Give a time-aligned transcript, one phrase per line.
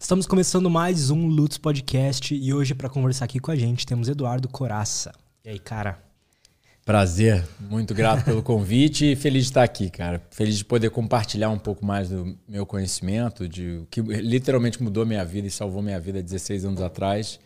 [0.00, 4.08] Estamos começando mais um Lutz Podcast e hoje para conversar aqui com a gente temos
[4.08, 5.12] Eduardo Coraça.
[5.44, 6.00] E aí, cara?
[6.86, 10.22] Prazer, muito grato pelo convite e feliz de estar aqui, cara.
[10.30, 15.04] Feliz de poder compartilhar um pouco mais do meu conhecimento, de o que literalmente mudou
[15.04, 17.40] minha vida e salvou minha vida 16 anos atrás,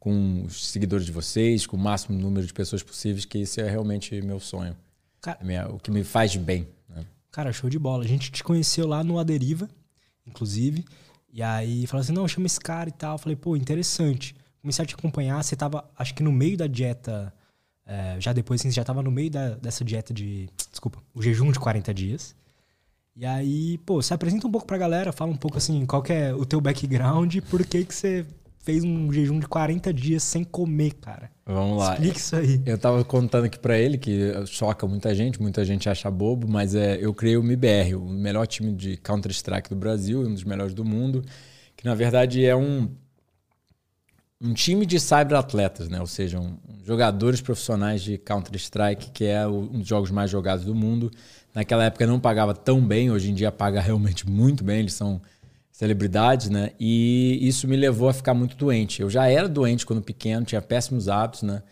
[0.00, 3.68] com os seguidores de vocês, com o máximo número de pessoas possíveis, que isso é
[3.68, 4.74] realmente meu sonho.
[5.20, 6.66] Cara, minha, o que me faz bem.
[6.88, 7.04] Né?
[7.30, 8.02] Cara, show de bola.
[8.02, 9.68] A gente te conheceu lá no Aderiva,
[10.26, 10.86] inclusive.
[11.32, 13.14] E aí falou assim: não, chama esse cara e tal.
[13.14, 14.34] Eu falei, pô, interessante.
[14.60, 15.42] Comecei a te acompanhar.
[15.42, 17.32] Você tava, acho que no meio da dieta.
[17.86, 20.48] É, já depois, assim, você já tava no meio da, dessa dieta de.
[20.70, 22.34] Desculpa, o jejum de 40 dias.
[23.16, 26.12] E aí, pô, se apresenta um pouco pra galera, fala um pouco assim, qual que
[26.12, 28.24] é o teu background, por que que você
[28.68, 31.30] fez um jejum de 40 dias sem comer, cara.
[31.46, 31.94] Vamos lá.
[31.94, 32.60] Explica isso aí.
[32.66, 36.74] Eu tava contando aqui para ele, que choca muita gente, muita gente acha bobo, mas
[36.74, 40.74] é, eu criei o MIBR, o melhor time de Counter-Strike do Brasil, um dos melhores
[40.74, 41.24] do mundo,
[41.74, 42.90] que na verdade é um,
[44.38, 45.98] um time de cyberatletas, né?
[45.98, 50.74] ou seja, um, jogadores profissionais de Counter-Strike, que é um dos jogos mais jogados do
[50.74, 51.10] mundo.
[51.54, 55.22] Naquela época não pagava tão bem, hoje em dia paga realmente muito bem, eles são
[55.78, 56.72] celebridades, né?
[56.80, 59.00] E isso me levou a ficar muito doente.
[59.00, 61.62] Eu já era doente quando pequeno, tinha péssimos hábitos, né?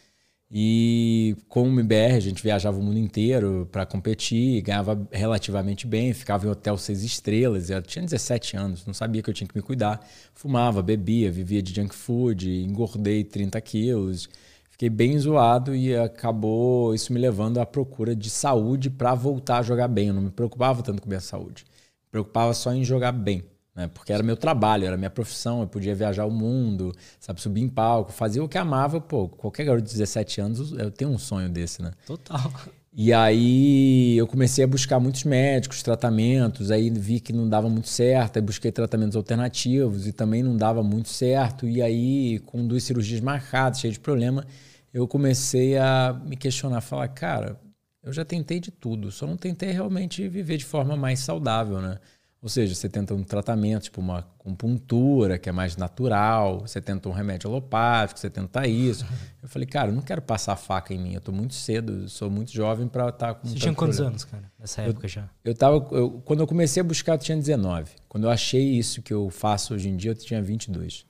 [0.48, 6.12] E com o MBR a gente viajava o mundo inteiro para competir, ganhava relativamente bem,
[6.12, 7.68] ficava em hotel seis estrelas.
[7.68, 10.00] Eu tinha 17 anos, não sabia que eu tinha que me cuidar.
[10.34, 14.28] Fumava, bebia, vivia de junk food, engordei 30 quilos.
[14.70, 19.62] Fiquei bem zoado e acabou isso me levando à procura de saúde para voltar a
[19.62, 20.08] jogar bem.
[20.08, 21.64] Eu não me preocupava tanto com minha saúde,
[22.04, 23.42] me preocupava só em jogar bem
[23.76, 23.88] né?
[23.92, 27.68] Porque era meu trabalho, era minha profissão, eu podia viajar o mundo, sabe, subir em
[27.68, 31.50] palco, fazer o que amava, pô, qualquer garoto de 17 anos, eu tenho um sonho
[31.50, 31.92] desse, né?
[32.06, 32.50] Total.
[32.98, 37.88] E aí eu comecei a buscar muitos médicos, tratamentos, aí vi que não dava muito
[37.90, 42.84] certo, aí busquei tratamentos alternativos e também não dava muito certo, e aí com duas
[42.84, 44.46] cirurgias marcadas, cheio de problema,
[44.94, 47.60] eu comecei a me questionar, falar, cara,
[48.02, 51.98] eu já tentei de tudo, só não tentei realmente viver de forma mais saudável, né?
[52.46, 57.08] Ou seja, você tenta um tratamento, tipo uma acupuntura, que é mais natural, você tenta
[57.08, 59.04] um remédio alopático, você tenta isso.
[59.42, 62.28] Eu falei, cara, eu não quero passar faca em mim, eu tô muito cedo, sou
[62.28, 64.10] muito jovem para estar tá com Você tinha quantos problema.
[64.10, 65.28] anos, cara, nessa época eu, já?
[65.44, 67.92] Eu tava, eu, quando eu comecei a buscar, eu tinha 19.
[68.08, 71.06] Quando eu achei isso que eu faço hoje em dia, eu tinha 22.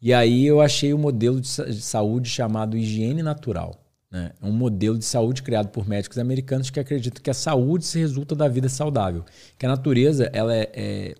[0.00, 1.48] E aí eu achei o um modelo de
[1.80, 3.74] saúde chamado higiene natural.
[4.10, 4.32] Né?
[4.40, 7.98] É um modelo de saúde criado por médicos americanos que acreditam que a saúde se
[7.98, 9.24] resulta da vida saudável.
[9.58, 11.14] Que a natureza ela é, é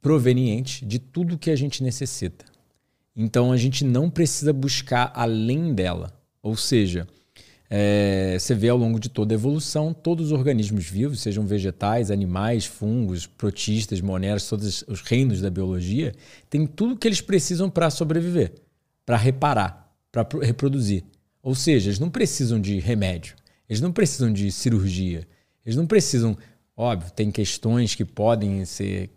[0.00, 2.44] proveniente de tudo que a gente necessita.
[3.14, 6.12] Então a gente não precisa buscar além dela.
[6.42, 7.06] Ou seja,
[7.68, 12.10] é, você vê ao longo de toda a evolução, todos os organismos vivos, sejam vegetais,
[12.10, 16.14] animais, fungos, protistas, moneras, todos os reinos da biologia,
[16.48, 18.54] têm tudo que eles precisam para sobreviver,
[19.04, 21.04] para reparar, para reproduzir.
[21.42, 23.34] Ou seja, eles não precisam de remédio,
[23.68, 25.26] eles não precisam de cirurgia,
[25.64, 26.36] eles não precisam.
[26.76, 29.10] Óbvio, tem questões que podem ser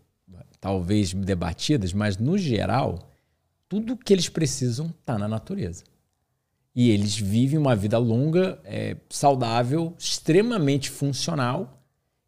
[0.60, 3.12] talvez debatidas, mas no geral,
[3.68, 5.84] tudo que eles precisam está na natureza.
[6.76, 11.84] E eles vivem uma vida longa, é, saudável, extremamente funcional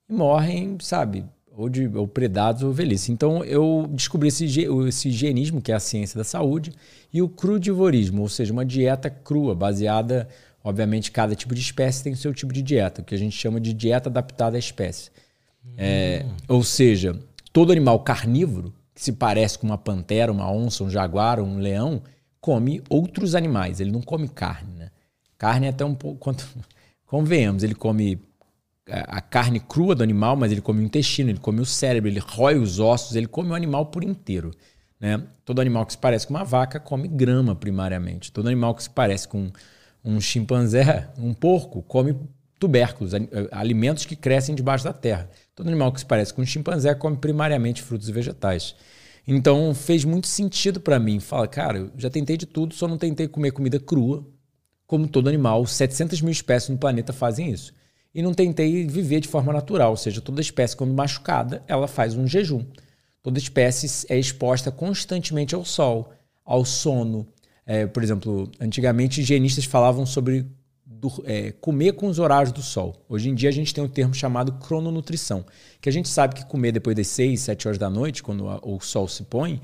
[0.07, 3.11] e morrem, sabe, ou, de, ou predados ou velhice.
[3.11, 6.71] Então eu descobri esse, esse higienismo, que é a ciência da saúde,
[7.13, 10.27] e o crudivorismo, ou seja, uma dieta crua, baseada,
[10.63, 13.35] obviamente, cada tipo de espécie tem o seu tipo de dieta, o que a gente
[13.35, 15.09] chama de dieta adaptada à espécie.
[15.66, 15.73] Hum.
[15.77, 17.17] É, ou seja,
[17.53, 22.01] todo animal carnívoro, que se parece com uma pantera, uma onça, um jaguar, um leão,
[22.39, 24.73] come outros animais, ele não come carne.
[24.75, 24.91] Né?
[25.37, 26.19] Carne é até um pouco.
[26.19, 26.47] Quanto,
[27.05, 28.19] convenhamos, ele come
[28.88, 32.19] a carne crua do animal, mas ele come o intestino, ele come o cérebro, ele
[32.19, 34.51] rói os ossos, ele come o animal por inteiro.
[35.00, 35.22] Né?
[35.44, 38.31] Todo animal que se parece com uma vaca come grama primariamente.
[38.31, 39.51] Todo animal que se parece com
[40.03, 42.16] um chimpanzé, um porco, come
[42.59, 43.13] tubérculos,
[43.51, 45.29] alimentos que crescem debaixo da terra.
[45.56, 48.75] Todo animal que se parece com um chimpanzé come primariamente frutos e vegetais.
[49.28, 51.20] Então fez muito sentido para mim.
[51.20, 54.23] Fala, cara, eu já tentei de tudo, só não tentei comer comida crua,
[54.85, 55.66] como todo animal.
[55.66, 57.73] 700 mil espécies no planeta fazem isso
[58.16, 62.16] e não tentei viver de forma natural, ou seja, toda espécie quando machucada, ela faz
[62.16, 62.66] um jejum.
[63.22, 66.14] Toda espécie é exposta constantemente ao sol,
[66.46, 67.28] ao sono.
[67.66, 70.46] É, por exemplo, antigamente higienistas falavam sobre
[70.85, 72.96] do, é, comer com os horários do sol.
[73.09, 75.46] Hoje em dia a gente tem um termo chamado crononutrição,
[75.82, 78.62] que a gente sabe que comer depois das 6, 7 horas da noite, quando a,
[78.64, 79.59] o sol se põe,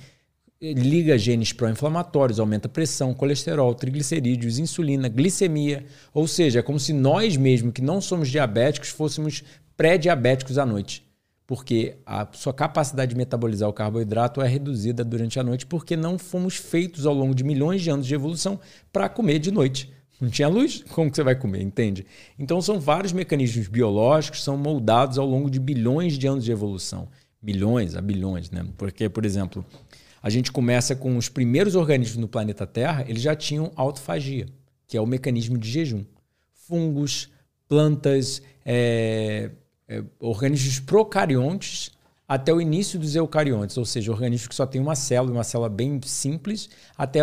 [0.61, 5.85] liga genes pró-inflamatórios, aumenta pressão, colesterol, triglicerídeos, insulina, glicemia.
[6.13, 9.43] Ou seja, é como se nós mesmos, que não somos diabéticos, fôssemos
[9.75, 11.03] pré-diabéticos à noite.
[11.51, 16.17] porque a sua capacidade de metabolizar o carboidrato é reduzida durante a noite, porque não
[16.17, 18.57] fomos feitos ao longo de milhões de anos de evolução
[18.89, 19.91] para comer de noite.
[20.21, 22.05] Não tinha luz, como que você vai comer, entende?
[22.39, 26.53] Então são vários mecanismos biológicos que são moldados ao longo de bilhões de anos de
[26.53, 27.09] evolução.
[27.43, 28.65] Milhões a bilhões, né?
[28.77, 29.65] Porque, por exemplo,
[30.21, 34.47] a gente começa com os primeiros organismos no planeta Terra, eles já tinham autofagia,
[34.87, 36.03] que é o mecanismo de jejum.
[36.53, 37.29] Fungos,
[37.67, 39.51] plantas, é,
[39.87, 41.91] é, organismos procariontes
[42.27, 45.67] até o início dos eucariontes, ou seja, organismos que só têm uma célula, uma célula
[45.67, 47.19] bem simples, até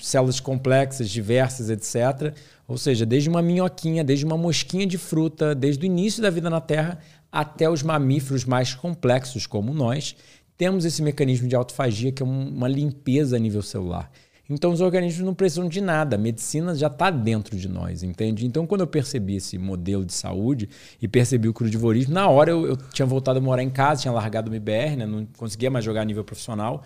[0.00, 2.36] células complexas, diversas, etc.
[2.68, 6.48] Ou seja, desde uma minhoquinha, desde uma mosquinha de fruta, desde o início da vida
[6.48, 7.00] na Terra
[7.30, 10.14] até os mamíferos mais complexos, como nós,
[10.56, 14.10] temos esse mecanismo de autofagia que é uma limpeza a nível celular.
[14.48, 18.44] Então, os organismos não precisam de nada, a medicina já está dentro de nós, entende?
[18.44, 20.68] Então, quando eu percebi esse modelo de saúde
[21.00, 24.12] e percebi o crudivorismo, na hora eu, eu tinha voltado a morar em casa, tinha
[24.12, 25.06] largado o MBR, né?
[25.06, 26.82] não conseguia mais jogar a nível profissional.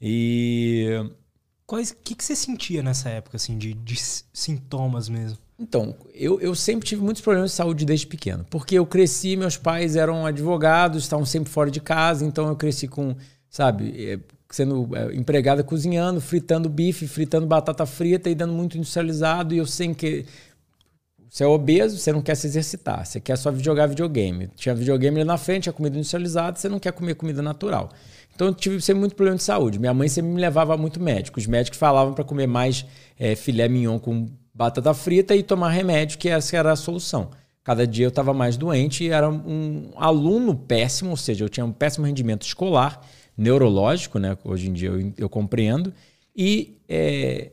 [0.00, 0.88] E
[1.68, 3.96] o que, que você sentia nessa época, assim, de, de
[4.32, 5.38] sintomas mesmo?
[5.58, 8.44] Então, eu, eu sempre tive muitos problemas de saúde desde pequeno.
[8.50, 12.86] Porque eu cresci, meus pais eram advogados, estavam sempre fora de casa, então eu cresci
[12.86, 13.16] com,
[13.48, 14.18] sabe, é,
[14.50, 19.66] sendo é, empregada cozinhando, fritando bife, fritando batata frita e dando muito industrializado, e eu
[19.66, 20.26] sem que.
[21.28, 24.48] Você é obeso, você não quer se exercitar, você quer só jogar videogame.
[24.56, 27.90] Tinha videogame ali na frente, tinha comida industrializada, você não quer comer comida natural.
[28.34, 29.78] Então eu tive sempre muito problema de saúde.
[29.78, 31.38] Minha mãe sempre me levava muito médico.
[31.38, 32.86] Os médicos falavam para comer mais
[33.18, 37.30] é, filé mignon com batata frita e tomar remédio, que essa era a solução.
[37.62, 41.66] Cada dia eu estava mais doente e era um aluno péssimo, ou seja, eu tinha
[41.66, 43.02] um péssimo rendimento escolar,
[43.36, 44.36] neurológico, né?
[44.42, 45.92] Hoje em dia eu, eu compreendo,
[46.34, 47.50] e é,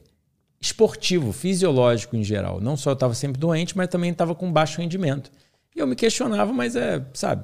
[0.61, 2.61] esportivo, fisiológico em geral.
[2.61, 5.29] Não só eu estava sempre doente, mas também estava com baixo rendimento.
[5.75, 7.43] E eu me questionava, mas é, sabe,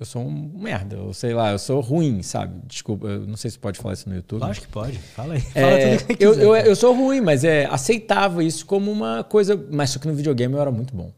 [0.00, 2.58] eu sou um merda, ou sei lá, eu sou ruim, sabe?
[2.66, 4.42] Desculpa, eu não sei se pode falar isso no YouTube.
[4.44, 5.42] Acho que pode, fala aí.
[5.54, 9.62] É, fala eu, eu, eu, sou ruim, mas é, aceitava isso como uma coisa.
[9.70, 11.12] Mas só que no videogame eu era muito bom.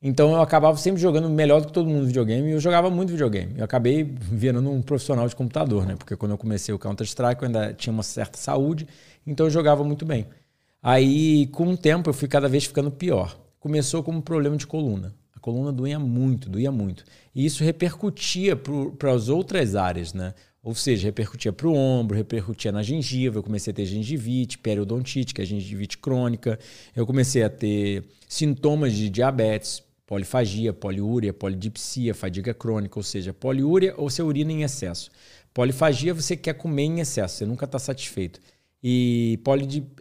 [0.00, 2.88] Então eu acabava sempre jogando melhor do que todo mundo no videogame e eu jogava
[2.88, 3.54] muito videogame.
[3.56, 5.96] Eu acabei virando um profissional de computador, né?
[5.96, 8.86] Porque quando eu comecei o Counter-Strike eu ainda tinha uma certa saúde,
[9.26, 10.28] então eu jogava muito bem.
[10.80, 13.36] Aí, com o tempo, eu fui cada vez ficando pior.
[13.58, 17.04] Começou como um problema de coluna coluna doía muito, doía muito.
[17.34, 20.32] E isso repercutia para as outras áreas, né?
[20.62, 23.38] Ou seja, repercutia para o ombro, repercutia na gengiva.
[23.38, 26.56] Eu comecei a ter gengivite, periodontite, que é gengivite crônica.
[26.94, 33.92] Eu comecei a ter sintomas de diabetes, polifagia, poliúria, polidipsia, fadiga crônica, ou seja, poliúria
[33.96, 35.10] ou você urina em excesso.
[35.52, 38.40] Polifagia você quer comer em excesso, você nunca está satisfeito.
[38.82, 39.40] E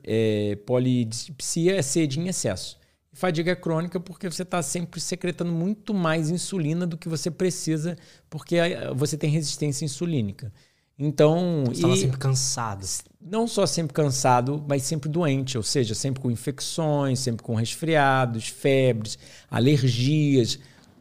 [0.03, 2.80] é, polidipsia é sede em excesso.
[3.13, 7.97] Fadiga crônica porque você está sempre secretando muito mais insulina do que você precisa,
[8.29, 8.57] porque
[8.95, 10.51] você tem resistência insulínica.
[10.97, 11.63] Então.
[11.65, 12.87] Você estava sempre cansado.
[13.19, 18.47] Não só sempre cansado, mas sempre doente, ou seja, sempre com infecções, sempre com resfriados,
[18.47, 19.17] febres,
[19.49, 20.59] alergias,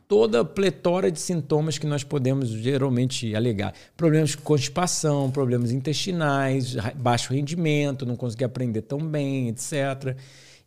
[0.09, 3.73] toda a pletora de sintomas que nós podemos geralmente alegar.
[3.97, 10.17] Problemas de constipação, problemas intestinais, baixo rendimento, não conseguir aprender tão bem, etc.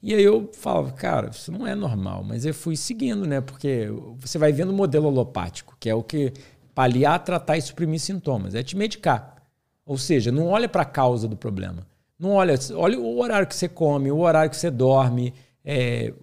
[0.04, 2.26] E aí eu falava, cara, isso não é normal.
[2.26, 3.40] Mas eu fui seguindo, né?
[3.40, 3.88] Porque
[4.20, 6.34] você vai vendo o modelo alopático, que é o que
[6.76, 8.54] paliar, tratar e suprimir sintomas.
[8.54, 9.38] É te medicar.
[9.86, 11.88] Ou seja, não olha para a causa do problema.
[12.20, 16.14] Não olha, olha o horário que você come, o horário que você dorme, é,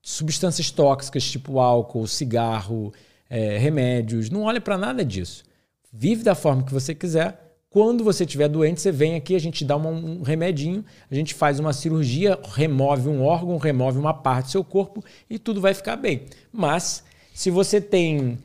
[0.00, 2.90] substâncias tóxicas tipo álcool, cigarro,
[3.28, 4.30] é, remédios.
[4.30, 5.44] Não olha para nada disso.
[5.92, 7.43] Vive da forma que você quiser
[7.74, 11.58] quando você estiver doente, você vem aqui, a gente dá um remedinho, a gente faz
[11.58, 15.96] uma cirurgia, remove um órgão, remove uma parte do seu corpo e tudo vai ficar
[15.96, 16.22] bem.
[16.52, 17.02] Mas,
[17.34, 18.38] se você tem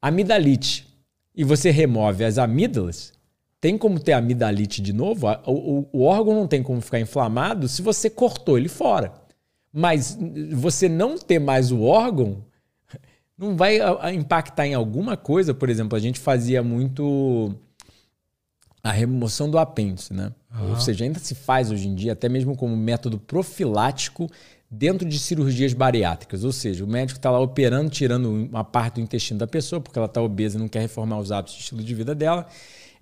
[0.00, 0.86] amidalite
[1.34, 3.12] e você remove as amígdalas,
[3.60, 5.26] tem como ter amidalite de novo?
[5.44, 9.12] O, o, o órgão não tem como ficar inflamado se você cortou ele fora.
[9.72, 10.16] Mas
[10.52, 12.44] você não ter mais o órgão
[13.36, 13.80] não vai
[14.14, 15.52] impactar em alguma coisa.
[15.52, 17.52] Por exemplo, a gente fazia muito
[18.86, 20.32] a remoção do apêndice, né?
[20.54, 20.70] Uhum.
[20.70, 24.30] Ou seja, ainda se faz hoje em dia, até mesmo como método profilático
[24.70, 26.44] dentro de cirurgias bariátricas.
[26.44, 29.98] Ou seja, o médico está lá operando, tirando uma parte do intestino da pessoa, porque
[29.98, 32.46] ela está obesa e não quer reformar os hábitos de estilo de vida dela.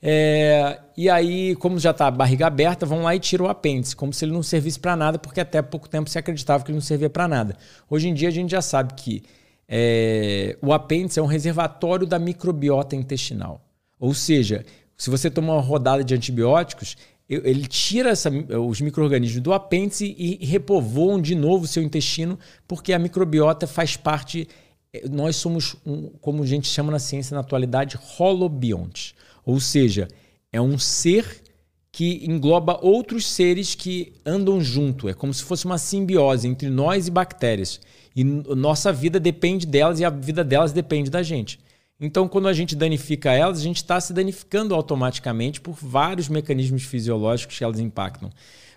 [0.01, 3.95] É, e aí, como já está a barriga aberta, vão lá e tiram o apêndice,
[3.95, 6.77] como se ele não servisse para nada, porque até pouco tempo se acreditava que ele
[6.77, 7.57] não servia para nada.
[7.91, 9.23] Hoje em dia a gente já sabe que
[9.69, 13.61] é, o apêndice é um reservatório da microbiota intestinal.
[13.99, 14.65] Ou seja,
[14.97, 16.97] se você toma uma rodada de antibióticos,
[17.29, 22.93] ele tira essa, os micro-organismos do apêndice e repovoam de novo o seu intestino, porque
[22.93, 24.47] a microbiota faz parte
[24.95, 29.17] é, nós somos, um, como a gente chama na ciência na atualidade, holobionte.
[29.45, 30.09] Ou seja,
[30.53, 31.43] é um ser
[31.91, 35.09] que engloba outros seres que andam junto.
[35.09, 37.81] É como se fosse uma simbiose entre nós e bactérias.
[38.15, 41.59] E nossa vida depende delas e a vida delas depende da gente.
[42.05, 46.83] Então, quando a gente danifica elas, a gente está se danificando automaticamente por vários mecanismos
[46.83, 48.31] fisiológicos que elas impactam.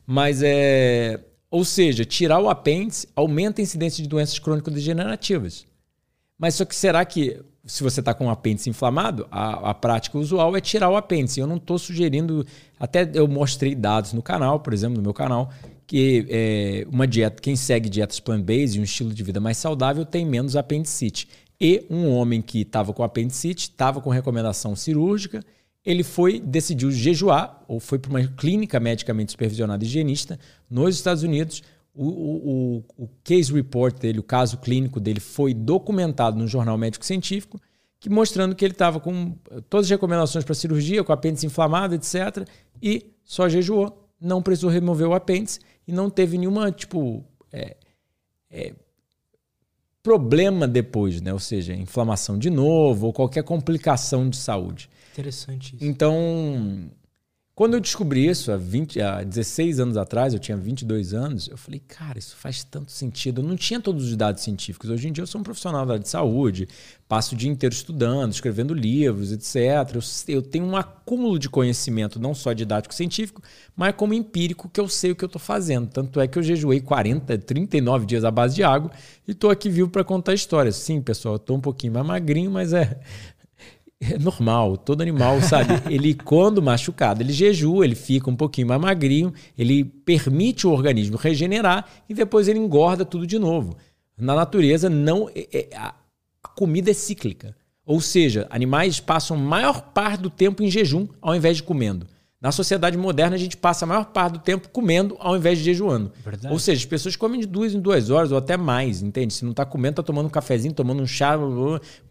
[0.06, 1.20] Mas é.
[1.50, 5.66] Ou seja, tirar o apêndice aumenta a incidência de doenças crônico-degenerativas.
[6.38, 10.18] Mas só que será que se você está com o apêndice inflamado, a, a, prática
[10.18, 11.40] usual é tirar o apêndice.
[11.40, 12.46] Eu não estou sugerindo,
[12.80, 15.52] até eu mostrei dados no canal, por exemplo, no meu canal,
[15.86, 20.06] que é, uma dieta, quem segue dietas plant-based e um estilo de vida mais saudável
[20.06, 21.28] tem menos apendicite.
[21.60, 25.44] E um homem que estava com apendicite, estava com recomendação cirúrgica,
[25.84, 30.38] ele foi, decidiu jejuar, ou foi para uma clínica medicamente supervisionada higienista
[30.70, 31.64] nos Estados Unidos,
[31.96, 37.04] o, o, o, case report dele, o caso clínico dele, foi documentado no jornal médico
[37.04, 37.60] científico,
[38.00, 39.36] que mostrando que ele estava com
[39.68, 42.48] todas as recomendações para cirurgia, com apêndice inflamado, etc.
[42.80, 47.76] E só jejuou, não precisou remover o apêndice e não teve nenhuma, tipo, é,
[48.52, 48.74] é,
[50.08, 51.34] problema depois, né?
[51.34, 54.90] Ou seja, inflamação de novo ou qualquer complicação de saúde.
[55.12, 55.84] Interessante isso.
[55.84, 56.90] Então,
[57.58, 61.58] quando eu descobri isso há, 20, há 16 anos atrás, eu tinha 22 anos, eu
[61.58, 63.42] falei, cara, isso faz tanto sentido.
[63.42, 64.92] Eu não tinha todos os dados científicos.
[64.92, 66.70] Hoje em dia eu sou um profissional da área de saúde,
[67.08, 69.96] passo o dia inteiro estudando, escrevendo livros, etc.
[69.96, 73.42] Eu, eu tenho um acúmulo de conhecimento, não só didático científico,
[73.76, 75.88] mas como empírico, que eu sei o que eu estou fazendo.
[75.88, 78.92] Tanto é que eu jejuei 40, 39 dias à base de água
[79.28, 80.76] e estou aqui vivo para contar histórias.
[80.76, 83.00] Sim, pessoal, estou um pouquinho mais magrinho, mas é
[84.00, 85.74] é normal, todo animal, sabe?
[85.94, 91.18] ele, quando machucado, ele jejua, ele fica um pouquinho mais magrinho, ele permite o organismo
[91.18, 93.75] regenerar e depois ele engorda tudo de novo.
[94.18, 95.94] Na natureza, não é, é, a
[96.56, 97.56] comida é cíclica.
[97.86, 102.06] Ou seja, animais passam a maior parte do tempo em jejum ao invés de comendo.
[102.39, 105.63] Na sociedade moderna, a gente passa a maior parte do tempo comendo ao invés de
[105.63, 106.12] jejuando.
[106.24, 106.54] Verdade.
[106.54, 109.34] Ou seja, as pessoas comem de duas em duas horas ou até mais, entende?
[109.34, 111.36] Se não está comendo, está tomando um cafezinho, tomando um chá,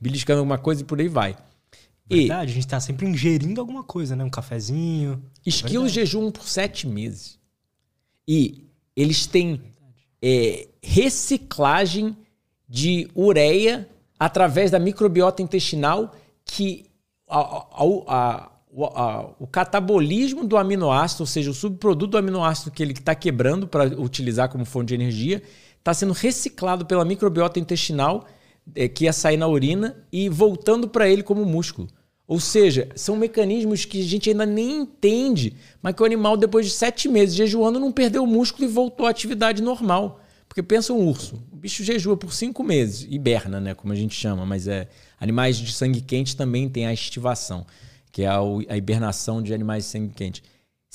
[0.01, 1.37] beliscando alguma coisa e por aí vai.
[2.09, 4.23] Verdade, e, a gente está sempre ingerindo alguma coisa, né?
[4.23, 5.23] Um cafezinho.
[5.45, 7.39] Esquilos jejuam por sete meses.
[8.27, 9.61] E eles têm
[10.23, 12.17] é, reciclagem
[12.69, 16.87] de ureia através da microbiota intestinal que
[17.29, 22.93] a, a, a, o catabolismo do aminoácido, ou seja, o subproduto do aminoácido que ele
[22.93, 25.43] está quebrando para utilizar como fonte de energia,
[25.79, 28.35] está sendo reciclado pela microbiota intestinal é,
[28.95, 31.89] que ia sair na urina e voltando para ele como músculo.
[32.27, 36.67] Ou seja, são mecanismos que a gente ainda nem entende, mas que o animal, depois
[36.67, 40.21] de sete meses jejuando, não perdeu o músculo e voltou à atividade normal.
[40.49, 44.15] Porque pensa um urso, o bicho jejua por cinco meses, hiberna, né, como a gente
[44.15, 44.89] chama, mas é
[45.21, 47.67] animais de sangue quente também tem a estivação,
[48.11, 50.43] que é a hibernação de animais de sangue quente.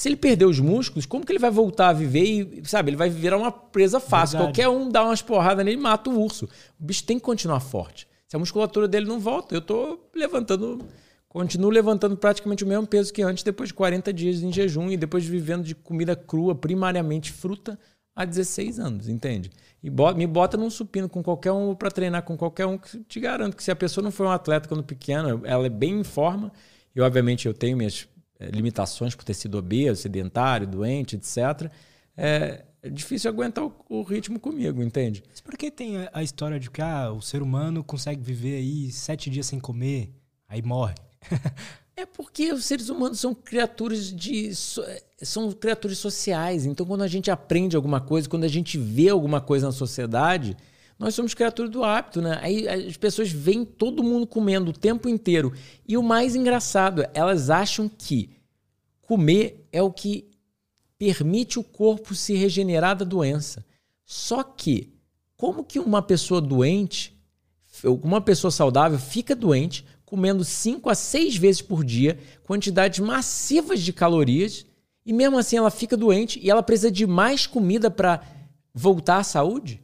[0.02, 2.98] Se ele perder os músculos, como que ele vai voltar a viver e, sabe, ele
[2.98, 4.40] vai virar uma presa fácil.
[4.40, 4.58] Verdade.
[4.58, 6.46] Qualquer um dá umas porradas nele e mata o urso.
[6.80, 8.08] O bicho tem que continuar forte.
[8.28, 10.84] Se a musculatura dele não volta, eu estou levantando
[11.30, 14.98] Continuo levantando praticamente o mesmo peso que antes, depois de 40 dias em jejum e
[14.98, 17.78] depois de vivendo de comida crua, primariamente fruta,
[18.16, 19.52] há 16 anos, entende?
[19.84, 23.02] E bota, me bota num supino com qualquer um para treinar com qualquer um, que
[23.02, 26.00] te garanto que se a pessoa não foi um atleta quando pequena, ela é bem
[26.00, 26.52] em forma,
[26.96, 28.08] e obviamente eu tenho minhas
[28.52, 31.72] limitações por ter sido obeso, sedentário, doente, etc.
[32.16, 35.24] É, é difícil aguentar o, o, ritmo comigo, entende?
[35.30, 38.56] Mas por que tem a, a história de que ah, o ser humano consegue viver
[38.56, 40.12] aí sete dias sem comer,
[40.48, 40.96] aí morre?
[41.94, 44.52] É porque os seres humanos são criaturas de
[45.22, 46.66] são criaturas sociais.
[46.66, 50.58] Então, quando a gente aprende alguma coisa, quando a gente vê alguma coisa na sociedade,
[51.02, 52.38] nós somos criaturas do hábito, né?
[52.44, 55.52] Aí as pessoas veem todo mundo comendo o tempo inteiro.
[55.88, 58.30] E o mais engraçado, elas acham que
[59.02, 60.30] comer é o que
[61.00, 63.66] permite o corpo se regenerar da doença.
[64.06, 64.94] Só que,
[65.36, 67.20] como que uma pessoa doente,
[67.84, 73.92] uma pessoa saudável fica doente, comendo 5 a 6 vezes por dia, quantidades massivas de
[73.92, 74.68] calorias,
[75.04, 78.22] e mesmo assim ela fica doente e ela precisa de mais comida para
[78.72, 79.82] voltar à saúde?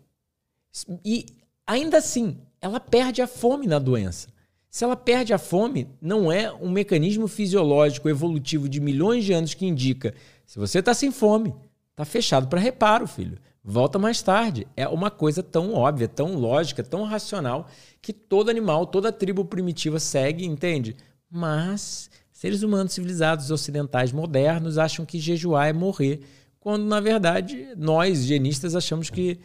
[1.03, 1.25] E
[1.65, 4.27] ainda assim, ela perde a fome na doença.
[4.69, 9.53] Se ela perde a fome, não é um mecanismo fisiológico evolutivo de milhões de anos
[9.53, 10.13] que indica
[10.45, 11.53] se você está sem fome,
[11.91, 14.65] está fechado para reparo, filho volta mais tarde.
[14.77, 17.67] É uma coisa tão óbvia, tão lógica, tão racional
[18.01, 20.95] que todo animal, toda tribo primitiva segue, entende?
[21.29, 26.21] Mas seres humanos civilizados ocidentais modernos acham que jejuar é morrer,
[26.61, 29.37] quando na verdade nós higienistas achamos que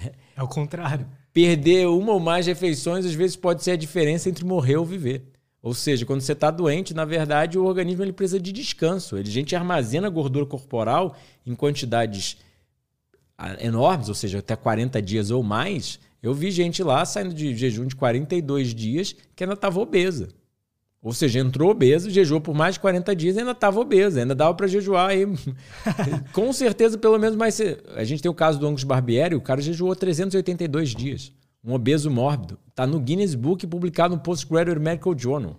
[0.36, 1.06] é o contrário.
[1.32, 5.24] perder uma ou mais refeições às vezes pode ser a diferença entre morrer ou viver.
[5.62, 9.18] Ou seja, quando você está doente, na verdade, o organismo ele precisa de descanso.
[9.18, 11.14] Ele, a gente armazena gordura corporal
[11.46, 12.38] em quantidades
[13.36, 16.00] ah, enormes, ou seja, até 40 dias ou mais.
[16.22, 20.28] Eu vi gente lá saindo de jejum de 42 dias que ainda estava obesa.
[21.02, 24.34] Ou seja, entrou obeso, jejuou por mais de 40 dias e ainda estava obesa, ainda
[24.34, 25.26] dava para jejuar aí.
[26.32, 27.58] Com certeza, pelo menos mais.
[27.96, 31.32] A gente tem o caso do Angus Barbieri, o cara jejuou 382 dias.
[31.64, 32.58] Um obeso mórbido.
[32.68, 35.58] Está no Guinness Book publicado no Postgraduate Medical Journal.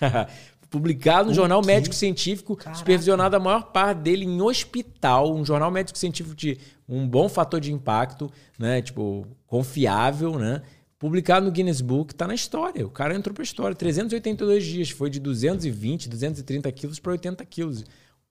[0.70, 2.78] publicado no Jornal Médico Científico, Caraca.
[2.78, 7.60] supervisionado a maior parte dele em hospital, um jornal médico científico de um bom fator
[7.60, 8.82] de impacto, né?
[8.82, 10.62] Tipo, confiável, né?
[10.98, 12.84] Publicado no Guinness Book, tá na história.
[12.86, 13.74] O cara entrou pra história.
[13.74, 17.84] 382 dias, foi de 220, 230 quilos para 80 quilos.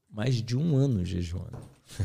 [0.09, 1.57] Mais de um ano jejuando.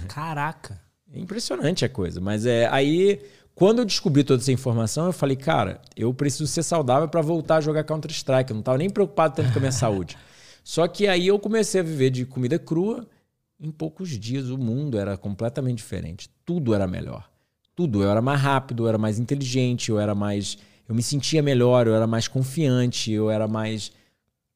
[0.08, 0.80] Caraca!
[1.12, 2.20] É impressionante a coisa.
[2.20, 3.20] Mas é aí,
[3.54, 7.56] quando eu descobri toda essa informação, eu falei, cara, eu preciso ser saudável para voltar
[7.56, 8.50] a jogar Counter-Strike.
[8.50, 10.16] Eu não tava nem preocupado tanto com a minha saúde.
[10.64, 13.06] Só que aí eu comecei a viver de comida crua.
[13.60, 16.30] Em poucos dias o mundo era completamente diferente.
[16.44, 17.31] Tudo era melhor
[17.82, 18.02] tudo.
[18.02, 20.56] Eu era mais rápido, eu era mais inteligente, eu era mais.
[20.88, 23.90] Eu me sentia melhor, eu era mais confiante, eu era mais.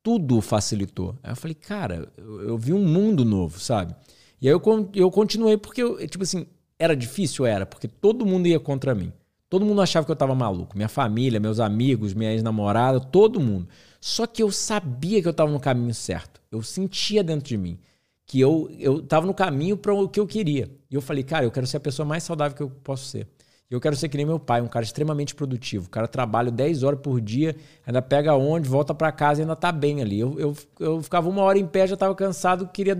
[0.02, 1.16] Tudo facilitou.
[1.22, 3.94] Aí eu falei, cara, eu, eu vi um mundo novo, sabe?
[4.40, 4.62] E aí eu,
[4.94, 6.46] eu continuei porque, eu, tipo assim,
[6.78, 7.44] era difícil?
[7.44, 9.12] Era, porque todo mundo ia contra mim.
[9.48, 10.76] Todo mundo achava que eu tava maluco.
[10.76, 13.68] Minha família, meus amigos, minha ex-namorada, todo mundo.
[14.00, 16.40] Só que eu sabia que eu tava no caminho certo.
[16.52, 17.78] Eu sentia dentro de mim
[18.26, 20.68] que eu, eu no caminho para o que eu queria.
[20.90, 23.28] E eu falei, cara, eu quero ser a pessoa mais saudável que eu posso ser.
[23.68, 25.86] Eu quero ser que nem meu pai, um cara extremamente produtivo.
[25.86, 29.56] O cara trabalha 10 horas por dia, ainda pega onde, volta para casa e ainda
[29.56, 30.20] tá bem ali.
[30.20, 32.96] Eu, eu, eu ficava uma hora em pé, já tava cansado, queria,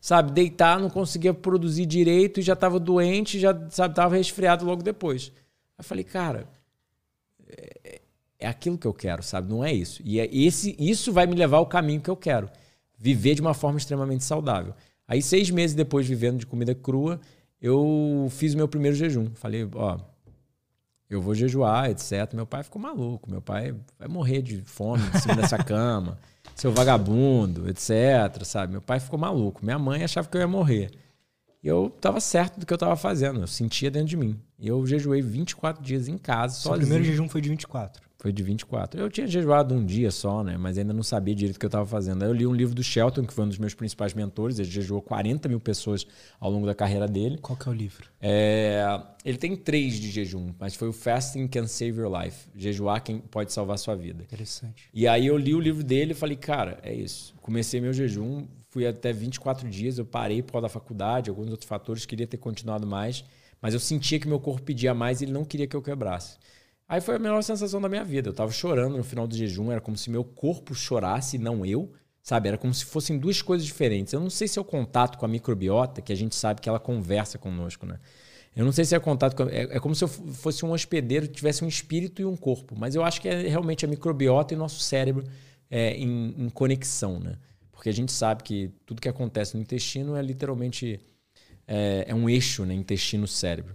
[0.00, 4.82] sabe, deitar, não conseguia produzir direito e já tava doente, já, sabe, tava resfriado logo
[4.82, 5.32] depois.
[5.78, 6.46] Eu falei, cara,
[7.48, 8.00] é,
[8.40, 9.48] é aquilo que eu quero, sabe?
[9.48, 10.02] Não é isso.
[10.04, 12.50] E é esse, isso vai me levar ao caminho que eu quero
[13.02, 14.72] viver de uma forma extremamente saudável.
[15.08, 17.20] Aí, seis meses depois, vivendo de comida crua,
[17.60, 19.28] eu fiz o meu primeiro jejum.
[19.34, 19.98] Falei, ó,
[21.10, 22.32] eu vou jejuar, etc.
[22.32, 23.28] Meu pai ficou maluco.
[23.28, 26.16] Meu pai vai morrer de fome em cima dessa cama,
[26.54, 28.44] seu vagabundo, etc.
[28.44, 28.70] Sabe?
[28.70, 29.64] Meu pai ficou maluco.
[29.64, 30.92] Minha mãe achava que eu ia morrer.
[31.60, 33.40] E eu estava certo do que eu estava fazendo.
[33.40, 34.38] Eu sentia dentro de mim.
[34.60, 36.86] E eu jejuei 24 dias em casa, Seu sozinho.
[36.86, 38.00] primeiro jejum foi de 24?
[38.22, 39.00] Foi de 24.
[39.00, 40.56] Eu tinha jejuado um dia só, né?
[40.56, 42.22] Mas ainda não sabia direito o que eu estava fazendo.
[42.22, 44.60] Aí eu li um livro do Shelton, que foi um dos meus principais mentores.
[44.60, 46.06] Ele jejuou 40 mil pessoas
[46.38, 47.36] ao longo da carreira dele.
[47.38, 48.08] Qual que é o livro?
[48.20, 48.80] É...
[49.24, 52.46] Ele tem três de jejum, mas foi o Fasting Can Save Your Life.
[52.54, 54.22] Jejuar quem pode salvar sua vida.
[54.22, 54.88] Interessante.
[54.94, 57.34] E aí eu li o livro dele e falei, cara, é isso.
[57.42, 61.68] Comecei meu jejum, fui até 24 dias, eu parei por causa da faculdade, alguns outros
[61.68, 63.24] fatores, queria ter continuado mais.
[63.60, 66.36] Mas eu sentia que meu corpo pedia mais e ele não queria que eu quebrasse.
[66.92, 68.28] Aí foi a melhor sensação da minha vida.
[68.28, 71.90] Eu tava chorando no final do jejum, era como se meu corpo chorasse, não eu.
[72.22, 72.48] Sabe?
[72.48, 74.12] Era como se fossem duas coisas diferentes.
[74.12, 76.68] Eu não sei se é o contato com a microbiota, que a gente sabe que
[76.68, 77.98] ela conversa conosco, né?
[78.54, 79.44] Eu não sei se é contato com.
[79.44, 82.76] É, é como se eu fosse um hospedeiro, tivesse um espírito e um corpo.
[82.78, 85.24] Mas eu acho que é realmente a microbiota e nosso cérebro
[85.70, 87.38] é, em, em conexão, né?
[87.72, 91.00] Porque a gente sabe que tudo que acontece no intestino é literalmente.
[91.66, 92.74] É, é um eixo, né?
[92.74, 93.74] Intestino-cérebro.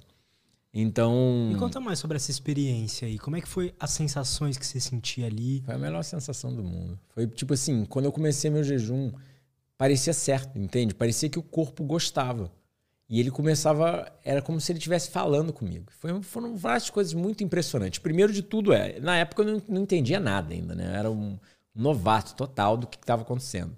[0.80, 1.50] Então.
[1.52, 3.18] Me conta mais sobre essa experiência aí.
[3.18, 5.64] Como é que foi as sensações que você sentia ali?
[5.66, 7.00] Foi a melhor sensação do mundo.
[7.10, 9.12] Foi tipo assim, quando eu comecei meu jejum,
[9.76, 10.94] parecia certo, entende?
[10.94, 12.52] Parecia que o corpo gostava.
[13.10, 15.86] E ele começava, era como se ele estivesse falando comigo.
[15.98, 17.98] Foi, foram várias coisas muito impressionantes.
[17.98, 20.90] Primeiro de tudo é, na época eu não, não entendia nada ainda, né?
[20.90, 21.40] Eu era um
[21.74, 23.76] novato total do que estava acontecendo.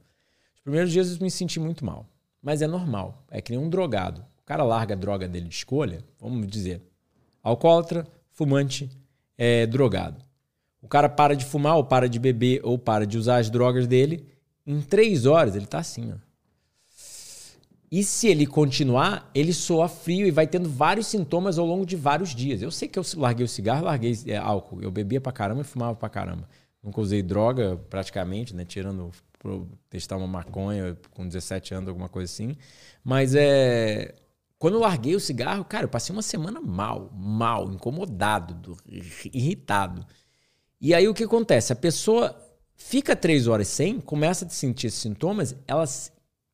[0.53, 2.05] Os primeiros dias eu me senti muito mal.
[2.41, 3.23] Mas é normal.
[3.31, 4.25] É que nem um drogado.
[4.41, 6.88] O cara larga a droga dele de escolha, vamos dizer,
[7.43, 8.89] alcoólatra, fumante,
[9.37, 10.23] é, drogado.
[10.81, 13.87] O cara para de fumar, ou para de beber, ou para de usar as drogas
[13.87, 14.25] dele.
[14.65, 16.29] Em três horas ele tá assim, ó.
[17.91, 21.95] E se ele continuar, ele soa frio e vai tendo vários sintomas ao longo de
[21.95, 22.61] vários dias.
[22.61, 24.79] Eu sei que eu larguei o cigarro, larguei é, álcool.
[24.79, 26.47] Eu bebia pra caramba e fumava pra caramba.
[26.83, 28.63] Nunca usei droga praticamente, né?
[28.63, 29.11] Tirando
[29.89, 32.55] testar uma maconha com 17 anos, alguma coisa assim.
[33.03, 34.13] Mas é
[34.59, 38.75] quando eu larguei o cigarro, cara, eu passei uma semana mal, mal, incomodado,
[39.33, 40.05] irritado.
[40.81, 41.71] E aí o que acontece?
[41.71, 42.37] A pessoa
[42.75, 45.87] fica três horas sem, começa a sentir esses sintomas, ela, o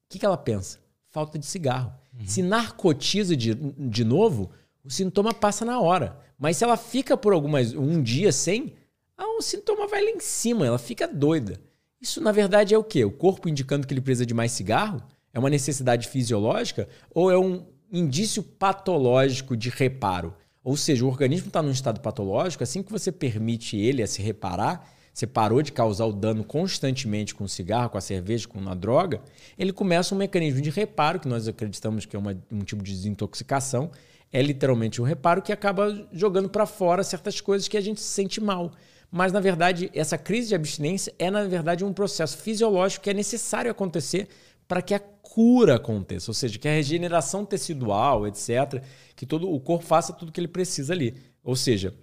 [0.07, 0.77] que, que ela pensa?
[1.09, 1.91] Falta de cigarro.
[2.13, 2.27] Uhum.
[2.27, 4.51] Se narcotiza de, de novo,
[4.83, 6.19] o sintoma passa na hora.
[6.37, 8.75] Mas se ela fica por algumas um dia sem,
[9.17, 11.59] ah, o sintoma vai lá em cima, ela fica doida.
[11.99, 13.03] Isso na verdade é o quê?
[13.03, 15.01] O corpo indicando que ele precisa de mais cigarro?
[15.33, 17.65] É uma necessidade fisiológica ou é um
[17.97, 20.33] indício patológico de reparo.
[20.63, 24.21] Ou seja, o organismo está num estado patológico, assim que você permite ele a se
[24.21, 28.67] reparar, você parou de causar o dano constantemente com o cigarro, com a cerveja, com
[28.67, 29.21] a droga,
[29.57, 32.91] ele começa um mecanismo de reparo, que nós acreditamos que é uma, um tipo de
[32.91, 33.91] desintoxicação,
[34.33, 38.09] é literalmente um reparo que acaba jogando para fora certas coisas que a gente se
[38.09, 38.71] sente mal.
[39.09, 43.13] Mas, na verdade, essa crise de abstinência é, na verdade, um processo fisiológico que é
[43.13, 44.27] necessário acontecer
[44.67, 48.81] para que a cura aconteça, ou seja, que a regeneração tecidual, etc.,
[49.15, 51.15] que todo o corpo faça tudo o que ele precisa ali.
[51.43, 51.93] Ou seja,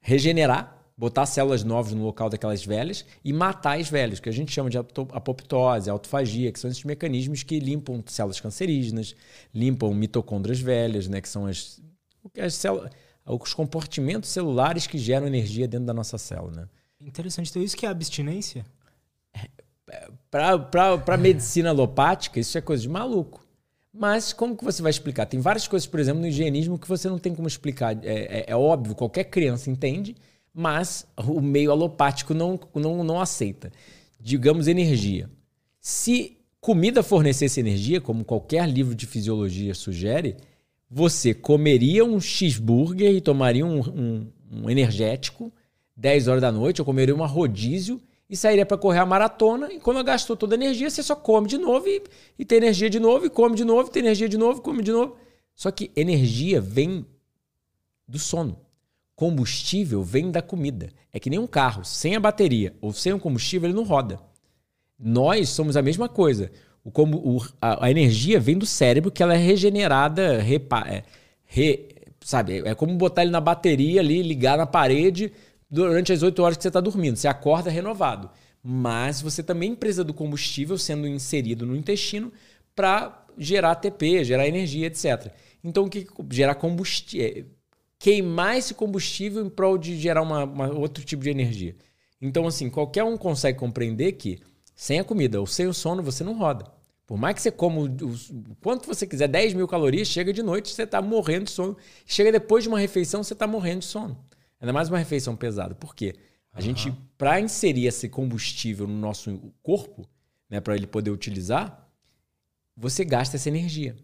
[0.00, 4.52] regenerar, botar células novas no local daquelas velhas e matar as velhas, que a gente
[4.52, 9.14] chama de apoptose, autofagia, que são esses mecanismos que limpam células cancerígenas,
[9.54, 11.80] limpam mitocôndrias velhas, né, que são as,
[12.38, 12.90] as células,
[13.24, 16.52] os comportamentos celulares que geram energia dentro da nossa célula.
[16.52, 16.68] Né?
[17.00, 17.50] Interessante.
[17.50, 18.66] Então, isso que é abstinência?
[20.30, 23.44] Para a medicina alopática, isso é coisa de maluco.
[23.92, 25.26] Mas como que você vai explicar?
[25.26, 27.98] Tem várias coisas, por exemplo, no higienismo que você não tem como explicar.
[28.04, 30.16] É, é, é óbvio, qualquer criança entende,
[30.54, 33.70] mas o meio alopático não, não, não aceita.
[34.18, 35.28] Digamos energia.
[35.78, 40.36] Se comida fornecesse energia, como qualquer livro de fisiologia sugere,
[40.88, 45.52] você comeria um cheeseburger e tomaria um, um, um energético
[45.96, 48.00] 10 horas da noite, ou comeria uma rodízio
[48.32, 49.70] e sairia para correr a maratona.
[49.70, 52.02] E quando gastou toda a energia, você só come de novo e,
[52.38, 54.90] e tem energia de novo, e come de novo, tem energia de novo, come de
[54.90, 55.18] novo.
[55.54, 57.04] Só que energia vem
[58.08, 58.58] do sono.
[59.14, 60.88] Combustível vem da comida.
[61.12, 64.18] É que nem um carro, sem a bateria ou sem o combustível, ele não roda.
[64.98, 66.50] Nós somos a mesma coisa.
[66.82, 71.02] O, o, a, a, energia vem do cérebro, que ela é regenerada, repa, é,
[71.44, 71.86] re,
[72.22, 72.62] sabe?
[72.64, 75.30] É como botar ele na bateria ali, ligar na parede,
[75.72, 77.16] durante as 8 horas que você está dormindo.
[77.16, 78.30] Você acorda renovado.
[78.62, 82.30] Mas você também precisa do combustível sendo inserido no intestino
[82.76, 85.32] para gerar ATP, gerar energia, etc.
[85.64, 87.26] Então, o que gerar combustível?
[87.26, 87.44] É,
[87.98, 91.74] queimar esse combustível em prol de gerar uma, uma, outro tipo de energia.
[92.20, 94.40] Então, assim, qualquer um consegue compreender que
[94.76, 96.66] sem a comida ou sem o sono você não roda.
[97.06, 100.42] Por mais que você coma o, o quanto você quiser, 10 mil calorias, chega de
[100.42, 101.76] noite, você está morrendo de sono.
[102.06, 104.16] Chega depois de uma refeição, você está morrendo de sono.
[104.62, 105.74] Ainda mais uma refeição pesada.
[105.74, 106.14] Por quê?
[106.52, 106.62] A uhum.
[106.62, 110.08] gente, para inserir esse combustível no nosso corpo,
[110.48, 111.90] né, para ele poder utilizar,
[112.76, 113.96] você gasta essa energia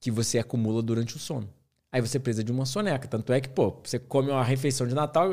[0.00, 1.48] que você acumula durante o sono.
[1.92, 3.06] Aí você precisa de uma soneca.
[3.06, 5.30] Tanto é que, pô, você come uma refeição de Natal.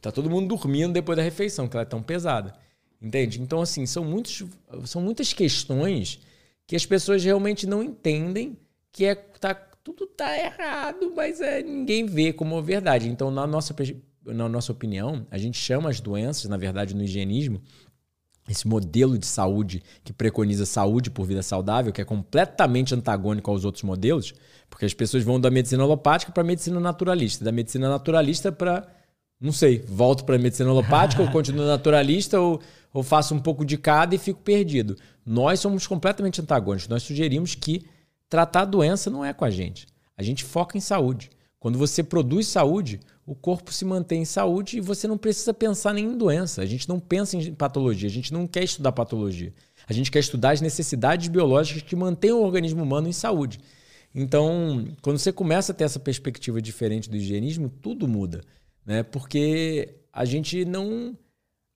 [0.00, 2.54] Tá todo mundo dormindo depois da refeição, que ela é tão pesada.
[3.00, 3.40] Entende?
[3.40, 4.44] Então, assim, são, muitos,
[4.84, 6.20] são muitas questões
[6.66, 8.58] que as pessoas realmente não entendem
[8.90, 13.08] que é tá tudo tá errado, mas é, ninguém vê como verdade.
[13.08, 13.74] Então, na nossa,
[14.24, 17.60] na nossa opinião, a gente chama as doenças, na verdade, no higienismo,
[18.48, 23.64] esse modelo de saúde que preconiza saúde por vida saudável, que é completamente antagônico aos
[23.64, 24.34] outros modelos,
[24.68, 28.86] porque as pessoas vão da medicina alopática para a medicina naturalista, da medicina naturalista para,
[29.40, 32.60] não sei, volto para a medicina alopática ou continuo naturalista ou,
[32.92, 34.96] ou faço um pouco de cada e fico perdido.
[35.24, 36.88] Nós somos completamente antagônicos.
[36.88, 37.84] Nós sugerimos que
[38.30, 39.86] Tratar a doença não é com a gente.
[40.16, 41.28] A gente foca em saúde.
[41.58, 45.92] Quando você produz saúde, o corpo se mantém em saúde e você não precisa pensar
[45.92, 46.62] nem em doença.
[46.62, 49.52] A gente não pensa em patologia, a gente não quer estudar patologia.
[49.86, 53.58] A gente quer estudar as necessidades biológicas que mantêm o organismo humano em saúde.
[54.14, 58.40] Então, quando você começa a ter essa perspectiva diferente do higienismo, tudo muda,
[58.86, 59.02] né?
[59.02, 61.16] Porque a gente não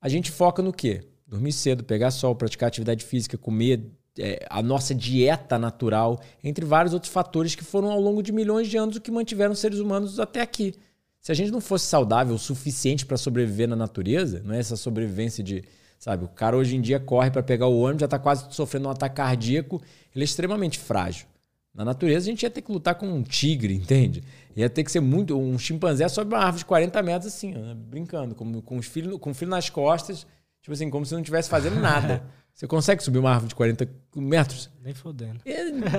[0.00, 1.02] a gente foca no quê?
[1.26, 6.94] Dormir cedo, pegar sol, praticar atividade física, comer é, a nossa dieta natural, entre vários
[6.94, 10.20] outros fatores que foram ao longo de milhões de anos o que mantiveram seres humanos
[10.20, 10.74] até aqui.
[11.20, 14.76] Se a gente não fosse saudável o suficiente para sobreviver na natureza, não é essa
[14.76, 15.64] sobrevivência de,
[15.98, 18.88] sabe, o cara hoje em dia corre para pegar o ônibus, já está quase sofrendo
[18.88, 19.80] um ataque cardíaco,
[20.14, 21.26] ele é extremamente frágil.
[21.74, 24.22] Na natureza a gente ia ter que lutar com um tigre, entende?
[24.54, 25.36] Ia ter que ser muito.
[25.36, 27.74] Um chimpanzé sobe uma árvore de 40 metros assim, né?
[27.74, 30.24] brincando, com, com, os filhos, com o filho nas costas,
[30.62, 32.22] tipo assim, como se não estivesse fazendo nada.
[32.54, 34.70] Você consegue subir uma árvore de 40 metros?
[34.80, 35.40] Nem fodendo.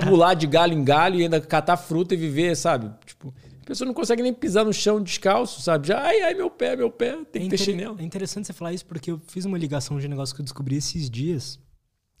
[0.08, 2.90] pular de galho em galho e ainda catar fruta e viver, sabe?
[3.04, 5.88] Tipo, a pessoa não consegue nem pisar no chão descalço, sabe?
[5.88, 8.00] Já, ai, ai, meu pé, meu pé, tem é que ter chinelo.
[8.00, 10.44] É interessante você falar isso porque eu fiz uma ligação de um negócio que eu
[10.44, 11.60] descobri esses dias.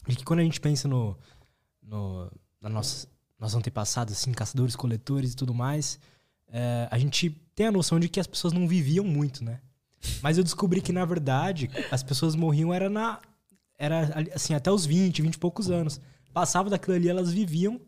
[0.06, 1.16] De que quando a gente pensa no,
[1.82, 3.08] no na nossa,
[3.40, 5.98] nosso antepassado, assim, caçadores, coletores e tudo mais,
[6.48, 9.60] é, a gente tem a noção de que as pessoas não viviam muito, né?
[10.22, 13.18] Mas eu descobri que, na verdade, as pessoas morriam era na
[13.78, 16.00] era assim, até os 20, 20 e poucos anos.
[16.32, 17.80] Passava daquilo ali, elas viviam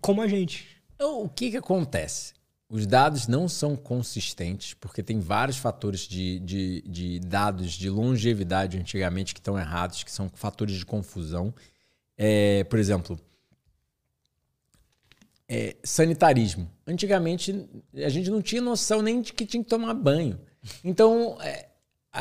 [0.00, 0.66] como a gente.
[0.94, 2.34] Então, o que, que acontece?
[2.68, 8.76] Os dados não são consistentes, porque tem vários fatores de, de, de dados de longevidade
[8.76, 11.54] antigamente que estão errados, que são fatores de confusão.
[12.18, 13.20] É, por exemplo,
[15.48, 16.68] é, sanitarismo.
[16.86, 20.40] Antigamente, a gente não tinha noção nem de que tinha que tomar banho.
[20.82, 21.68] Então, é,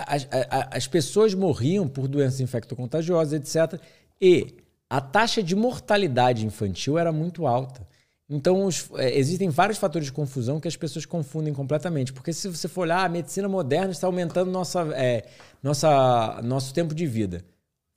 [0.08, 0.27] as,
[0.71, 3.79] as pessoas morriam por doenças infectocontagiosas, etc.
[4.19, 4.55] E
[4.89, 7.88] a taxa de mortalidade infantil era muito alta.
[8.29, 12.12] Então, os, é, existem vários fatores de confusão que as pessoas confundem completamente.
[12.12, 15.25] Porque se você for olhar, a medicina moderna está aumentando nossa, é,
[15.62, 17.45] nossa, nosso tempo de vida.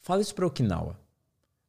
[0.02, 1.08] Fala isso para Okinawa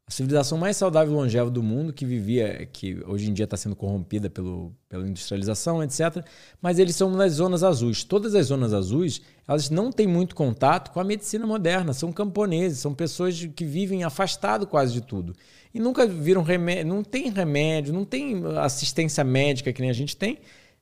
[0.10, 3.56] a civilização mais saudável e longeva do mundo, que vivia, que hoje em dia está
[3.56, 6.26] sendo corrompida pelo, pela industrialização, etc.
[6.60, 8.04] Mas eles são nas zonas azuis.
[8.04, 11.94] Todas as zonas azuis, elas não têm muito contato com a medicina moderna.
[11.94, 15.36] São camponeses, são pessoas que vivem afastado quase de tudo.
[15.72, 20.18] E nunca viram remédio, não tem remédio, não tem assistência médica que nem a gente
[20.18, 20.40] tem.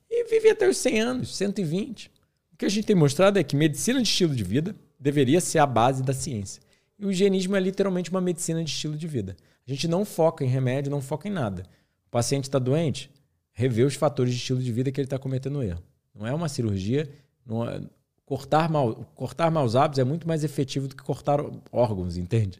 [0.08, 2.10] E vive até os 100 anos, 120.
[2.54, 5.58] O que a gente tem mostrado é que medicina de estilo de vida deveria ser
[5.58, 6.62] a base da ciência.
[6.98, 9.36] E o higienismo é literalmente uma medicina de estilo de vida.
[9.66, 11.62] A gente não foca em remédio, não foca em nada.
[12.06, 13.10] O paciente está doente,
[13.52, 15.82] rever os fatores de estilo de vida que ele está cometendo erro.
[16.14, 17.08] Não é uma cirurgia.
[17.48, 17.80] É...
[18.26, 21.40] Cortar, mal, cortar maus hábitos é muito mais efetivo do que cortar
[21.72, 22.58] órgãos, entende?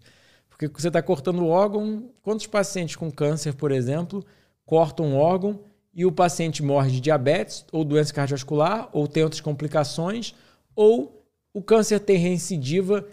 [0.48, 2.10] Porque você está cortando o órgão.
[2.22, 4.24] Quantos pacientes com câncer, por exemplo,
[4.64, 5.60] cortam um órgão
[5.92, 10.34] e o paciente morre de diabetes, ou doença cardiovascular, ou tem outras complicações,
[10.74, 13.06] ou o câncer tem reincidiva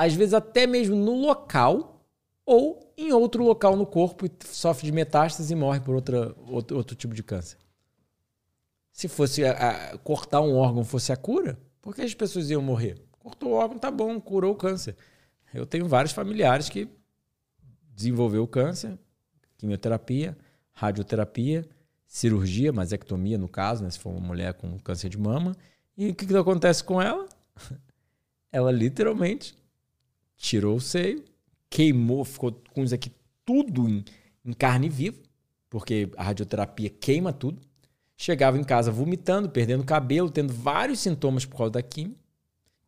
[0.00, 2.02] às vezes até mesmo no local
[2.46, 6.78] ou em outro local no corpo e sofre de metástase e morre por outra, outro,
[6.78, 7.58] outro tipo de câncer.
[8.90, 12.62] Se fosse a, a, cortar um órgão fosse a cura, por que as pessoas iam
[12.62, 12.96] morrer?
[13.18, 14.96] Cortou o órgão, tá bom, curou o câncer.
[15.52, 16.88] Eu tenho vários familiares que
[17.94, 18.98] desenvolveu câncer,
[19.58, 20.34] quimioterapia,
[20.72, 21.68] radioterapia,
[22.06, 25.54] cirurgia, masectomia no caso, né, se for uma mulher com câncer de mama.
[25.94, 27.28] E o que, que acontece com ela?
[28.50, 29.59] Ela literalmente
[30.40, 31.22] tirou o seio,
[31.68, 33.12] queimou, ficou com isso aqui
[33.44, 34.02] tudo em,
[34.42, 35.18] em carne viva,
[35.68, 37.60] porque a radioterapia queima tudo.
[38.16, 42.16] Chegava em casa vomitando, perdendo cabelo, tendo vários sintomas por causa da quimio,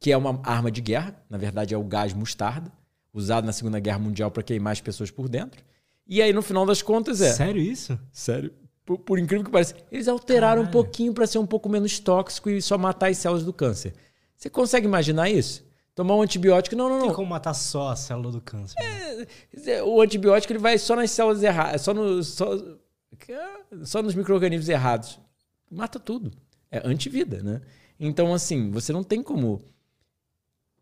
[0.00, 2.72] que é uma arma de guerra, na verdade é o gás mostarda,
[3.12, 5.62] usado na Segunda Guerra Mundial para queimar as pessoas por dentro.
[6.06, 7.32] E aí, no final das contas, é.
[7.32, 7.98] Sério isso?
[8.10, 8.52] Sério.
[8.84, 9.76] Por, por incrível que pareça.
[9.90, 10.68] Eles alteraram Caralho.
[10.68, 13.94] um pouquinho para ser um pouco menos tóxico e só matar as células do câncer.
[14.36, 15.64] Você consegue imaginar isso?
[15.94, 17.06] Tomar um antibiótico, não, não, não.
[17.06, 18.74] Tem como matar só a célula do câncer.
[18.80, 19.26] Né?
[19.66, 22.46] É, o antibiótico ele vai só nas células erradas, só, no, só,
[23.84, 25.20] só nos micro-organismos errados.
[25.70, 26.32] Mata tudo.
[26.70, 27.60] É antivida, né?
[28.00, 29.60] Então, assim, você não tem como.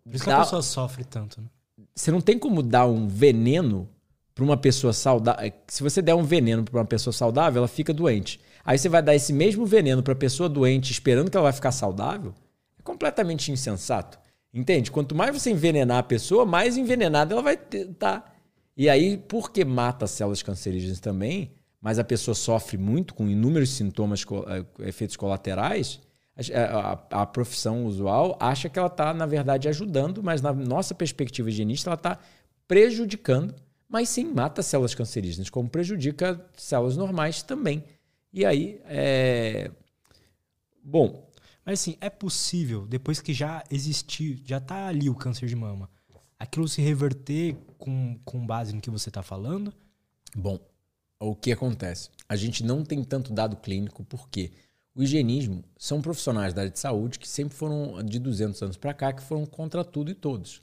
[0.05, 0.37] Por isso dar...
[0.37, 1.49] que a pessoa sofre tanto, né?
[1.95, 3.89] Você não tem como dar um veneno
[4.35, 5.53] para uma pessoa saudável.
[5.67, 8.41] Se você der um veneno para uma pessoa saudável, ela fica doente.
[8.65, 11.53] Aí você vai dar esse mesmo veneno para a pessoa doente esperando que ela vai
[11.53, 12.33] ficar saudável?
[12.79, 14.19] É completamente insensato.
[14.53, 14.91] Entende?
[14.91, 18.21] Quanto mais você envenenar a pessoa, mais envenenada ela vai estar.
[18.21, 18.33] Tá.
[18.77, 23.71] E aí, porque mata as células cancerígenas também, mas a pessoa sofre muito com inúmeros
[23.71, 26.01] sintomas, eh, efeitos colaterais,
[26.55, 30.95] a, a, a profissão usual acha que ela está, na verdade, ajudando, mas na nossa
[30.95, 32.19] perspectiva higienista, ela está
[32.67, 33.55] prejudicando,
[33.89, 37.85] mas sim mata células cancerígenas, como prejudica células normais também.
[38.33, 39.71] E aí, é...
[40.83, 41.30] bom,
[41.65, 45.89] mas assim, é possível, depois que já existiu, já está ali o câncer de mama,
[46.39, 49.73] aquilo se reverter com, com base no que você está falando?
[50.35, 50.59] Bom,
[51.19, 52.09] o que acontece?
[52.29, 54.53] A gente não tem tanto dado clínico porque
[54.95, 58.95] o higienismo são profissionais da área de saúde que sempre foram, de 200 anos para
[58.95, 60.63] cá, que foram contra tudo e todos.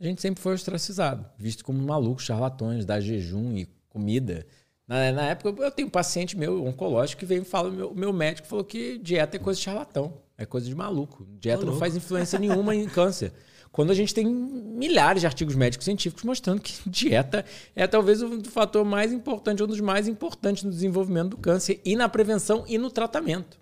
[0.00, 4.46] A gente sempre foi ostracizado, visto como malucos, charlatões, dar jejum e comida.
[4.88, 8.12] Na, na época, eu tenho um paciente meu, oncológico, que veio e fala: meu, meu
[8.12, 10.14] médico falou que dieta é coisa de charlatão.
[10.40, 11.26] É coisa de maluco.
[11.38, 13.30] Dieta não faz influência nenhuma em câncer.
[13.70, 17.44] Quando a gente tem milhares de artigos médicos científicos mostrando que dieta
[17.76, 21.94] é talvez o fator mais importante, um dos mais importantes no desenvolvimento do câncer e
[21.94, 23.58] na prevenção e no tratamento.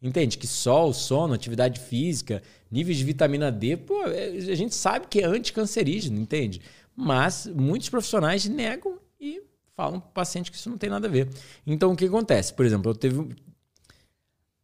[0.00, 0.38] Entende?
[0.38, 5.20] Que sol, sono, atividade física, níveis de vitamina D, pô, é, a gente sabe que
[5.20, 6.62] é anticancerígeno, entende?
[6.96, 9.42] Mas muitos profissionais negam e
[9.76, 11.28] falam para o paciente que isso não tem nada a ver.
[11.66, 12.54] Então, o que acontece?
[12.54, 13.28] Por exemplo, eu teve,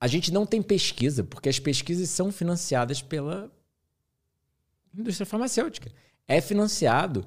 [0.00, 3.50] a gente não tem pesquisa, porque as pesquisas são financiadas pela
[4.96, 5.90] indústria farmacêutica.
[6.26, 7.26] É financiado.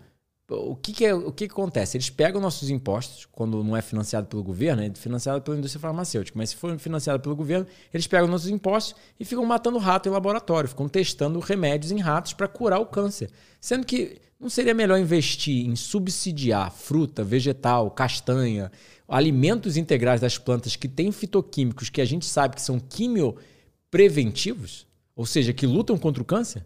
[0.50, 1.96] O que, que, é, o que, que acontece?
[1.96, 6.38] Eles pegam nossos impostos, quando não é financiado pelo governo, é financiado pela indústria farmacêutica.
[6.38, 10.12] Mas se for financiado pelo governo, eles pegam nossos impostos e ficam matando rato em
[10.12, 13.32] laboratório, ficam testando remédios em ratos para curar o câncer.
[13.62, 18.72] Sendo que não seria melhor investir em subsidiar fruta, vegetal, castanha,
[19.12, 25.26] alimentos integrais das plantas que têm fitoquímicos que a gente sabe que são quimiopreventivos, ou
[25.26, 26.66] seja, que lutam contra o câncer,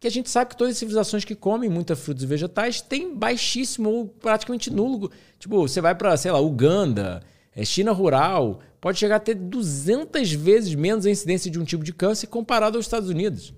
[0.00, 3.14] que a gente sabe que todas as civilizações que comem muitas frutas e vegetais têm
[3.14, 5.10] baixíssimo ou praticamente nulo.
[5.38, 7.22] Tipo, você vai para, sei lá, Uganda,
[7.54, 11.84] é, China rural, pode chegar a ter 200 vezes menos a incidência de um tipo
[11.84, 13.54] de câncer comparado aos Estados Unidos.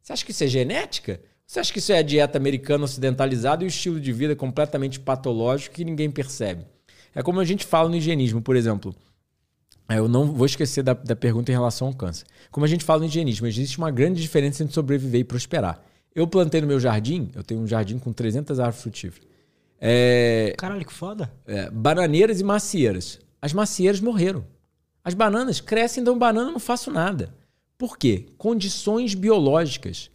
[0.00, 1.20] Você acha que isso é genética?
[1.44, 5.00] Você acha que isso é a dieta americana ocidentalizada e o estilo de vida completamente
[5.00, 6.64] patológico que ninguém percebe?
[7.14, 8.94] É como a gente fala no higienismo, por exemplo.
[9.88, 12.26] É, eu não vou esquecer da, da pergunta em relação ao câncer.
[12.50, 15.80] Como a gente fala no higienismo, existe uma grande diferença entre sobreviver e prosperar.
[16.14, 19.28] Eu plantei no meu jardim, eu tenho um jardim com 300 árvores frutíferas.
[19.80, 21.30] É, Caralho, que foda.
[21.46, 23.20] É, bananeiras e macieiras.
[23.42, 24.44] As macieiras morreram.
[25.04, 27.34] As bananas crescem, dão banana, não faço nada.
[27.76, 28.26] Por quê?
[28.38, 30.10] Condições biológicas.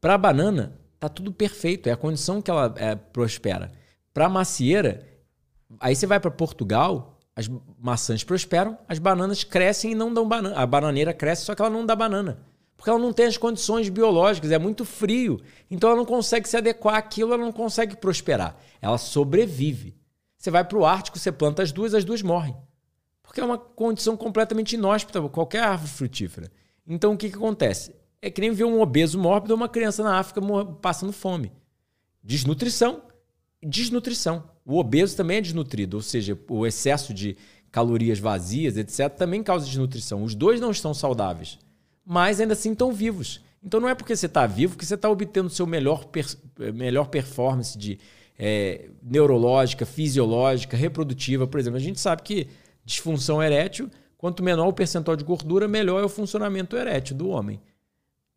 [0.00, 1.88] Para a banana, tá tudo perfeito.
[1.88, 3.72] É a condição que ela é, prospera.
[4.14, 5.07] Para a macieira,
[5.80, 10.56] aí você vai para Portugal, as maçãs prosperam, as bananas crescem e não dão banana.
[10.56, 12.40] A bananeira cresce, só que ela não dá banana.
[12.76, 15.40] Porque ela não tem as condições biológicas, é muito frio.
[15.70, 18.56] Então ela não consegue se adequar àquilo, ela não consegue prosperar.
[18.80, 19.96] Ela sobrevive.
[20.36, 22.56] Você vai para o Ártico, você planta as duas, as duas morrem.
[23.22, 26.50] Porque é uma condição completamente inóspita, qualquer árvore frutífera.
[26.86, 27.94] Então o que, que acontece?
[28.22, 30.40] É que nem ver um obeso mórbido ou uma criança na África
[30.80, 31.52] passando fome.
[32.22, 33.02] Desnutrição.
[33.62, 34.50] Desnutrição.
[34.68, 37.38] O obeso também é desnutrido, ou seja, o excesso de
[37.72, 40.22] calorias vazias, etc., também causa desnutrição.
[40.22, 41.58] Os dois não estão saudáveis,
[42.04, 43.40] mas ainda assim estão vivos.
[43.64, 46.26] Então não é porque você está vivo que você está obtendo seu melhor, per
[46.74, 47.98] melhor performance de
[48.38, 51.46] é, neurológica, fisiológica, reprodutiva.
[51.46, 52.48] Por exemplo, a gente sabe que
[52.84, 57.58] disfunção erétil, quanto menor o percentual de gordura, melhor é o funcionamento erétil do homem.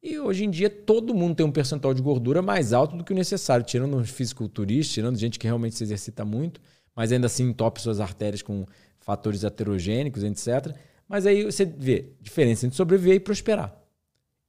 [0.04, 3.14] E hoje em dia todo mundo tem um percentual de gordura mais alto do que
[3.14, 6.60] o necessário, tirando os fisiculturistas, tirando gente que realmente se exercita muito,
[6.96, 8.66] mas ainda assim entope suas artérias com
[9.00, 10.76] fatores aterogênicos, etc.
[11.08, 13.78] Mas aí você vê diferença entre sobreviver e prosperar.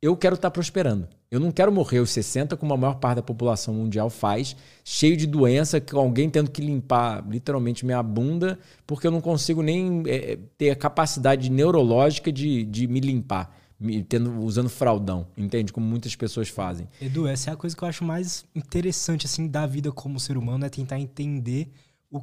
[0.00, 1.06] Eu quero estar prosperando.
[1.30, 5.16] Eu não quero morrer aos 60, como a maior parte da população mundial faz, cheio
[5.16, 10.02] de doença, com alguém tendo que limpar literalmente minha bunda, porque eu não consigo nem
[10.06, 13.61] é, ter a capacidade neurológica de, de me limpar
[14.08, 15.72] tendo, usando fraldão, entende?
[15.72, 16.88] Como muitas pessoas fazem.
[17.00, 20.36] Edu, essa é a coisa que eu acho mais interessante assim da vida como ser
[20.36, 21.68] humano, é tentar entender
[22.10, 22.22] o,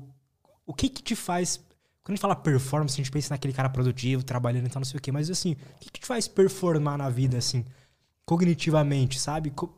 [0.66, 1.58] o que que te faz...
[2.04, 4.86] Quando a gente fala performance, a gente pensa naquele cara produtivo, trabalhando e tal, não
[4.86, 7.64] sei o quê, mas assim, o que que te faz performar na vida, assim,
[8.26, 9.52] cognitivamente, sabe?
[9.52, 9.74] Co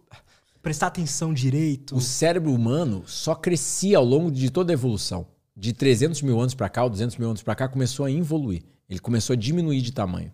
[0.62, 1.96] prestar atenção direito.
[1.96, 5.26] O cérebro humano só crescia ao longo de toda a evolução.
[5.56, 8.64] De 300 mil anos para cá, ou 200 mil anos para cá, começou a evoluir.
[8.88, 10.32] Ele começou a diminuir de tamanho.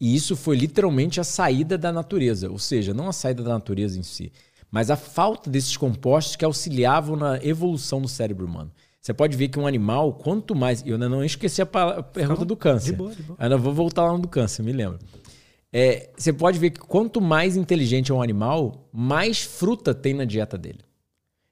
[0.00, 3.98] E isso foi literalmente a saída da natureza, ou seja, não a saída da natureza
[3.98, 4.32] em si,
[4.70, 8.70] mas a falta desses compostos que auxiliavam na evolução do cérebro humano.
[9.00, 10.84] Você pode ver que um animal, quanto mais.
[10.84, 12.90] Eu ainda não esqueci a, pergunta do câncer.
[12.90, 13.36] De boa, de boa.
[13.40, 14.98] Ainda vou voltar lá no do câncer, me lembro.
[15.72, 20.24] É, você pode ver que quanto mais inteligente é um animal, mais fruta tem na
[20.24, 20.80] dieta dele.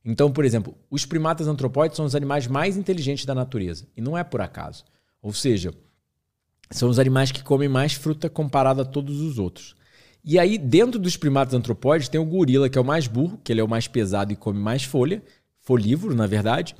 [0.04, 3.86] Então, por exemplo, os primatas antropóides são os animais mais inteligentes da natureza.
[3.96, 4.84] E não é por acaso.
[5.22, 5.72] Ou seja,
[6.70, 9.74] são os animais que comem mais fruta comparado a todos os outros.
[10.24, 13.52] E aí, dentro dos primatas antropóides, tem o gorila, que é o mais burro, que
[13.52, 15.22] ele é o mais pesado e come mais folha,
[15.60, 16.74] folívoro, na verdade.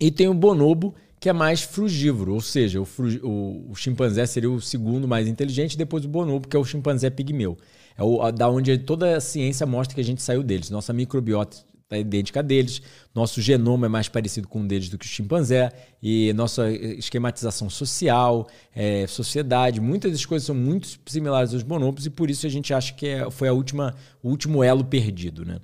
[0.00, 2.86] E tem o bonobo, que é mais frugívoro, ou seja, o,
[3.22, 7.10] o, o, chimpanzé seria o segundo mais inteligente, depois o bonobo, que é o chimpanzé
[7.10, 7.58] pigmeu.
[7.96, 10.70] É o, da onde toda a ciência mostra que a gente saiu deles.
[10.70, 11.58] Nossa microbiota
[11.90, 12.82] é idêntica a deles,
[13.14, 15.72] nosso genoma é mais parecido com o deles do que o chimpanzé,
[16.02, 22.10] e nossa esquematização social, é, sociedade, muitas das coisas são muito similares aos bonobos, e
[22.10, 25.58] por isso a gente acha que é, foi a última, o último elo perdido, né?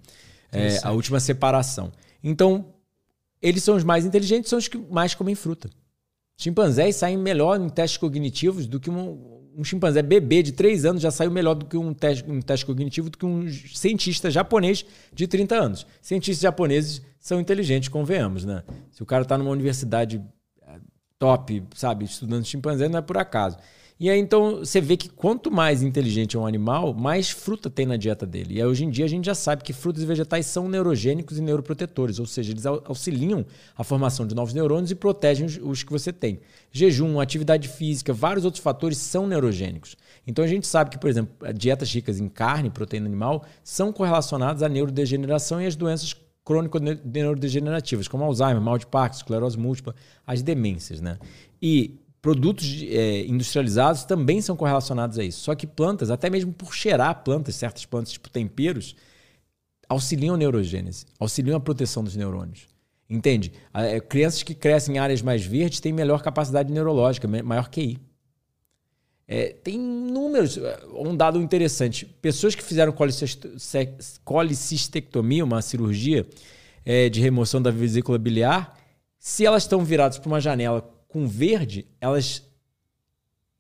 [0.51, 1.91] É, a última separação.
[2.23, 2.67] Então,
[3.43, 5.69] eles são os mais inteligentes, são os que mais comem fruta.
[6.37, 11.03] Chimpanzés saem melhor em testes cognitivos do que um, um chimpanzé bebê de 3 anos
[11.03, 14.85] já saiu melhor do que um teste, um teste cognitivo do que um cientista japonês
[15.13, 15.87] de 30 anos.
[16.01, 18.63] Cientistas japoneses são inteligentes, convenhamos, né?
[18.91, 20.23] Se o cara está numa universidade
[20.63, 20.79] eh,
[21.19, 23.57] top, sabe, estudando chimpanzé, não é por acaso.
[23.99, 27.87] E aí então você vê que quanto mais inteligente é um animal, mais fruta tem
[27.87, 28.55] na dieta dele.
[28.55, 31.39] E aí, hoje em dia a gente já sabe que frutas e vegetais são neurogênicos
[31.39, 35.93] e neuroprotetores, ou seja, eles auxiliam a formação de novos neurônios e protegem os, que
[35.93, 36.41] você tem.
[36.73, 39.97] Jejum, atividade física, vários outros fatores são neurogênicos.
[40.27, 44.63] Então a gente sabe que, por exemplo, dietas ricas em carne, proteína animal, são correlacionadas
[44.65, 49.95] à neurodegeneração e às doenças crônico-neurodegenerativas, como Alzheimer, mal de Parkinson, esclerose múltipla,
[50.27, 51.19] as demências, né?
[51.61, 55.41] E produtos é, industrializados também são correlacionados a isso.
[55.41, 58.97] Só que plantas, até mesmo por cheirar plantas, certas plantas, tipo temperos,
[59.87, 62.67] auxiliam a neurogênese, auxiliam a proteção dos neurônios.
[63.11, 63.53] Entende?
[63.75, 68.01] É, crianças que crescem em áreas mais verdes têm melhor capacidade neurológica, maior QI.
[69.29, 70.57] É, tem números.
[70.57, 72.95] É, um dado interessante: pessoas que fizeram
[74.25, 76.27] colicistectomia, uma cirurgia
[76.87, 78.81] é, de remoção da vesícula biliar,
[79.19, 82.43] se elas estão viradas para uma janela com verde, elas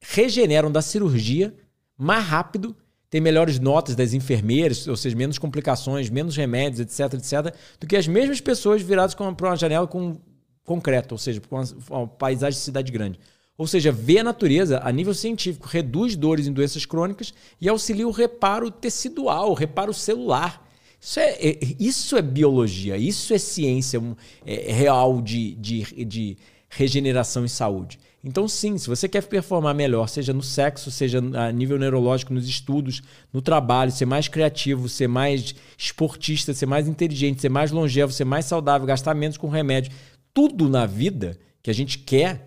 [0.00, 1.54] regeneram da cirurgia
[1.96, 2.76] mais rápido,
[3.08, 7.94] tem melhores notas das enfermeiras, ou seja, menos complicações, menos remédios, etc, etc, do que
[7.94, 10.16] as mesmas pessoas viradas para uma janela com
[10.64, 13.20] concreto, ou seja, para uma, paisagem de cidade grande.
[13.56, 18.08] Ou seja, vê a natureza a nível científico, reduz dores em doenças crônicas e auxilia
[18.08, 20.60] o reparo tecidual, o reparo celular.
[21.00, 24.02] Isso é, é isso é biologia, isso é ciência
[24.44, 26.36] é, real de, de, de
[26.74, 27.98] regeneração e saúde.
[28.22, 32.48] Então, sim, se você quer performar melhor, seja no sexo, seja a nível neurológico, nos
[32.48, 33.02] estudos,
[33.32, 38.24] no trabalho, ser mais criativo, ser mais esportista, ser mais inteligente, ser mais longevo, ser
[38.24, 39.92] mais saudável, gastar menos com remédio,
[40.32, 42.44] tudo na vida que a gente quer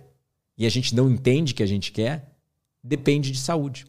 [0.58, 2.28] e a gente não entende que a gente quer,
[2.84, 3.86] depende de saúde.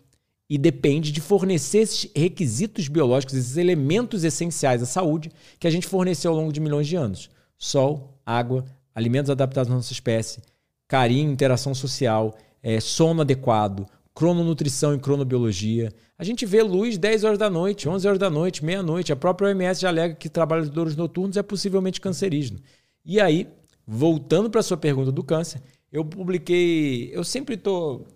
[0.50, 5.86] E depende de fornecer esses requisitos biológicos, esses elementos essenciais à saúde que a gente
[5.86, 8.64] forneceu ao longo de milhões de anos: sol, água,
[8.98, 10.42] alimentos adaptados à nossa espécie
[10.88, 15.92] carinho, interação social, é, sono adequado, crononutrição e cronobiologia.
[16.18, 19.12] A gente vê luz 10 horas da noite, 11 horas da noite, meia-noite.
[19.12, 22.58] A própria OMS já alega que trabalhadores noturnos é possivelmente cancerígeno.
[23.04, 23.46] E aí,
[23.86, 27.10] voltando para a sua pergunta do câncer, eu publiquei.
[27.14, 28.06] Eu sempre estou.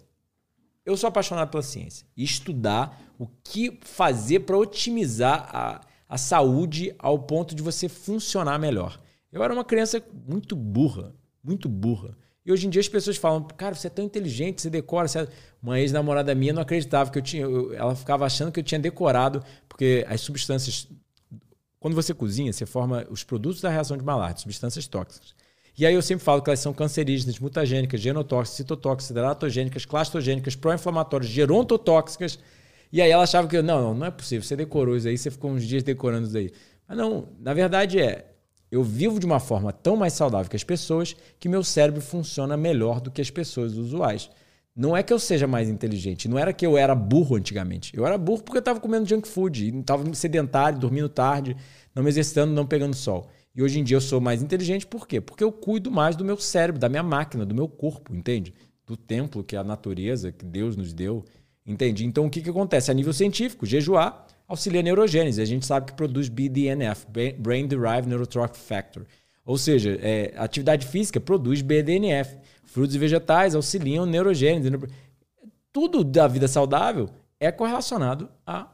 [0.85, 2.05] Eu sou apaixonado pela ciência.
[2.17, 8.99] Estudar o que fazer para otimizar a, a saúde ao ponto de você funcionar melhor.
[9.33, 12.17] Eu era uma criança muito burra, muito burra.
[12.45, 15.09] E hoje em dia as pessoas falam, cara, você é tão inteligente, você decora.
[15.09, 15.29] Você é...
[15.63, 17.45] Uma ex-namorada minha não acreditava que eu tinha.
[17.45, 20.89] Eu, ela ficava achando que eu tinha decorado, porque as substâncias.
[21.79, 25.35] Quando você cozinha, você forma os produtos da reação de Maillard, substâncias tóxicas.
[25.77, 31.31] E aí eu sempre falo que elas são cancerígenas, mutagênicas, genotóxicas, citotóxicas, hidratogênicas, clastogênicas, pró-inflamatórias,
[31.31, 32.39] gerontotóxicas.
[32.93, 35.31] E aí ela achava que, não, não, não é possível, você decorou isso aí, você
[35.31, 36.53] ficou uns dias decorando isso aí.
[36.87, 38.32] Mas não, na verdade é,
[38.73, 42.57] eu vivo de uma forma tão mais saudável que as pessoas que meu cérebro funciona
[42.57, 44.31] melhor do que as pessoas usuais.
[44.75, 47.95] Não é que eu seja mais inteligente, não era que eu era burro antigamente.
[47.95, 51.55] Eu era burro porque eu estava comendo junk food, estava sedentário, dormindo tarde,
[51.95, 53.29] não me exercitando, não pegando sol.
[53.55, 55.21] E hoje em dia eu sou mais inteligente por quê?
[55.21, 58.55] Porque eu cuido mais do meu cérebro, da minha máquina, do meu corpo, entende?
[58.87, 61.23] Do templo que é a natureza, que Deus nos deu,
[61.67, 62.07] entende?
[62.07, 62.91] Então o que, que acontece?
[62.91, 65.41] A nível científico, jejuar auxilia a neurogênese.
[65.41, 67.07] A gente sabe que produz BDNF,
[67.39, 69.05] Brain Derived Neurotrophic Factor.
[69.45, 72.37] Ou seja, é, atividade física produz BDNF.
[72.65, 74.71] Frutos e vegetais auxiliam neurogênese.
[75.73, 77.09] Tudo da vida saudável
[77.41, 78.69] é correlacionado a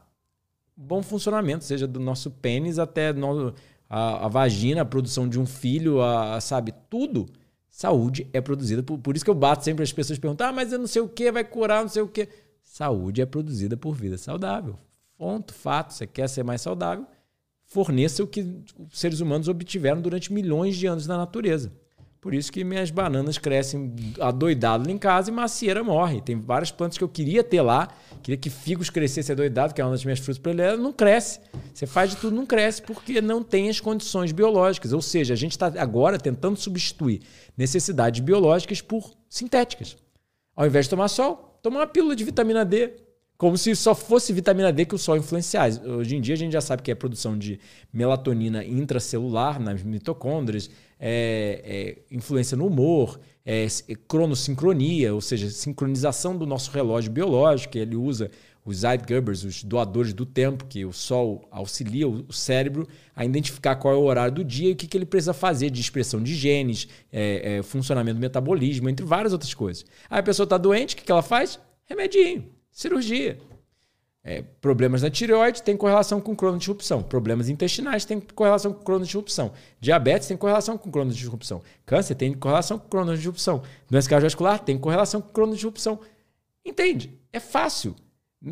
[0.75, 3.53] bom funcionamento, seja do nosso pênis até no,
[3.89, 7.25] a, a, vagina, a produção de um filho, a, a, sabe, tudo.
[7.69, 10.73] Saúde é produzida por, por isso que eu bato sempre as pessoas perguntam: "Ah, mas
[10.73, 12.27] eu não sei o que vai curar, não sei o que".
[12.63, 14.77] Saúde é produzida por vida saudável.
[15.19, 15.93] Ponto, fato.
[15.93, 17.05] Você quer ser mais saudável?
[17.65, 18.39] Forneça o que
[18.79, 21.73] os seres humanos obtiveram durante milhões de anos na natureza.
[22.21, 26.21] Por isso que minhas bananas crescem adoidado lá em casa e macieira morre.
[26.21, 27.89] Tem várias plantas que eu queria ter lá,
[28.23, 31.41] queria que figos crescesse adoidado, que é uma das minhas frutas prediletas, não cresce.
[31.73, 34.93] Você faz de tudo, não cresce, porque não tem as condições biológicas.
[34.93, 37.21] Ou seja, a gente está agora tentando substituir
[37.57, 39.97] necessidades biológicas por sintéticas.
[40.55, 43.08] Ao invés de tomar sol, toma uma pílula de vitamina D,
[43.39, 45.79] como se só fosse vitamina D que o sol influenciasse.
[45.87, 47.57] Hoje em dia a gente já sabe que é produção de
[47.91, 50.69] melatonina intracelular nas mitocôndrias,
[50.99, 51.61] é,
[52.11, 57.77] é, influência no humor, é, é, cronossincronia, ou seja, sincronização do nosso relógio biológico.
[57.77, 58.29] Ele usa
[58.65, 63.93] os Zeitgebers, os doadores do tempo, que o sol auxilia o cérebro a identificar qual
[63.93, 66.35] é o horário do dia e o que, que ele precisa fazer de expressão de
[66.35, 69.85] genes, é, é, funcionamento do metabolismo, entre várias outras coisas.
[70.09, 71.57] Aí a pessoa está doente, o que, que ela faz?
[71.85, 73.37] Remedinho cirurgia.
[74.23, 77.01] É, problemas na tireoide têm correlação com cronodisrupção.
[77.01, 79.51] Problemas intestinais têm correlação com cronodisrupção.
[79.79, 81.61] Diabetes tem correlação com cronodisrupção.
[81.85, 83.63] Câncer tem correlação com cronodisrupção.
[83.89, 85.99] Doença cardiovascular tem correlação com cronodisrupção.
[86.63, 87.17] Entende?
[87.33, 87.95] É fácil.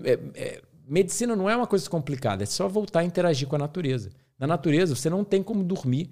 [0.04, 2.44] É, é, medicina não é uma coisa complicada.
[2.44, 4.10] É só voltar a interagir com a natureza.
[4.40, 6.10] Na natureza, você não tem como dormir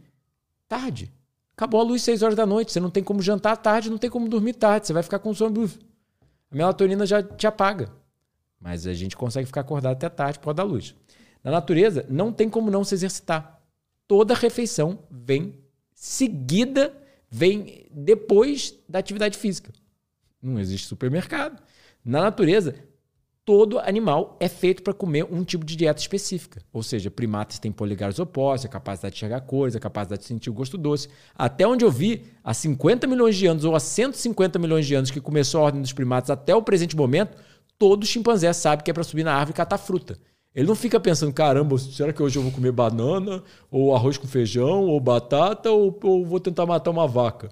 [0.68, 1.12] tarde.
[1.56, 2.72] Acabou a luz 6 horas da noite.
[2.72, 4.88] Você não tem como jantar tarde, não tem como dormir tarde.
[4.88, 5.70] Você vai ficar com sono.
[6.52, 7.90] A melatonina já te apaga.
[8.66, 10.96] Mas a gente consegue ficar acordado até tarde por causa da luz.
[11.44, 13.62] Na natureza, não tem como não se exercitar.
[14.08, 15.60] Toda refeição vem
[15.94, 16.92] seguida,
[17.30, 19.72] vem depois da atividade física.
[20.42, 21.62] Não existe supermercado.
[22.04, 22.74] Na natureza,
[23.46, 26.60] todo animal é feito para comer um tipo de dieta específica.
[26.74, 30.50] Ou seja, primatas têm poligares opostos, a capacidade de enxergar cores, a capacidade de sentir
[30.50, 31.08] o gosto doce.
[31.36, 35.12] Até onde eu vi, há 50 milhões de anos ou há 150 milhões de anos
[35.12, 37.38] que começou a ordem dos primatas até o presente momento,
[37.78, 40.18] todo chimpanzé sabe que é para subir na árvore e catar fruta.
[40.54, 44.26] Ele não fica pensando, caramba, será que hoje eu vou comer banana, ou arroz com
[44.26, 47.52] feijão, ou batata, ou, ou vou tentar matar uma vaca?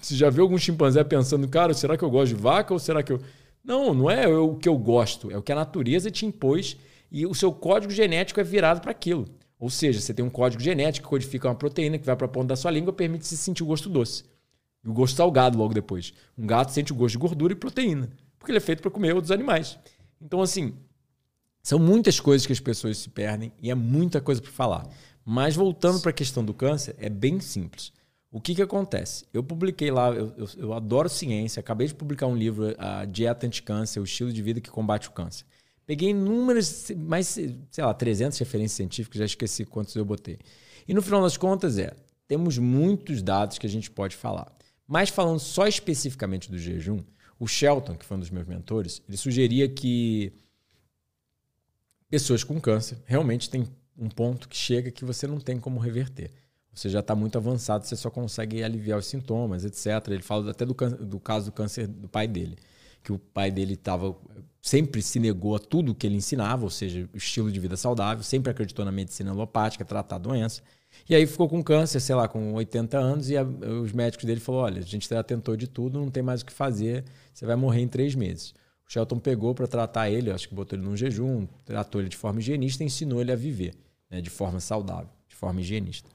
[0.00, 3.02] Você já viu algum chimpanzé pensando, cara, será que eu gosto de vaca ou será
[3.02, 3.20] que eu.
[3.64, 6.76] Não, não é o que eu gosto, é o que a natureza te impôs
[7.10, 9.26] e o seu código genético é virado para aquilo.
[9.58, 12.30] Ou seja, você tem um código genético que codifica uma proteína que vai para a
[12.30, 14.24] ponta da sua língua e permite se sentir o gosto doce.
[14.84, 16.14] E o gosto salgado logo depois.
[16.36, 18.08] Um gato sente o gosto de gordura e proteína,
[18.48, 19.78] porque ele é feito para comer outros animais.
[20.20, 20.74] Então, assim,
[21.62, 24.88] são muitas coisas que as pessoas se perdem e é muita coisa para falar.
[25.22, 27.92] Mas voltando para a questão do câncer, é bem simples.
[28.30, 29.26] O que, que acontece?
[29.34, 33.46] Eu publiquei lá, eu, eu, eu adoro ciência, acabei de publicar um livro, A Dieta
[33.46, 35.44] Anticâncer, o estilo de vida que combate o câncer.
[35.84, 40.38] Peguei inúmeras, mais, sei lá, 300 referências científicas, já esqueci quantos eu botei.
[40.86, 41.94] E no final das contas é,
[42.26, 44.50] temos muitos dados que a gente pode falar.
[44.86, 47.00] Mas falando só especificamente do jejum,
[47.38, 50.32] o Shelton, que foi um dos meus mentores, ele sugeria que
[52.10, 53.66] pessoas com câncer realmente têm
[53.96, 56.30] um ponto que chega que você não tem como reverter.
[56.72, 59.86] Você já está muito avançado, você só consegue aliviar os sintomas, etc.
[60.08, 62.56] Ele fala até do, do caso do câncer do pai dele,
[63.02, 64.16] que o pai dele estava
[64.62, 68.50] sempre se negou a tudo que ele ensinava, ou seja, estilo de vida saudável, sempre
[68.50, 70.62] acreditou na medicina alopática, tratar a doença.
[71.08, 74.40] E aí ficou com câncer, sei lá, com 80 anos, e a, os médicos dele
[74.40, 77.44] falaram: olha, a gente já tentou de tudo, não tem mais o que fazer, você
[77.44, 78.54] vai morrer em três meses.
[78.86, 82.16] O Shelton pegou para tratar ele, acho que botou ele num jejum, tratou ele de
[82.16, 83.74] forma higienista e ensinou ele a viver
[84.10, 86.08] né, de forma saudável, de forma higienista.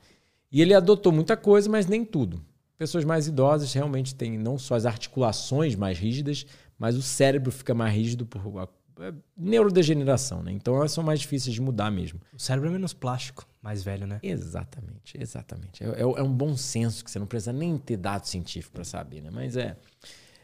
[0.51, 2.41] E ele adotou muita coisa, mas nem tudo.
[2.77, 6.45] Pessoas mais idosas realmente têm não só as articulações mais rígidas,
[6.77, 8.69] mas o cérebro fica mais rígido por
[8.99, 10.51] é, neurodegeneração, né?
[10.51, 12.19] Então elas são mais difíceis de mudar mesmo.
[12.33, 14.19] O cérebro é menos plástico, mais velho, né?
[14.21, 15.81] Exatamente, exatamente.
[15.81, 18.83] É, é, é um bom senso que você não precisa nem ter dado científico para
[18.83, 19.29] saber, né?
[19.31, 19.77] Mas é,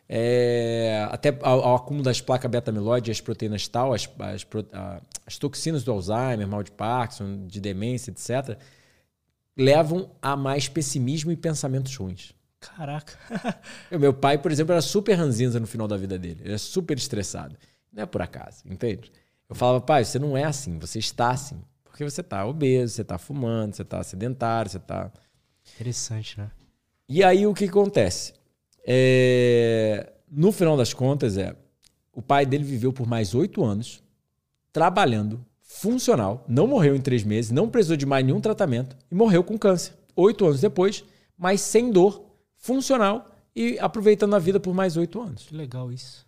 [0.08, 4.48] é até ao, ao, acúmulo das placas beta-amiloide as proteínas tal, as, as,
[5.28, 8.58] as toxinas do Alzheimer, mal de Parkinson, de demência, etc.,
[9.58, 12.34] levam a mais pessimismo e pensamentos ruins.
[12.62, 13.14] Caraca.
[13.92, 16.40] meu pai, por exemplo, era super ranzinza no final da vida dele.
[16.40, 17.58] Ele era super estressado.
[17.92, 19.12] Não é por acaso, entende?
[19.50, 21.62] Eu falava, pai, você não é assim, você está assim.
[22.00, 25.12] Porque você está obeso, você está fumando, você está sedentário, você está.
[25.76, 26.50] Interessante, né?
[27.10, 28.34] E aí o que acontece?
[28.88, 30.10] É...
[30.32, 31.54] No final das contas, é.
[32.14, 34.02] O pai dele viveu por mais oito anos,
[34.72, 39.44] trabalhando, funcional, não morreu em três meses, não precisou de mais nenhum tratamento e morreu
[39.44, 39.94] com câncer.
[40.16, 41.04] Oito anos depois,
[41.38, 45.48] mas sem dor, funcional e aproveitando a vida por mais oito anos.
[45.48, 46.26] Que legal isso.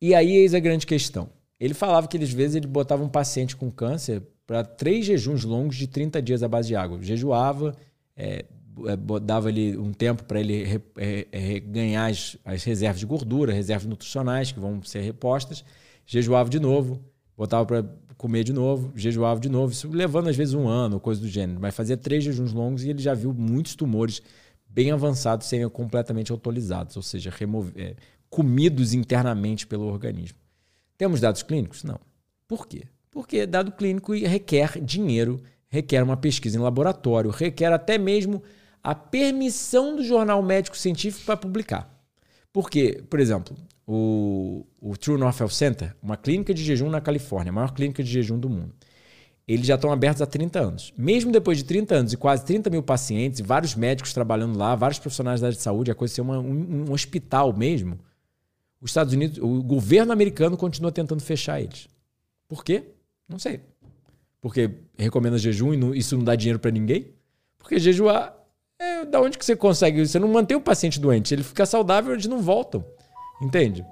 [0.00, 1.28] E aí eis a grande questão.
[1.60, 5.76] Ele falava que às vezes ele botava um paciente com câncer para três jejuns longos
[5.76, 7.02] de 30 dias à base de água.
[7.02, 7.74] Jejuava,
[8.16, 8.44] é,
[8.86, 13.52] é dava ele um tempo para ele re, é, ganhar as, as, reservas de gordura,
[13.52, 15.64] reservas nutricionais que vão ser repostas,
[16.06, 17.00] jejuava de novo,
[17.36, 17.84] botava para
[18.16, 21.58] comer de novo, jejuava de novo, isso levando às vezes um ano, coisa do gênero.
[21.60, 24.22] Mas fazia três jejuns longos e ele já viu muitos tumores
[24.68, 27.30] bem avançados serem completamente autorizados, ou seja,
[27.76, 27.94] é,
[28.28, 30.38] comidos internamente pelo organismo.
[30.96, 31.82] Temos dados clínicos?
[31.82, 31.98] Não.
[32.46, 32.84] Por quê?
[33.16, 35.40] Porque dado clínico requer dinheiro,
[35.70, 38.42] requer uma pesquisa em laboratório, requer até mesmo
[38.82, 41.90] a permissão do jornal médico científico para publicar.
[42.52, 43.56] Porque, por exemplo,
[43.86, 48.04] o, o True North Health Center, uma clínica de jejum na Califórnia, a maior clínica
[48.04, 48.74] de jejum do mundo
[49.48, 50.92] eles já estão abertos há 30 anos.
[50.98, 54.98] Mesmo depois de 30 anos e quase 30 mil pacientes, vários médicos trabalhando lá, vários
[54.98, 57.96] profissionais da área de saúde, a coisa ser uma, um, um hospital mesmo,
[58.80, 61.86] os Estados Unidos, o governo americano continua tentando fechar eles.
[62.48, 62.95] Por quê?
[63.28, 63.60] Não sei.
[64.40, 67.12] Porque recomenda jejum e não, isso não dá dinheiro para ninguém?
[67.58, 68.36] Porque jejuar
[68.78, 70.06] é da onde que você consegue?
[70.06, 72.84] Você não mantém o paciente doente, ele fica saudável, eles não voltam.
[73.42, 73.84] Entende?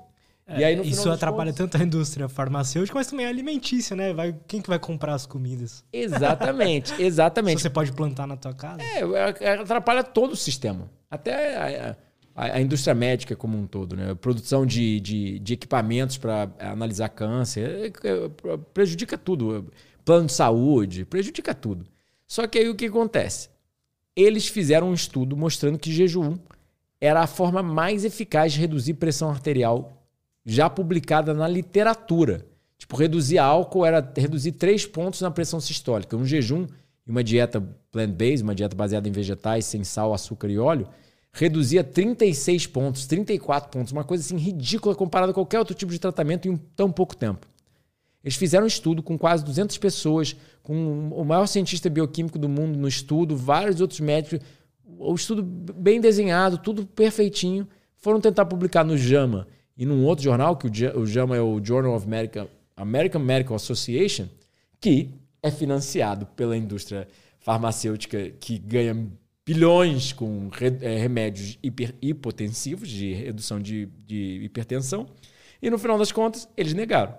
[0.46, 1.70] É, e aí, isso atrapalha contos...
[1.70, 4.12] tanto a indústria farmacêutica, mas também a alimentícia, né?
[4.12, 5.82] Vai, quem que vai comprar as comidas?
[5.90, 7.58] Exatamente, exatamente.
[7.60, 8.82] Se você pode plantar na tua casa.
[8.82, 10.90] É, é, é atrapalha todo o sistema.
[11.10, 11.96] Até a, a,
[12.34, 14.14] a indústria médica como um todo, né?
[14.14, 17.92] Produção de, de, de equipamentos para analisar câncer,
[18.72, 19.70] prejudica tudo.
[20.04, 21.86] Plano de saúde, prejudica tudo.
[22.26, 23.48] Só que aí o que acontece?
[24.16, 26.36] Eles fizeram um estudo mostrando que jejum
[27.00, 30.04] era a forma mais eficaz de reduzir pressão arterial
[30.44, 32.44] já publicada na literatura.
[32.76, 36.16] Tipo, reduzir álcool era reduzir três pontos na pressão sistólica.
[36.16, 36.66] Um jejum
[37.06, 37.60] e uma dieta
[37.92, 40.88] plant-based, uma dieta baseada em vegetais, sem sal, açúcar e óleo,
[41.34, 45.98] reduzia 36 pontos, 34 pontos, uma coisa assim ridícula comparada a qualquer outro tipo de
[45.98, 47.46] tratamento em tão pouco tempo.
[48.22, 52.78] Eles fizeram um estudo com quase 200 pessoas, com o maior cientista bioquímico do mundo
[52.78, 54.38] no estudo, vários outros médicos,
[54.86, 57.68] o estudo bem desenhado, tudo perfeitinho.
[57.96, 61.94] Foram tentar publicar no JAMA e num outro jornal, que o JAMA é o Journal
[61.94, 64.28] of American, American Medical Association,
[64.80, 65.10] que
[65.42, 67.08] é financiado pela indústria
[67.40, 69.06] farmacêutica que ganha
[69.46, 75.06] bilhões com é, remédios hiper, hipotensivos de redução de, de hipertensão.
[75.60, 77.12] E no final das contas, eles negaram.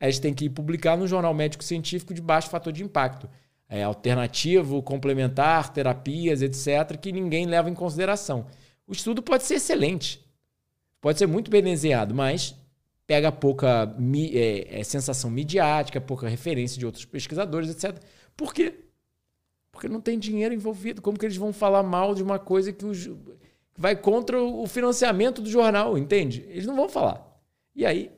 [0.00, 3.28] Aí eles têm que publicar no Jornal Médico Científico de baixo fator de impacto.
[3.68, 8.46] É, alternativo, complementar, terapias, etc., que ninguém leva em consideração.
[8.86, 10.22] O estudo pode ser excelente,
[11.00, 12.54] pode ser muito bem desenhado, mas
[13.06, 13.94] pega pouca
[14.32, 17.98] é, é, sensação midiática, pouca referência de outros pesquisadores, etc.
[18.36, 18.83] Por quê?
[19.74, 21.02] Porque não tem dinheiro envolvido.
[21.02, 23.10] Como que eles vão falar mal de uma coisa que os,
[23.76, 26.46] vai contra o financiamento do jornal, entende?
[26.48, 27.38] Eles não vão falar.
[27.74, 28.10] E aí,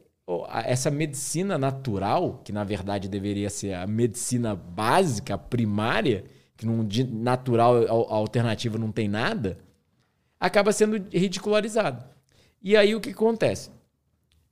[0.64, 6.24] essa medicina natural, que na verdade deveria ser a medicina básica, primária,
[6.56, 9.58] que de natural alternativa não tem nada,
[10.38, 12.04] acaba sendo ridicularizado.
[12.62, 13.70] E aí o que acontece?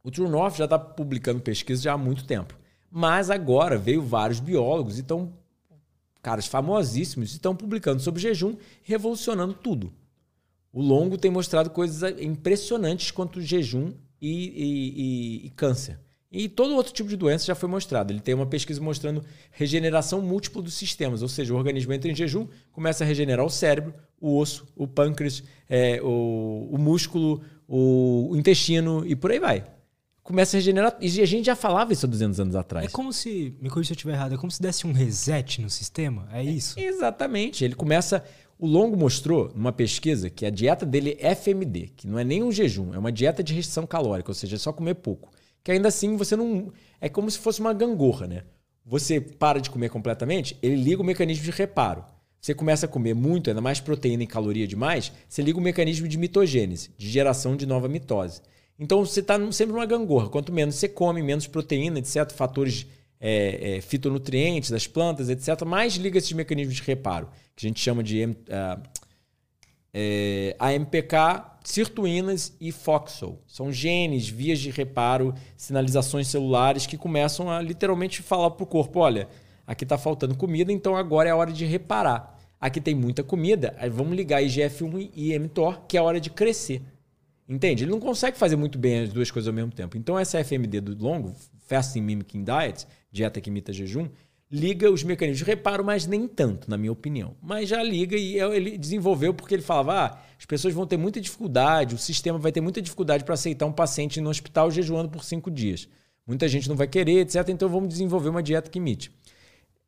[0.02, 2.54] O True North já está publicando pesquisas já há muito tempo.
[2.90, 5.32] Mas agora veio vários biólogos e estão,
[6.24, 9.92] caras famosíssimos, estão publicando sobre jejum, revolucionando tudo.
[10.72, 16.00] O longo tem mostrado coisas impressionantes quanto jejum e, e, e, e câncer.
[16.32, 18.10] E todo outro tipo de doença já foi mostrado.
[18.10, 19.22] Ele tem uma pesquisa mostrando
[19.52, 23.50] regeneração múltipla dos sistemas, ou seja, o organismo entra em jejum, começa a regenerar o
[23.50, 29.38] cérebro, o osso, o pâncreas, é, o, o músculo, o, o intestino e por aí
[29.38, 29.73] vai
[30.24, 30.96] começa a regenerar.
[31.00, 32.86] E a gente já falava isso há 200 anos atrás.
[32.86, 35.60] É como se, me corrija se eu estiver errado, é como se desse um reset
[35.60, 36.26] no sistema?
[36.32, 36.80] É isso?
[36.80, 37.64] É, exatamente.
[37.64, 38.24] Ele começa.
[38.58, 42.42] O Longo mostrou numa pesquisa que a dieta dele é FMD, que não é nem
[42.42, 45.30] um jejum, é uma dieta de restrição calórica, ou seja, é só comer pouco.
[45.62, 46.72] Que ainda assim você não.
[47.00, 48.44] É como se fosse uma gangorra, né?
[48.86, 52.04] Você para de comer completamente, ele liga o mecanismo de reparo.
[52.40, 56.06] Você começa a comer muito, ainda mais proteína e caloria demais, você liga o mecanismo
[56.06, 58.42] de mitogênese, de geração de nova mitose.
[58.78, 60.28] Então você está sempre numa gangorra.
[60.28, 62.86] Quanto menos você come, menos proteína, etc., fatores
[63.20, 67.80] é, é, fitonutrientes das plantas, etc., mais liga esses mecanismos de reparo, que a gente
[67.80, 68.82] chama de uh,
[69.92, 73.38] é, AMPK, sirtuínas e FOXO.
[73.46, 78.98] São genes, vias de reparo, sinalizações celulares que começam a literalmente falar para o corpo:
[78.98, 79.28] olha,
[79.66, 82.34] aqui está faltando comida, então agora é a hora de reparar.
[82.60, 86.30] Aqui tem muita comida, aí vamos ligar IGF-1 e mTOR, que é a hora de
[86.30, 86.82] crescer.
[87.48, 87.84] Entende?
[87.84, 89.96] Ele não consegue fazer muito bem as duas coisas ao mesmo tempo.
[89.96, 91.34] Então, essa FMD do longo,
[91.66, 94.08] Fasting Mimicking Diet, dieta que imita jejum,
[94.50, 97.36] liga os mecanismos de reparo, mas nem tanto, na minha opinião.
[97.42, 100.96] Mas já liga e é, ele desenvolveu porque ele falava: ah, as pessoas vão ter
[100.96, 105.10] muita dificuldade, o sistema vai ter muita dificuldade para aceitar um paciente no hospital jejuando
[105.10, 105.88] por cinco dias.
[106.26, 107.48] Muita gente não vai querer, etc.
[107.48, 109.10] Então vamos desenvolver uma dieta que imite.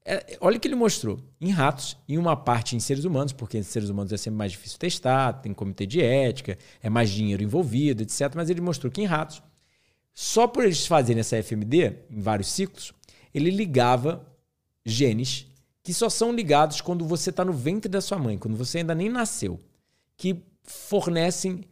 [0.09, 1.19] É, olha o que ele mostrou.
[1.41, 4.53] Em ratos, e uma parte em seres humanos, porque em seres humanos é sempre mais
[4.53, 8.33] difícil testar, tem comitê de ética, é mais dinheiro envolvido, etc.
[8.37, 9.43] Mas ele mostrou que em ratos,
[10.15, 12.93] só por eles fazerem essa FMD, em vários ciclos,
[13.35, 14.25] ele ligava
[14.85, 15.49] genes
[15.83, 18.95] que só são ligados quando você está no ventre da sua mãe, quando você ainda
[18.95, 19.59] nem nasceu,
[20.17, 21.65] que fornecem,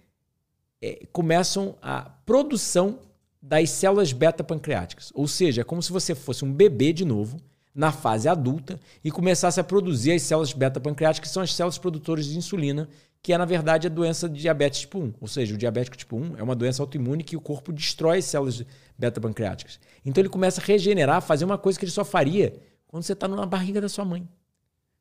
[0.83, 2.99] é, começam a produção
[3.41, 5.13] das células beta-pancreáticas.
[5.15, 7.41] Ou seja, é como se você fosse um bebê de novo
[7.75, 12.27] na fase adulta e começasse a produzir as células beta-pancreáticas, que são as células produtoras
[12.27, 12.89] de insulina,
[13.21, 15.15] que é, na verdade, a doença de diabetes tipo 1.
[15.21, 18.27] Ou seja, o diabético tipo 1 é uma doença autoimune que o corpo destrói as
[18.27, 18.63] células
[18.99, 19.81] beta-pancreáticas.
[20.05, 22.55] Então ele começa a regenerar, fazer uma coisa que ele só faria
[22.87, 24.29] quando você está na barriga da sua mãe.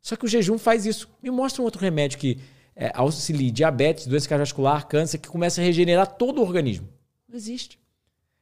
[0.01, 1.07] Só que o jejum faz isso.
[1.21, 2.39] Me mostra um outro remédio que
[2.75, 6.89] é, auxilia diabetes, doença cardiovascular, câncer, que começa a regenerar todo o organismo.
[7.27, 7.79] Não existe.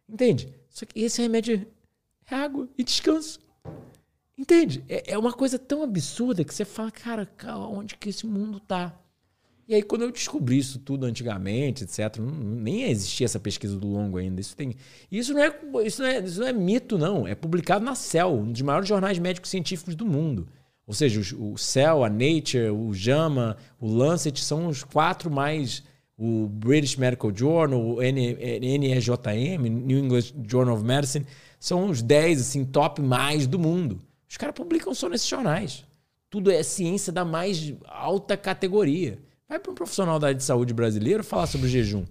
[0.07, 0.53] Entende?
[0.69, 1.67] Só que esse remédio
[2.29, 3.39] é água e descanso.
[4.41, 4.83] Entende?
[4.89, 7.29] É, é uma coisa tão absurda que você fala, cara,
[7.69, 8.99] onde que esse mundo tá?
[9.67, 14.17] E aí, quando eu descobri isso tudo antigamente, etc., nem existia essa pesquisa do longo
[14.17, 14.41] ainda.
[14.41, 14.75] Isso, tem,
[15.11, 17.27] isso, não é, isso, não é, isso não é mito, não.
[17.27, 20.47] É publicado na Cell, um dos maiores jornais médicos científicos do mundo.
[20.87, 25.83] Ou seja, o, o Cell, a Nature, o JAMA, o Lancet são os quatro mais.
[26.17, 31.27] O British Medical Journal, o NEJM, New England Journal of Medicine,
[31.59, 34.01] são os dez assim, top mais do mundo.
[34.31, 35.83] Os caras publicam só nesses jornais.
[36.29, 39.19] Tudo é ciência da mais alta categoria.
[39.49, 42.05] Vai para um profissional da área de saúde brasileiro falar sobre jejum.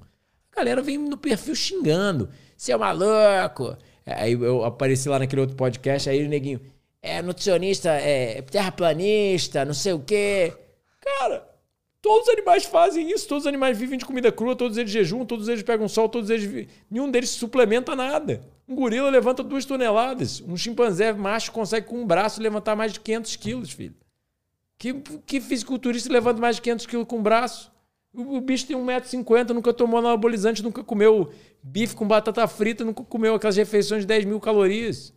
[0.52, 2.28] A galera vem no perfil xingando.
[2.54, 3.74] Você é maluco.
[4.04, 6.60] Aí eu apareci lá naquele outro podcast, aí o neguinho,
[7.00, 10.52] é nutricionista, é terraplanista, não sei o quê.
[11.00, 11.48] Cara,
[12.10, 15.24] todos os animais fazem isso, todos os animais vivem de comida crua, todos eles jejum,
[15.24, 16.66] todos eles pegam sol, todos eles.
[16.90, 18.42] Nenhum deles suplementa nada.
[18.68, 20.40] Um gorila levanta duas toneladas.
[20.40, 23.94] Um chimpanzé macho consegue com um braço levantar mais de 500 quilos, filho.
[24.76, 24.92] Que,
[25.24, 27.70] que fisiculturista levanta mais de 500 quilos com um braço?
[28.12, 31.30] O, o bicho tem 1,50m, nunca tomou anabolizante, nunca comeu
[31.62, 35.14] bife com batata frita, nunca comeu aquelas refeições de 10 mil calorias.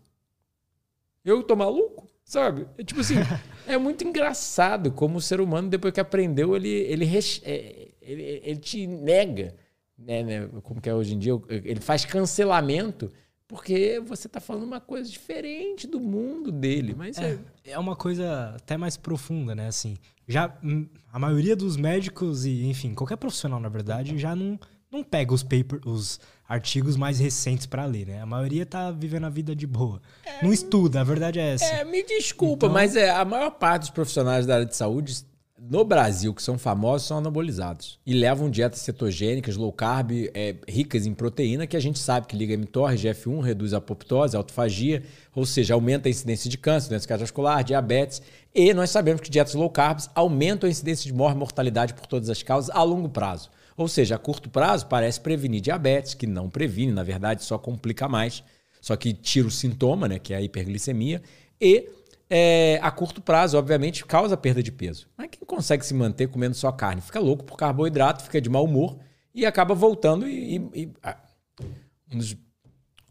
[1.25, 2.07] Eu tô maluco?
[2.33, 2.65] Sabe?
[2.79, 3.13] É, tipo assim,
[3.67, 7.05] é muito engraçado como o ser humano, depois que aprendeu, ele, ele,
[7.43, 9.53] é, ele, ele te nega.
[9.95, 11.33] Né, né, como que é hoje em dia?
[11.47, 13.11] Ele faz cancelamento
[13.47, 16.95] porque você está falando uma coisa diferente do mundo dele.
[16.97, 19.67] Mas é, é, é uma coisa até mais profunda, né?
[19.67, 19.95] Assim,
[20.27, 24.59] já hum, a maioria dos médicos e, enfim, qualquer profissional, na verdade, já não,
[24.93, 28.21] não pega os paper, os artigos mais recentes para ler, né?
[28.21, 29.99] A maioria tá vivendo a vida de boa.
[30.23, 31.65] É, não estuda, a verdade é essa.
[31.65, 32.69] É, me desculpa, então...
[32.69, 35.25] mas é, a maior parte dos profissionais da área de saúde
[35.69, 37.97] no Brasil, que são famosos, são anabolizados.
[38.05, 42.35] E levam dietas cetogênicas, low carb, é, ricas em proteína, que a gente sabe que
[42.35, 46.89] liga mTOR, GF1, reduz a apoptose, a autofagia, ou seja, aumenta a incidência de câncer,
[46.89, 48.21] doença cardiovascular, diabetes.
[48.53, 52.05] E nós sabemos que dietas low carbs aumentam a incidência de morte e mortalidade por
[52.05, 53.49] todas as causas a longo prazo.
[53.75, 58.07] Ou seja, a curto prazo parece prevenir diabetes, que não previne, na verdade só complica
[58.07, 58.43] mais,
[58.79, 61.21] só que tira o sintoma, né, que é a hiperglicemia,
[61.59, 61.89] e
[62.29, 65.07] é, a curto prazo, obviamente, causa perda de peso.
[65.17, 67.01] Mas quem consegue se manter comendo só carne?
[67.01, 68.97] Fica louco por carboidrato, fica de mau humor
[69.33, 71.17] e acaba voltando e, e, e ah,
[71.61, 72.35] um, dos,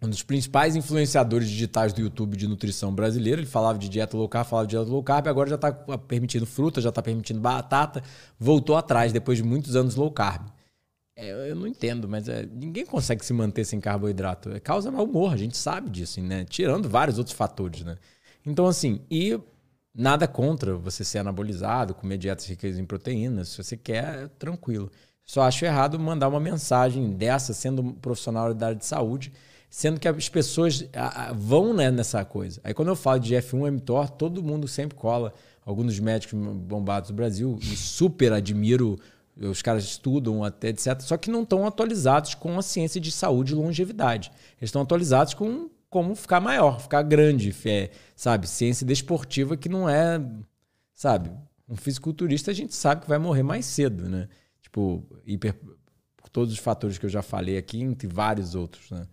[0.02, 4.28] um dos principais influenciadores digitais do YouTube de nutrição brasileiro, ele falava de dieta low
[4.28, 8.02] carb, falava de dieta low carb, agora já está permitindo fruta, já está permitindo batata,
[8.38, 10.48] voltou atrás depois de muitos anos low carb.
[11.14, 14.50] É, eu não entendo, mas é, ninguém consegue se manter sem carboidrato.
[14.50, 16.44] É, causa mau humor, a gente sabe disso, né?
[16.44, 17.96] Tirando vários outros fatores, né?
[18.44, 19.38] Então, assim, e
[19.94, 24.90] nada contra você ser anabolizado, comer dietas ricas em proteínas, se você quer, tranquilo.
[25.24, 29.32] Só acho errado mandar uma mensagem dessa, sendo um profissional da área de saúde,
[29.72, 30.86] sendo que as pessoas
[31.34, 32.60] vão né, nessa coisa.
[32.62, 35.32] Aí quando eu falo de F1 mTOR, todo mundo sempre cola.
[35.64, 38.98] Alguns dos médicos bombados do Brasil, e super admiro
[39.34, 41.00] os caras estudam até, etc.
[41.00, 44.30] Só que não estão atualizados com a ciência de saúde e longevidade.
[44.58, 48.46] Eles estão atualizados com como ficar maior, ficar grande, é, sabe?
[48.46, 50.20] Ciência desportiva que não é,
[50.92, 51.30] sabe?
[51.66, 54.28] Um fisiculturista a gente sabe que vai morrer mais cedo, né?
[54.60, 55.54] Tipo, hiper,
[56.16, 59.06] por todos os fatores que eu já falei aqui, entre vários outros, né?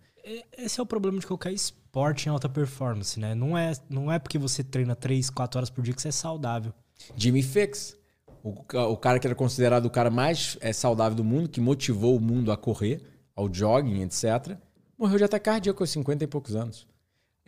[0.56, 3.34] Esse é o problema de qualquer esporte em alta performance, né?
[3.34, 6.12] Não é, não é porque você treina 3, 4 horas por dia que você é
[6.12, 6.72] saudável.
[7.16, 7.96] Jimmy Fix,
[8.42, 12.16] o, o cara que era considerado o cara mais é, saudável do mundo, que motivou
[12.16, 13.02] o mundo a correr,
[13.34, 14.56] ao jogging, etc.,
[14.98, 16.86] morreu de ataque cardíaco aos 50 e poucos anos.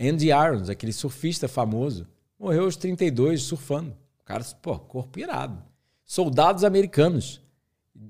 [0.01, 2.07] Andy Irons, aquele surfista famoso,
[2.39, 3.95] morreu aos 32 surfando.
[4.21, 5.63] O cara, pô, corpo irado.
[6.05, 7.41] Soldados americanos,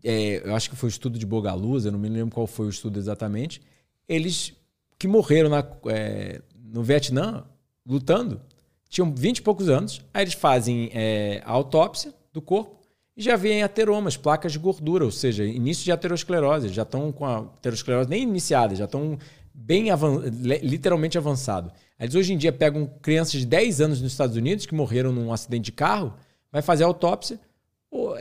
[0.04, 2.66] é, eu acho que foi o estudo de Bogaluz, eu não me lembro qual foi
[2.66, 3.60] o estudo exatamente,
[4.08, 4.52] eles
[4.98, 7.44] que morreram na, é, no Vietnã
[7.86, 8.40] lutando,
[8.88, 12.82] tinham 20 e poucos anos, aí eles fazem é, a autópsia do corpo
[13.16, 17.24] e já vêm ateromas, placas de gordura, ou seja, início de aterosclerose, já estão com
[17.24, 19.18] a aterosclerose nem iniciada, já estão
[19.52, 20.22] bem avan
[20.62, 21.70] literalmente avançado.
[21.98, 25.32] Eles hoje em dia pegam crianças de 10 anos nos Estados Unidos que morreram num
[25.32, 26.14] acidente de carro,
[26.50, 27.38] vai fazer autópsia,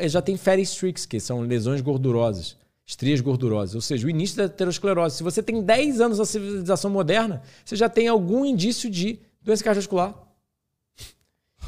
[0.08, 2.58] já tem fatty streaks, que são lesões gordurosas,
[2.92, 5.16] estrias gordurosas, ou seja, o início da aterosclerose.
[5.16, 9.64] Se você tem 10 anos da civilização moderna, você já tem algum indício de doença
[9.64, 10.14] cardiovascular.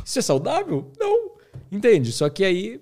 [0.04, 0.92] Isso é saudável?
[1.00, 1.32] Não.
[1.72, 2.12] Entende?
[2.12, 2.82] Só que aí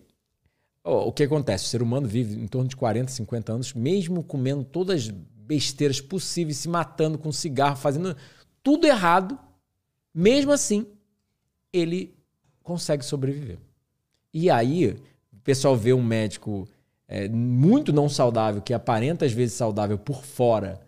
[0.84, 1.66] Oh, o que acontece?
[1.66, 6.02] O ser humano vive em torno de 40, 50 anos, mesmo comendo todas as besteiras
[6.02, 8.18] possíveis, se matando com cigarro, fazendo
[8.64, 9.38] tudo errado,
[10.12, 10.88] mesmo assim,
[11.72, 12.16] ele
[12.64, 13.60] consegue sobreviver.
[14.34, 14.88] E aí,
[15.32, 16.68] o pessoal vê um médico
[17.12, 20.80] é, muito não saudável, que aparenta às vezes saudável por fora,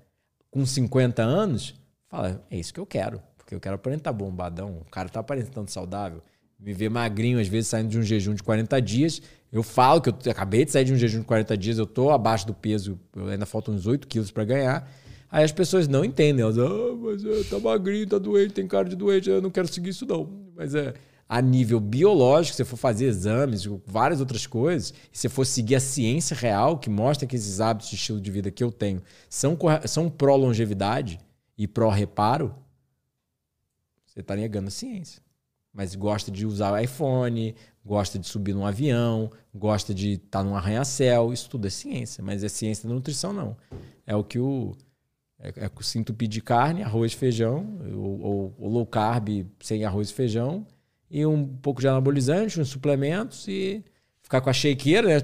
[0.49, 1.75] com 50 anos,
[2.07, 4.77] fala: é isso que eu quero, porque eu quero aparentar bombadão.
[4.79, 6.21] O cara tá aparentando saudável.
[6.57, 9.21] Me ver magrinho, às vezes saindo de um jejum de 40 dias,
[9.51, 12.09] eu falo que eu acabei de sair de um jejum de 40 dias, eu tô
[12.09, 12.97] abaixo do peso,
[13.29, 14.89] ainda faltam uns 8 quilos para ganhar.
[15.29, 16.69] Aí as pessoas não entendem, elas, ah,
[17.01, 20.05] mas é, tá magrinho, tá doente, tem cara de doente, eu não quero seguir isso
[20.05, 20.29] não.
[20.55, 20.93] Mas é
[21.33, 25.73] a nível biológico, se você for fazer exames, várias outras coisas, e se for seguir
[25.73, 29.01] a ciência real, que mostra que esses hábitos de estilo de vida que eu tenho
[29.27, 29.57] são,
[29.87, 31.19] são pró-longevidade
[31.57, 32.53] e pró-reparo,
[34.05, 35.23] você está negando a ciência.
[35.73, 40.55] Mas gosta de usar iPhone, gosta de subir num avião, gosta de estar tá num
[40.55, 41.33] arranha-céu.
[41.33, 43.57] Isso tudo é ciência, mas é ciência da nutrição, não.
[44.05, 44.75] É o que o.
[45.39, 50.13] É, é o sinto pedir carne, arroz feijão, ou, ou, low carb sem arroz e
[50.13, 50.67] feijão,
[51.13, 53.85] e um pouco de anabolizante, uns suplementos e
[54.23, 55.23] ficar com a shakeira, né?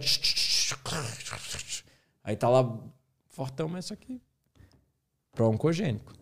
[2.23, 2.79] Aí tá lá
[3.27, 4.21] fortão, mas isso aqui
[5.39, 6.13] pro-oncogênico.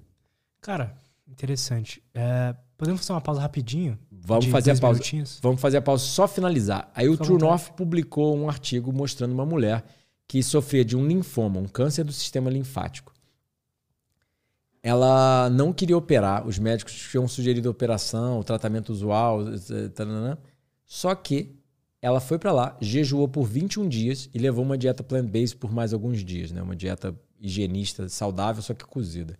[0.61, 0.95] Cara,
[1.27, 2.03] interessante.
[2.13, 3.97] É, podemos fazer uma pausa rapidinho?
[4.11, 4.99] Vamos fazer a pausa.
[4.99, 5.39] Minutinhos.
[5.41, 6.91] Vamos fazer a pausa só finalizar.
[6.93, 9.83] Aí Fica o True North publicou um artigo mostrando uma mulher
[10.27, 13.11] que sofria de um linfoma, um câncer do sistema linfático.
[14.87, 16.47] Ela não queria operar.
[16.47, 19.39] Os médicos tinham sugerido a operação, o tratamento usual,
[20.85, 21.59] só que
[22.01, 25.91] ela foi para lá, jejuou por 21 dias e levou uma dieta plant-based por mais
[25.91, 26.61] alguns dias, né?
[26.61, 29.37] Uma dieta higienista, saudável, só que cozida.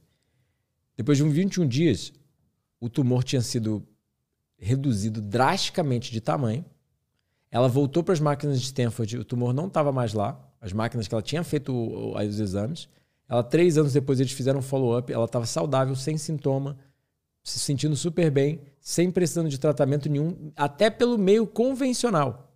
[0.98, 2.12] Depois de uns 21 dias,
[2.78, 3.88] o tumor tinha sido
[4.58, 6.66] reduzido drasticamente de tamanho.
[7.50, 11.08] Ela voltou para as máquinas de Stanford, o tumor não estava mais lá, as máquinas
[11.08, 12.90] que ela tinha feito os exames.
[13.30, 16.78] Ela, três anos depois, eles fizeram um follow-up, ela estava saudável, sem sintoma,
[17.44, 22.54] se sentindo super bem, sem precisando de tratamento nenhum, até pelo meio convencional.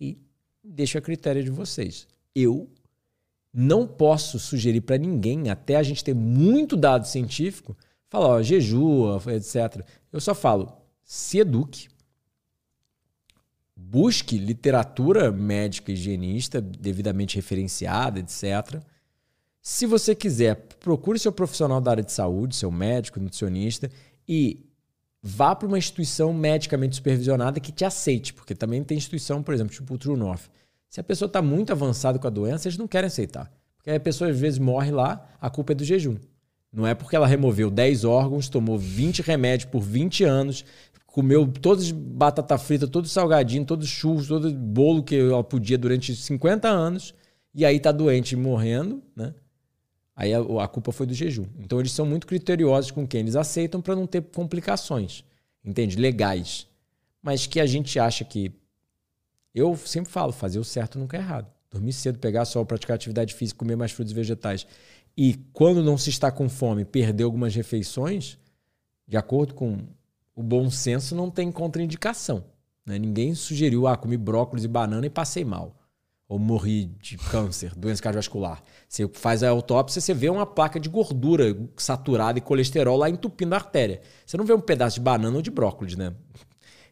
[0.00, 0.18] E
[0.62, 2.06] deixo a critério de vocês.
[2.34, 2.68] Eu
[3.52, 7.76] não posso sugerir para ninguém, até a gente ter muito dado científico,
[8.08, 9.86] falar, ó, jejua, etc.
[10.10, 10.72] Eu só falo,
[11.02, 11.88] se eduque,
[13.76, 18.82] busque literatura médica higienista devidamente referenciada, etc.
[19.60, 23.90] Se você quiser, procure seu profissional da área de saúde, seu médico, nutricionista,
[24.28, 24.66] e
[25.22, 29.72] vá para uma instituição medicamente supervisionada que te aceite, porque também tem instituição, por exemplo,
[29.72, 30.50] tipo o True North.
[30.88, 33.50] Se a pessoa está muito avançada com a doença, eles não querem aceitar.
[33.76, 36.16] Porque a pessoa às vezes morre lá, a culpa é do jejum.
[36.72, 40.64] Não é porque ela removeu 10 órgãos, tomou 20 remédios por 20 anos,
[41.12, 46.66] comeu todas batata frita, todo salgadinho, todos churros, todo bolo que ela podia durante 50
[46.66, 47.14] anos,
[47.54, 49.34] e aí tá doente morrendo, né?
[50.16, 51.44] Aí a, a, culpa foi do jejum.
[51.58, 55.22] Então eles são muito criteriosos com quem eles aceitam para não ter complicações,
[55.62, 55.96] entende?
[55.96, 56.66] Legais.
[57.22, 58.50] Mas que a gente acha que
[59.54, 61.46] eu sempre falo, fazer o certo nunca é errado.
[61.70, 64.66] Dormir cedo, pegar sol, praticar atividade física, comer mais frutos e vegetais.
[65.14, 68.38] E quando não se está com fome, perder algumas refeições,
[69.06, 69.78] de acordo com
[70.34, 72.44] o bom senso, não tem contraindicação.
[72.86, 72.98] Né?
[72.98, 75.78] Ninguém sugeriu, ah, comi brócolis e banana e passei mal.
[76.28, 78.62] Ou morri de câncer, doença cardiovascular.
[78.88, 83.54] Você faz a autópsia, você vê uma placa de gordura saturada e colesterol lá entupindo
[83.54, 84.00] a artéria.
[84.24, 86.14] Você não vê um pedaço de banana ou de brócolis, né?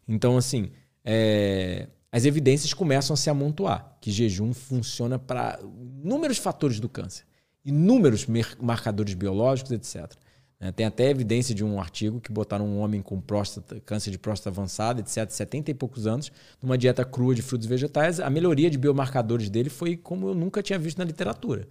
[0.07, 0.71] Então, assim,
[1.03, 5.57] é as evidências começam a se amontoar que jejum funciona para
[6.03, 7.23] inúmeros fatores do câncer,
[7.63, 8.27] inúmeros
[8.59, 10.13] marcadores biológicos, etc.
[10.61, 14.19] Né, tem até evidência de um artigo que botaram um homem com próstata, câncer de
[14.19, 16.31] próstata avançada, etc., 70 e poucos anos,
[16.61, 18.19] numa dieta crua de frutos vegetais.
[18.19, 21.67] A melhoria de biomarcadores dele foi como eu nunca tinha visto na literatura.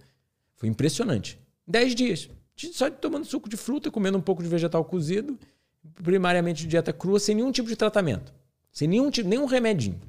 [0.57, 1.39] Foi impressionante.
[1.65, 2.29] 10 dias.
[2.73, 5.39] Só tomando suco de fruta, comendo um pouco de vegetal cozido,
[6.03, 8.33] primariamente de dieta crua, sem nenhum tipo de tratamento.
[8.71, 9.99] Sem nenhum, nenhum remedinho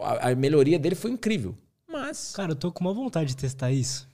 [0.00, 1.56] a, a melhoria dele foi incrível.
[1.86, 2.32] Mas.
[2.34, 4.08] Cara, eu tô com uma vontade de testar isso.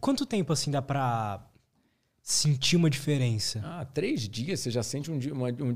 [0.00, 1.44] Quanto tempo assim dá pra
[2.26, 3.62] sentir uma diferença?
[3.64, 5.32] Ah, três dias você já sente um dia.
[5.32, 5.72] Uma, um,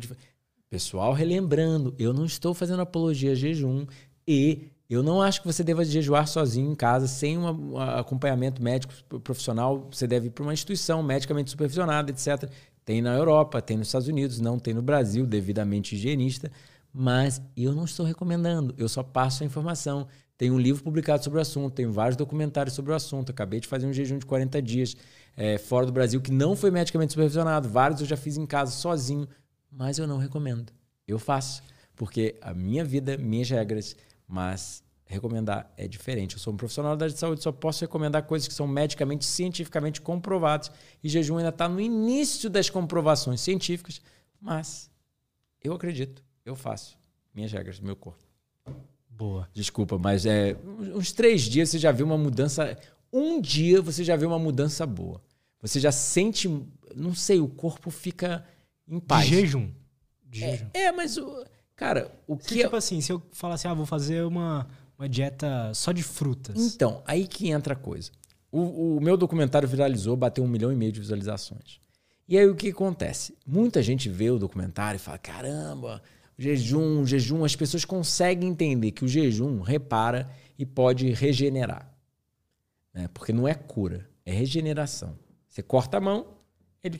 [0.68, 3.86] pessoal, relembrando, eu não estou fazendo apologia a jejum
[4.26, 8.92] e eu não acho que você deva jejuar sozinho em casa, sem um acompanhamento médico
[9.20, 9.88] profissional.
[9.92, 12.50] Você deve ir para uma instituição medicamente supervisionada, etc.
[12.84, 16.50] Tem na Europa, tem nos Estados Unidos, não tem no Brasil, devidamente higienista
[16.92, 20.06] mas eu não estou recomendando, eu só passo a informação.
[20.36, 23.30] Tem um livro publicado sobre o assunto, tem vários documentários sobre o assunto.
[23.30, 24.96] Acabei de fazer um jejum de 40 dias
[25.36, 27.68] é, fora do Brasil que não foi medicamente supervisionado.
[27.68, 29.28] Vários eu já fiz em casa sozinho,
[29.70, 30.72] mas eu não recomendo.
[31.06, 31.62] Eu faço,
[31.96, 36.34] porque a minha vida, minhas regras, mas recomendar é diferente.
[36.34, 39.24] Eu sou um profissional da área de saúde, só posso recomendar coisas que são medicamente,
[39.24, 40.70] cientificamente comprovadas.
[41.02, 44.00] E jejum ainda está no início das comprovações científicas,
[44.40, 44.90] mas
[45.62, 46.98] eu acredito eu faço.
[47.34, 48.24] Minhas regras, meu corpo.
[49.08, 49.48] Boa.
[49.52, 50.56] Desculpa, mas é
[50.94, 52.76] uns três dias você já viu uma mudança.
[53.12, 55.20] Um dia você já viu uma mudança boa.
[55.60, 56.48] Você já sente,
[56.94, 58.44] não sei, o corpo fica
[58.88, 59.26] em paz.
[59.26, 59.70] De jejum.
[60.24, 60.66] De é, jejum.
[60.72, 61.44] é, mas o
[61.76, 64.66] cara, o se, que tipo assim, se eu falar assim, ah, vou fazer uma,
[64.98, 66.74] uma dieta só de frutas.
[66.74, 68.10] Então, aí que entra a coisa.
[68.50, 71.80] O, o meu documentário viralizou, bateu um milhão e meio de visualizações.
[72.28, 73.36] E aí o que acontece?
[73.46, 76.02] Muita gente vê o documentário e fala: caramba,
[76.40, 80.26] Jejum, jejum, as pessoas conseguem entender que o jejum repara
[80.58, 81.89] e pode regenerar.
[82.92, 83.08] Né?
[83.12, 85.18] Porque não é cura, é regeneração.
[85.48, 86.26] Você corta a mão,
[86.82, 86.98] ele,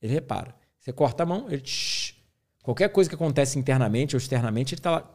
[0.00, 0.54] ele repara.
[0.78, 1.62] Você corta a mão, ele.
[2.62, 5.12] Qualquer coisa que acontece internamente ou externamente, ele está lá.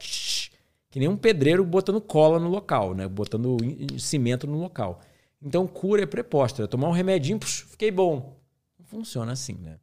[0.90, 3.08] Que nem um pedreiro botando cola no local, né?
[3.08, 3.58] botando
[4.00, 5.02] cimento no local.
[5.42, 6.68] Então, cura é preposta.
[6.68, 8.40] Tomar um remedinho, fiquei bom.
[8.80, 9.78] Não funciona assim, né?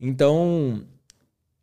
[0.00, 0.84] Então,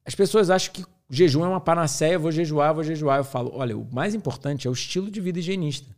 [0.05, 3.19] as pessoas acham que jejum é uma panaceia, vou jejuar, vou jejuar.
[3.19, 5.95] Eu falo, olha, o mais importante é o estilo de vida higienista.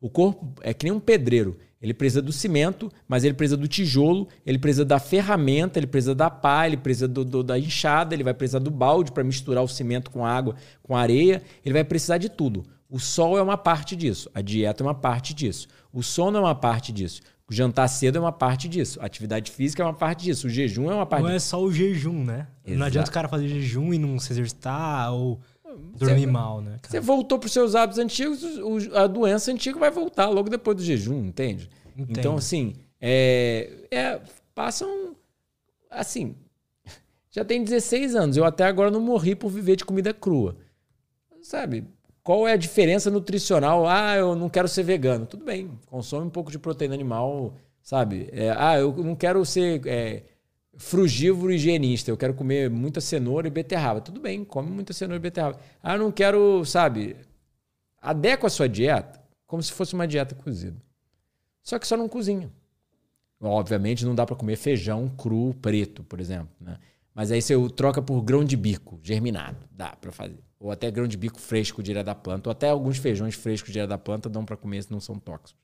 [0.00, 1.58] O corpo é que nem um pedreiro.
[1.80, 6.14] Ele precisa do cimento, mas ele precisa do tijolo, ele precisa da ferramenta, ele precisa
[6.14, 9.64] da pá, ele precisa do, do, da enxada, ele vai precisar do balde para misturar
[9.64, 11.42] o cimento com água, com areia.
[11.64, 12.64] Ele vai precisar de tudo.
[12.88, 16.40] O sol é uma parte disso, a dieta é uma parte disso, o sono é
[16.40, 17.22] uma parte disso.
[17.48, 19.00] O jantar cedo é uma parte disso.
[19.02, 20.46] A atividade física é uma parte disso.
[20.46, 21.46] O jejum é uma parte Não disso.
[21.46, 22.46] é só o jejum, né?
[22.64, 22.78] Exato.
[22.78, 25.40] Não adianta o cara fazer jejum e não se exercitar ou
[25.76, 26.76] dormir mal, né?
[26.86, 30.76] Você voltou para os seus hábitos antigos, o- a doença antiga vai voltar logo depois
[30.76, 31.68] do jejum, entende?
[31.96, 32.18] Entendo.
[32.18, 34.20] Então, assim, é, é,
[34.54, 35.14] passam.
[35.90, 36.34] Assim,
[37.30, 38.36] já tem 16 anos.
[38.36, 40.56] Eu até agora não morri por viver de comida crua.
[41.42, 41.84] Sabe?
[42.22, 43.86] Qual é a diferença nutricional?
[43.88, 45.24] Ah, eu não quero ser vegano.
[45.26, 48.28] Tudo bem, consome um pouco de proteína animal, sabe?
[48.30, 50.22] É, ah, eu não quero ser é,
[50.80, 52.10] frugívoro higienista.
[52.10, 54.00] Eu quero comer muita cenoura e beterraba.
[54.00, 55.60] Tudo bem, come muita cenoura e beterraba.
[55.82, 57.16] Ah, não quero, sabe?
[58.00, 60.80] Adequa a sua dieta como se fosse uma dieta cozida.
[61.62, 62.50] Só que só não cozinha.
[63.40, 66.78] Obviamente não dá para comer feijão cru preto, por exemplo, né?
[67.14, 70.38] Mas aí você troca por grão de bico germinado, dá para fazer.
[70.58, 73.90] Ou até grão de bico fresco direto da planta, ou até alguns feijões frescos direto
[73.90, 75.60] da planta dão para comer se não são tóxicos.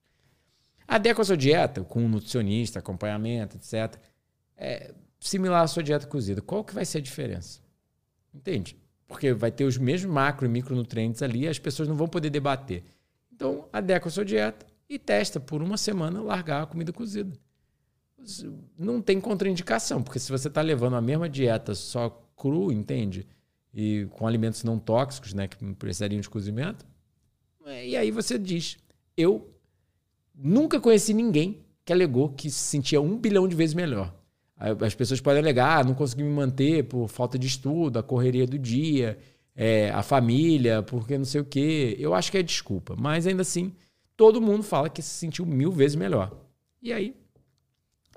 [0.87, 3.99] Adequa a sua dieta com um nutricionista, acompanhamento, etc.
[4.57, 6.41] É similar à sua dieta cozida.
[6.41, 7.61] Qual que vai ser a diferença?
[8.35, 8.77] Entende?
[9.07, 12.85] Porque vai ter os mesmos macro e micronutrientes ali as pessoas não vão poder debater.
[13.33, 17.37] Então, adequa a sua dieta e testa por uma semana largar a comida cozida.
[18.79, 23.27] Não tem contraindicação, porque se você está levando a mesma dieta só cru, entende?
[23.73, 26.85] E com alimentos não tóxicos, né, que precisariam de cozimento,
[27.67, 28.79] é, e aí você diz:
[29.17, 29.53] eu
[30.35, 34.15] nunca conheci ninguém que alegou que se sentia um bilhão de vezes melhor.
[34.57, 38.47] As pessoas podem alegar, ah, não consegui me manter por falta de estudo, a correria
[38.47, 39.19] do dia,
[39.55, 41.95] é, a família, porque não sei o quê.
[41.99, 42.95] Eu acho que é desculpa.
[42.97, 43.75] Mas ainda assim,
[44.17, 46.33] todo mundo fala que se sentiu mil vezes melhor.
[46.83, 47.15] E aí,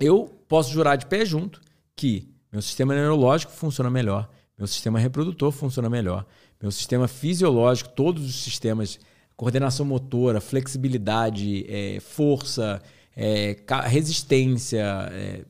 [0.00, 1.60] eu posso jurar de pé junto
[1.94, 4.28] que meu sistema neurológico funciona melhor,
[4.58, 6.26] meu sistema reprodutor funciona melhor,
[6.60, 8.98] meu sistema fisiológico, todos os sistemas,
[9.36, 12.82] coordenação motora, flexibilidade, é, força,
[13.14, 14.82] é, resistência,
[15.12, 15.44] é,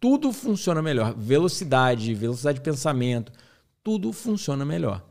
[0.00, 1.14] tudo funciona melhor.
[1.14, 3.30] Velocidade, velocidade de pensamento,
[3.84, 5.06] tudo funciona melhor.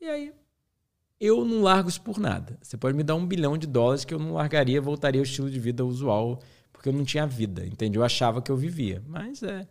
[0.00, 0.32] E aí,
[1.20, 2.58] eu não largo isso por nada.
[2.62, 5.50] Você pode me dar um bilhão de dólares que eu não largaria, voltaria ao estilo
[5.50, 6.40] de vida usual,
[6.72, 7.98] porque eu não tinha vida, entende?
[7.98, 9.02] Eu achava que eu vivia.
[9.06, 9.68] Mas é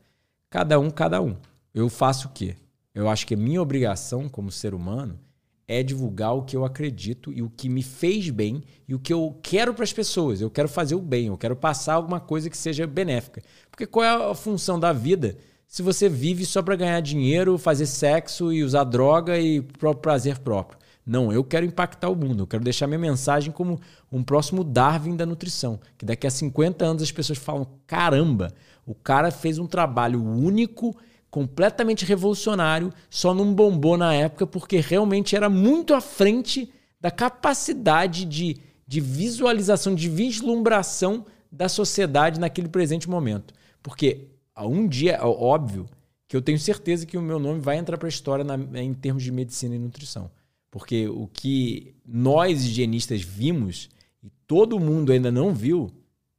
[0.50, 1.36] cada um, cada um.
[1.74, 2.56] Eu faço o quê?
[2.94, 5.20] Eu acho que a minha obrigação como ser humano
[5.68, 9.14] é divulgar o que eu acredito e o que me fez bem e o que
[9.14, 10.42] eu quero para as pessoas.
[10.42, 13.42] Eu quero fazer o bem, eu quero passar alguma coisa que seja benéfica.
[13.72, 15.38] Porque qual é a função da vida
[15.68, 20.40] se você vive só para ganhar dinheiro, fazer sexo e usar droga e pro prazer
[20.40, 20.80] próprio?
[21.06, 22.44] Não, eu quero impactar o mundo.
[22.44, 23.80] Eu quero deixar minha mensagem como
[24.12, 25.80] um próximo Darwin da nutrição.
[25.98, 28.52] Que daqui a 50 anos as pessoas falam: caramba,
[28.86, 30.98] o cara fez um trabalho único,
[31.36, 38.24] completamente revolucionário, só não bombou na época porque realmente era muito à frente da capacidade
[38.24, 38.56] de,
[38.88, 43.54] de visualização, de vislumbração da sociedade naquele presente momento.
[43.84, 45.86] Porque a um dia, óbvio,
[46.26, 48.94] que eu tenho certeza que o meu nome vai entrar para a história na- em
[48.94, 50.32] termos de medicina e nutrição.
[50.72, 53.90] Porque o que nós higienistas vimos
[54.24, 55.92] e todo mundo ainda não viu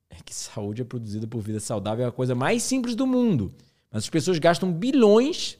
[0.08, 3.52] é que saúde é produzida por vida saudável é a coisa mais simples do mundo.
[3.96, 5.58] Mas as pessoas gastam bilhões.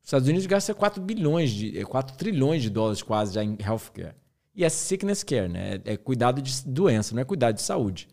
[0.00, 3.58] Os Estados Unidos gastam 4 bilhões de é, 4 trilhões de dólares quase já em
[3.60, 4.14] healthcare.
[4.54, 5.80] E é sickness care, né?
[5.84, 8.06] É, é cuidado de doença, não é cuidado de saúde.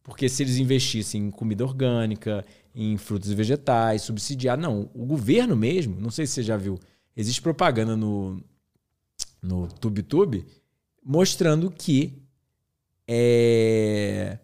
[0.00, 5.56] Porque se eles investissem em comida orgânica, em frutos e vegetais, subsidiar, não, o governo
[5.56, 6.78] mesmo, não sei se você já viu,
[7.16, 8.40] existe propaganda no
[9.42, 10.46] no TubeTube
[11.04, 12.22] mostrando que
[13.08, 14.38] é,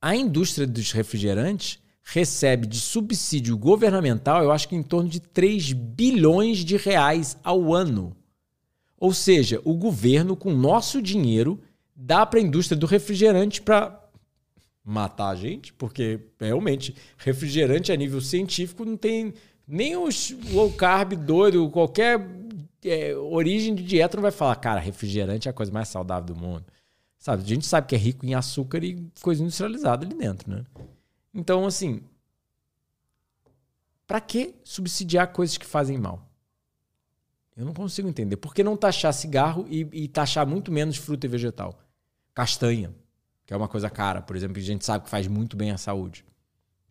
[0.00, 1.80] a indústria dos refrigerantes
[2.10, 7.74] recebe de subsídio governamental, eu acho que em torno de 3 bilhões de reais ao
[7.74, 8.16] ano.
[8.96, 11.60] Ou seja, o governo, com nosso dinheiro,
[11.94, 14.02] dá para a indústria do refrigerante para
[14.82, 19.34] matar a gente, porque realmente refrigerante a nível científico não tem
[19.66, 22.26] nem os low carb doido, qualquer
[22.86, 26.40] é, origem de dieta não vai falar, cara, refrigerante é a coisa mais saudável do
[26.40, 26.64] mundo.
[27.18, 27.42] Sabe?
[27.42, 30.64] A gente sabe que é rico em açúcar e coisa industrializada ali dentro, né?
[31.38, 32.02] Então, assim,
[34.04, 36.28] para que subsidiar coisas que fazem mal?
[37.56, 38.36] Eu não consigo entender.
[38.36, 41.78] Por que não taxar cigarro e, e taxar muito menos fruta e vegetal?
[42.34, 42.92] Castanha,
[43.46, 45.70] que é uma coisa cara, por exemplo, que a gente sabe que faz muito bem
[45.70, 46.24] à saúde.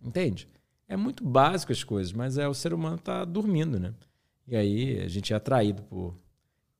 [0.01, 0.47] Entende?
[0.87, 3.93] É muito básico as coisas, mas é o ser humano tá dormindo, né?
[4.47, 6.17] E aí a gente é atraído por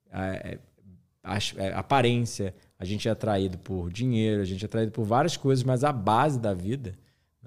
[0.10, 0.58] é,
[1.58, 5.66] é, aparência, a gente é atraído por dinheiro, a gente é atraído por várias coisas,
[5.66, 6.98] mas a base da vida,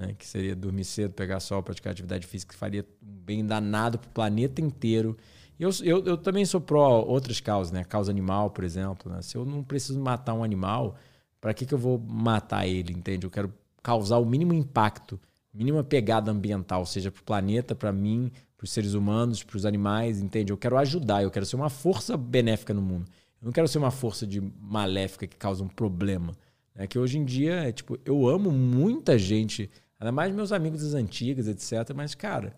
[0.01, 3.99] né, que seria dormir cedo, pegar sol, praticar atividade física, que faria um bem danado
[3.99, 5.15] para o planeta inteiro.
[5.59, 7.85] E eu, eu, eu também sou pró outras causas, né?
[7.85, 9.13] Causa animal, por exemplo.
[9.13, 9.21] Né?
[9.21, 10.97] Se eu não preciso matar um animal,
[11.39, 13.27] para que, que eu vou matar ele, entende?
[13.27, 15.21] Eu quero causar o mínimo impacto,
[15.53, 19.67] mínima pegada ambiental, seja para o planeta, para mim, para os seres humanos, para os
[19.67, 20.51] animais, entende?
[20.51, 23.05] Eu quero ajudar, eu quero ser uma força benéfica no mundo.
[23.41, 26.35] Eu não quero ser uma força de maléfica que causa um problema.
[26.75, 29.69] É que hoje em dia, é, tipo, eu amo muita gente,
[30.01, 31.95] ainda mais meus amigos das antigas, etc.
[31.95, 32.57] Mas, cara,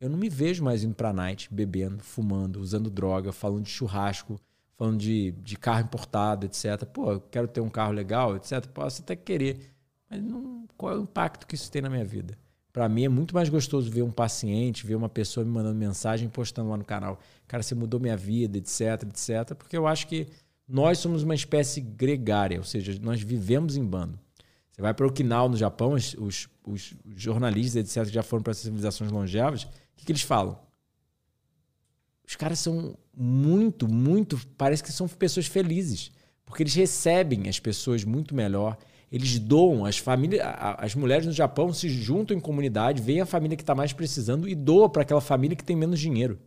[0.00, 4.40] eu não me vejo mais indo pra night, bebendo, fumando, usando droga, falando de churrasco,
[4.76, 6.84] falando de, de carro importado, etc.
[6.86, 8.66] Pô, eu quero ter um carro legal, etc.
[8.66, 9.74] Posso até querer.
[10.10, 12.38] Mas não, qual é o impacto que isso tem na minha vida?
[12.72, 16.28] Para mim é muito mais gostoso ver um paciente, ver uma pessoa me mandando mensagem,
[16.28, 17.18] postando lá no canal.
[17.48, 19.54] Cara, você mudou minha vida, etc, etc.
[19.54, 20.28] Porque eu acho que
[20.68, 24.18] nós somos uma espécie gregária, ou seja, nós vivemos em bando.
[24.76, 28.50] Você vai para Okinawa, no Japão, os, os, os jornalistas, etc., que já foram para
[28.50, 30.58] as civilizações longevas, o que, que eles falam?
[32.28, 34.38] Os caras são muito, muito.
[34.58, 36.12] Parece que são pessoas felizes.
[36.44, 38.78] Porque eles recebem as pessoas muito melhor,
[39.10, 40.42] eles doam, as famílias,
[40.78, 44.48] as mulheres no Japão se juntam em comunidade, veem a família que está mais precisando
[44.48, 46.38] e doam para aquela família que tem menos dinheiro.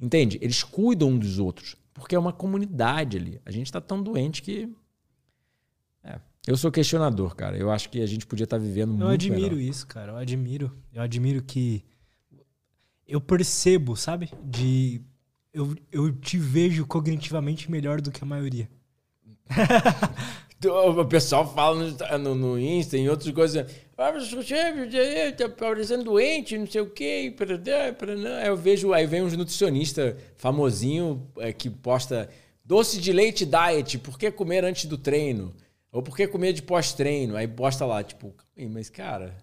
[0.00, 0.38] Entende?
[0.42, 3.40] Eles cuidam um dos outros, porque é uma comunidade ali.
[3.46, 4.68] A gente está tão doente que.
[6.46, 6.50] É.
[6.50, 7.56] Eu sou questionador, cara.
[7.56, 9.02] Eu acho que a gente podia estar tá vivendo eu muito.
[9.04, 9.70] Eu admiro melhor.
[9.70, 10.12] isso, cara.
[10.12, 10.72] Eu admiro.
[10.92, 11.84] Eu admiro que.
[13.06, 14.30] Eu percebo, sabe?
[14.42, 15.00] De.
[15.52, 18.68] Eu, eu te vejo cognitivamente melhor do que a maioria.
[20.64, 23.66] O pessoal fala no, no Insta, em outras coisas.
[23.98, 24.12] Ah,
[25.36, 27.34] tá parecendo doente, não sei o quê.
[28.40, 32.28] Aí eu vejo, aí vem uns nutricionista famosinho é, que posta
[32.64, 35.52] doce de leite diet, por que comer antes do treino?
[35.92, 37.36] Ou por que comer de pós-treino?
[37.36, 38.34] Aí posta lá, tipo,
[38.70, 39.36] mas cara,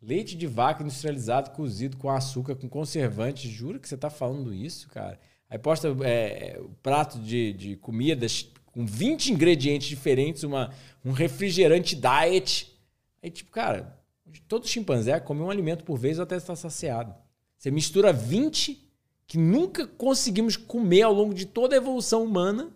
[0.00, 4.86] leite de vaca industrializado, cozido com açúcar, com conservante, jura que você tá falando isso,
[4.88, 5.18] cara?
[5.48, 10.70] Aí posta é, prato de, de comidas com 20 ingredientes diferentes, uma,
[11.02, 12.78] um refrigerante diet.
[13.22, 13.98] Aí, tipo, cara,
[14.46, 17.14] todo chimpanzé come um alimento por vez até estar saciado.
[17.56, 18.86] Você mistura 20
[19.26, 22.70] que nunca conseguimos comer ao longo de toda a evolução humana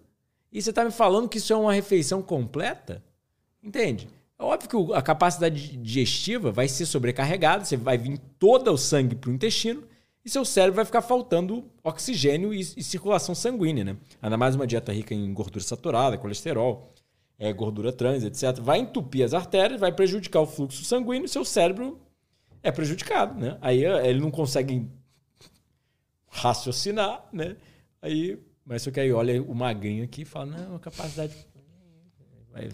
[0.53, 3.03] e você está me falando que isso é uma refeição completa?
[3.62, 4.09] Entende?
[4.38, 9.14] É óbvio que a capacidade digestiva vai ser sobrecarregada, você vai vir todo o sangue
[9.14, 9.84] para o intestino
[10.24, 13.96] e seu cérebro vai ficar faltando oxigênio e, e, circulação sanguínea, né?
[14.20, 16.92] Ainda mais uma dieta rica em gordura saturada, colesterol,
[17.38, 18.61] é, gordura trans, etc.
[18.61, 22.00] Vai entupir as artérias, vai prejudicar o fluxo sanguíneo e seu cérebro
[22.62, 23.59] é prejudicado, né?
[23.61, 24.88] Aí é, ele não consegue
[26.28, 27.57] raciocinar, né?
[28.00, 31.34] Aí, mas só que aí olha o magrinho aqui e fala, não, capacidade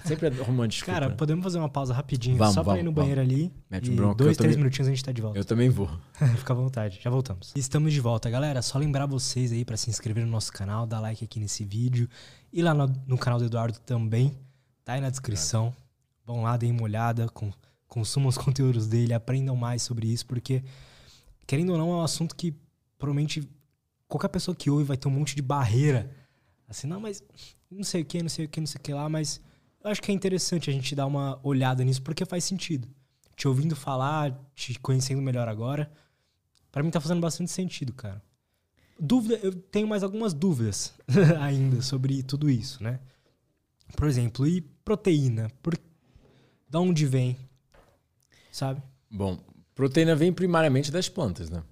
[0.05, 0.87] sempre é romântico.
[0.87, 3.35] Cara, podemos fazer uma pausa rapidinho, vamos, só pra ir no banheiro vamos.
[3.35, 3.53] ali.
[3.71, 4.65] Mete e bronca, dois, três também...
[4.65, 5.39] minutinhos a gente tá de volta.
[5.39, 5.89] Eu também vou.
[6.37, 7.53] Fica à vontade, já voltamos.
[7.55, 8.61] Estamos de volta, galera.
[8.63, 12.09] Só lembrar vocês aí para se inscrever no nosso canal, dar like aqui nesse vídeo.
[12.53, 14.37] E lá no, no canal do Eduardo também,
[14.85, 15.73] tá aí na descrição.
[16.27, 17.53] Vão lá, deem uma olhada, com,
[17.87, 20.63] consumam os conteúdos dele, aprendam mais sobre isso, porque,
[21.47, 22.55] querendo ou não, é um assunto que
[22.99, 23.49] provavelmente
[24.09, 26.11] qualquer pessoa que ouve vai ter um monte de barreira.
[26.69, 27.23] Assim, não, mas
[27.71, 29.41] não sei o que, não sei o que, não sei o que lá, mas
[29.85, 32.89] eu acho que é interessante a gente dar uma olhada nisso porque faz sentido.
[33.37, 35.91] Te ouvindo falar, te conhecendo melhor agora,
[36.73, 38.23] para mim tá fazendo bastante sentido, cara.
[38.99, 40.93] Dúvida, eu tenho mais algumas dúvidas
[41.41, 42.99] ainda sobre tudo isso, né?
[43.97, 45.51] Por exemplo, e proteína?
[45.63, 45.79] Por...
[46.69, 47.37] Da onde vem?
[48.51, 48.83] Sabe?
[49.11, 49.39] Bom,
[49.75, 51.63] proteína vem primariamente das plantas, né?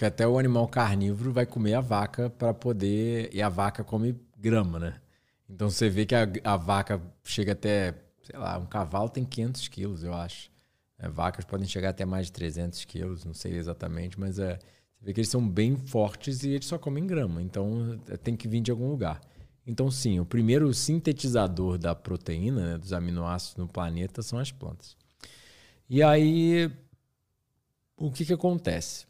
[0.00, 3.28] Porque até o animal carnívoro vai comer a vaca para poder.
[3.34, 4.98] E a vaca come grama, né?
[5.46, 9.68] Então você vê que a, a vaca chega até, sei lá, um cavalo tem 500
[9.68, 10.50] quilos, eu acho.
[10.98, 14.58] É, vacas podem chegar até mais de 300 quilos, não sei exatamente, mas é,
[14.94, 18.34] você vê que eles são bem fortes e eles só comem grama, então é, tem
[18.34, 19.20] que vir de algum lugar.
[19.66, 24.96] Então, sim, o primeiro sintetizador da proteína, né, dos aminoácidos no planeta, são as plantas.
[25.90, 26.72] E aí,
[27.98, 29.09] o que, que acontece?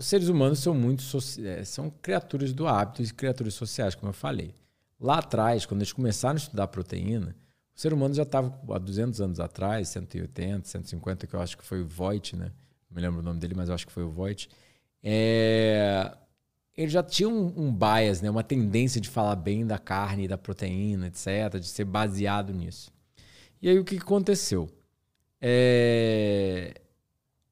[0.00, 1.04] Os seres humanos são muito
[1.44, 4.54] é, são criaturas do hábito e criaturas sociais, como eu falei.
[4.98, 7.36] Lá atrás, quando eles começaram a estudar proteína,
[7.76, 11.62] o ser humano já estava há 200 anos atrás, 180, 150, que eu acho que
[11.62, 12.50] foi o Voigt, né?
[12.88, 14.48] Não me lembro o nome dele, mas eu acho que foi o Voigt.
[15.04, 16.16] É...
[16.74, 18.30] Ele já tinha um, um bias, né?
[18.30, 22.90] uma tendência de falar bem da carne, da proteína, etc., de ser baseado nisso.
[23.60, 24.66] E aí o que aconteceu?
[25.42, 26.72] É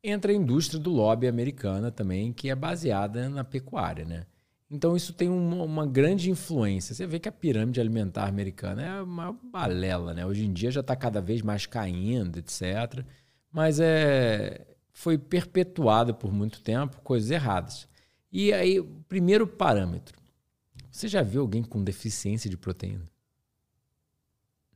[0.08, 4.26] entra a indústria do lobby americana também, que é baseada na pecuária, né?
[4.70, 6.94] Então isso tem uma, uma, grande influência.
[6.94, 10.26] Você vê que a pirâmide alimentar americana é uma balela, né?
[10.26, 13.04] Hoje em dia já está cada vez mais caindo, etc.
[13.50, 17.88] Mas é, foi perpetuada por muito tempo coisas erradas.
[18.30, 20.18] E aí, primeiro parâmetro.
[20.90, 23.04] Você já viu alguém com deficiência de proteína?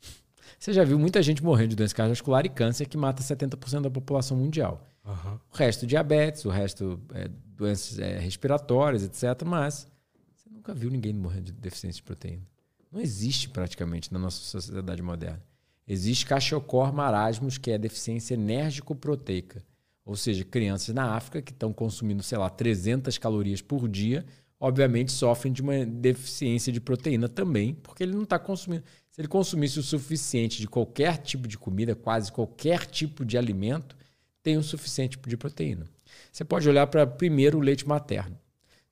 [0.58, 3.90] Você já viu muita gente morrendo de doença cardiovascular e câncer que mata 70% da
[3.90, 4.88] população mundial.
[5.04, 5.38] Uhum.
[5.52, 9.44] O resto, diabetes, o resto, é, doenças é, respiratórias, etc.
[9.44, 9.88] Mas
[10.34, 12.42] você nunca viu ninguém morrendo de deficiência de proteína.
[12.90, 15.42] Não existe praticamente na nossa sociedade moderna.
[15.88, 19.64] Existe cachocor marasmus, que é deficiência enérgico-proteica.
[20.04, 24.24] Ou seja, crianças na África que estão consumindo, sei lá, 300 calorias por dia,
[24.58, 28.84] obviamente sofrem de uma deficiência de proteína também, porque ele não está consumindo.
[29.10, 33.96] Se ele consumisse o suficiente de qualquer tipo de comida, quase qualquer tipo de alimento,
[34.42, 35.86] tem o suficiente de proteína.
[36.30, 38.38] Você pode olhar para primeiro o leite materno.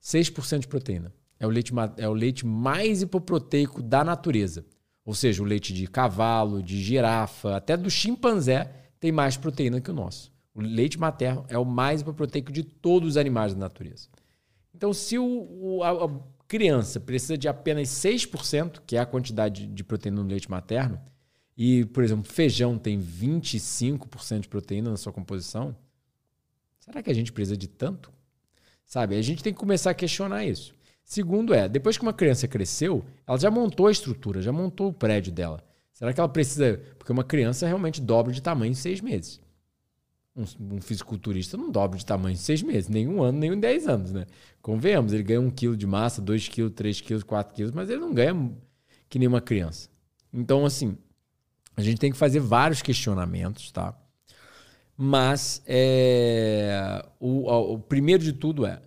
[0.01, 1.13] 6% de proteína.
[1.39, 4.65] É o, leite, é o leite mais hipoproteico da natureza.
[5.03, 9.89] Ou seja, o leite de cavalo, de girafa, até do chimpanzé tem mais proteína que
[9.89, 10.31] o nosso.
[10.53, 14.07] O leite materno é o mais hipoproteico de todos os animais da natureza.
[14.75, 16.09] Então, se o, a, a
[16.47, 20.99] criança precisa de apenas 6%, que é a quantidade de proteína no leite materno,
[21.57, 25.75] e, por exemplo, feijão tem 25% de proteína na sua composição,
[26.79, 28.11] será que a gente precisa de tanto?
[28.85, 29.15] Sabe?
[29.15, 30.73] A gente tem que começar a questionar isso.
[31.03, 34.93] Segundo é, depois que uma criança cresceu, ela já montou a estrutura, já montou o
[34.93, 35.63] prédio dela.
[35.91, 36.81] Será que ela precisa.
[36.97, 39.39] Porque uma criança realmente dobra de tamanho em seis meses.
[40.35, 43.59] Um, um fisiculturista não dobra de tamanho em seis meses, nem um ano, nem em
[43.59, 44.25] dez anos, né?
[44.61, 47.99] Convenhamos, ele ganha um quilo de massa, dois quilos, três quilos, quatro quilos, mas ele
[47.99, 48.51] não ganha
[49.09, 49.89] que nem uma criança.
[50.33, 50.97] Então, assim,
[51.75, 53.95] a gente tem que fazer vários questionamentos, tá?
[54.97, 58.81] Mas é, o, o, primeiro de tudo é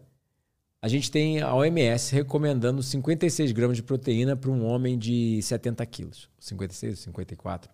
[0.81, 5.85] a gente tem a OMS recomendando 56 gramas de proteína para um homem de 70
[5.87, 6.29] quilos.
[6.39, 7.71] 56, 54.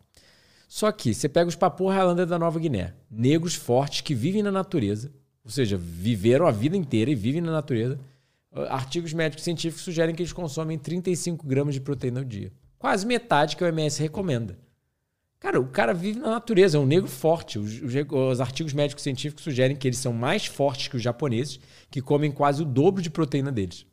[0.69, 4.53] Só que você pega os Papu Highlander da Nova Guiné, negros fortes que vivem na
[4.53, 5.13] natureza,
[5.45, 7.99] ou seja, viveram a vida inteira e vivem na natureza.
[8.69, 12.53] Artigos médicos científicos sugerem que eles consomem 35 gramas de proteína ao dia.
[12.79, 14.57] Quase metade que a OMS recomenda.
[15.41, 17.59] Cara, o cara vive na natureza, é um negro forte.
[17.59, 21.59] Os, os, os, artigos médicos científicos sugerem que eles são mais fortes que os japoneses,
[21.91, 23.87] que comem quase o dobro de proteína deles.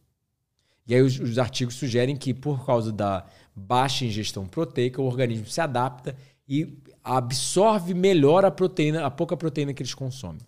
[0.85, 3.25] E aí os, os artigos sugerem que, por causa da
[3.55, 6.17] baixa ingestão proteica, o organismo se adapta
[6.47, 10.41] e absorve melhor a proteína, a pouca proteína que eles consomem.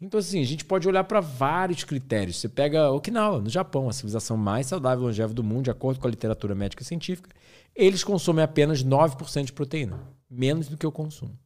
[0.00, 2.36] Então, assim, a gente pode olhar para vários critérios.
[2.38, 5.98] Você pega Okinawa, no Japão, a civilização mais saudável e longeva do mundo, de acordo
[5.98, 7.30] com a literatura médica e científica,
[7.74, 10.00] eles consomem apenas 9% de proteína,
[10.30, 11.38] menos do que eu consumo.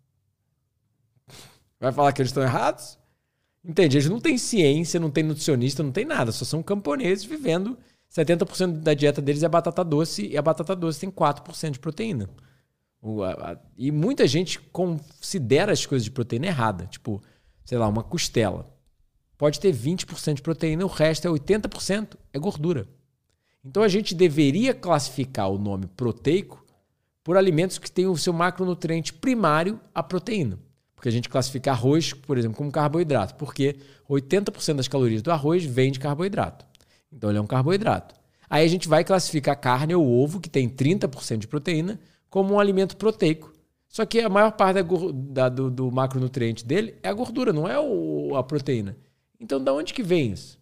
[1.78, 2.98] Vai falar que eles estão errados?
[3.64, 3.96] Entende?
[3.96, 7.78] Eles não têm ciência, não têm nutricionista, não tem nada, só são camponeses vivendo.
[8.10, 12.28] 70% da dieta deles é batata doce e a batata doce tem 4% de proteína.
[13.78, 16.86] E muita gente considera as coisas de proteína errada.
[16.86, 17.22] Tipo,
[17.64, 18.68] sei lá, uma costela.
[19.36, 22.86] Pode ter 20% de proteína, o resto é 80% é gordura.
[23.64, 26.64] Então a gente deveria classificar o nome proteico
[27.22, 30.58] por alimentos que têm o seu macronutriente primário, a proteína.
[30.94, 33.76] Porque a gente classifica arroz, por exemplo, como carboidrato, porque
[34.08, 36.66] 80% das calorias do arroz vem de carboidrato.
[37.12, 38.14] Então ele é um carboidrato.
[38.48, 42.60] Aí a gente vai classificar carne ou ovo, que tem 30% de proteína, como um
[42.60, 43.52] alimento proteico.
[43.90, 47.68] Só que a maior parte da, da, do, do, macronutriente dele é a gordura, não
[47.68, 48.96] é o, a proteína.
[49.38, 50.60] Então, da onde que vem isso?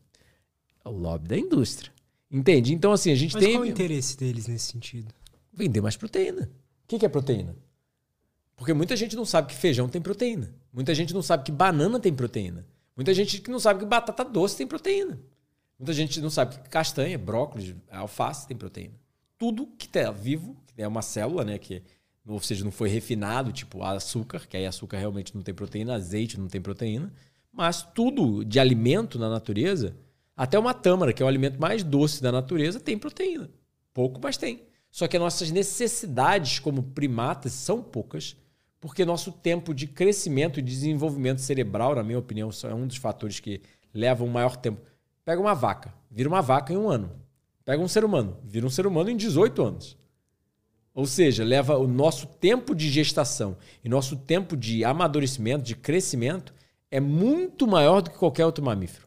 [0.82, 1.92] É o lobby da indústria.
[2.30, 2.72] Entende?
[2.72, 3.52] Então, assim, a gente Mas tem.
[3.52, 5.12] Qual o interesse deles nesse sentido?
[5.52, 6.50] Vender mais proteína.
[6.84, 7.55] O que, que é proteína?
[8.56, 10.55] Porque muita gente não sabe que feijão tem proteína.
[10.72, 12.66] Muita gente não sabe que banana tem proteína.
[12.96, 15.20] Muita gente que não sabe que batata doce tem proteína.
[15.78, 18.94] Muita gente não sabe que castanha, brócolis, alface tem proteína.
[19.36, 21.59] Tudo que está vivo, que é uma célula, né?
[21.59, 21.82] Que
[22.28, 26.38] ou seja, não foi refinado, tipo açúcar, que aí açúcar realmente não tem proteína, azeite
[26.38, 27.10] não tem proteína,
[27.50, 29.96] mas tudo de alimento na natureza,
[30.36, 33.50] até uma tâmara, que é o alimento mais doce da natureza, tem proteína.
[33.94, 34.62] Pouco, mas tem.
[34.90, 38.36] Só que as nossas necessidades como primatas são poucas,
[38.80, 43.40] porque nosso tempo de crescimento e desenvolvimento cerebral, na minha opinião, é um dos fatores
[43.40, 43.60] que
[43.92, 44.80] levam um maior tempo.
[45.24, 47.10] Pega uma vaca, vira uma vaca em um ano.
[47.64, 49.96] Pega um ser humano, vira um ser humano em 18 anos.
[50.99, 56.53] Ou seja, leva o nosso tempo de gestação e nosso tempo de amadurecimento, de crescimento,
[56.91, 59.07] é muito maior do que qualquer outro mamífero.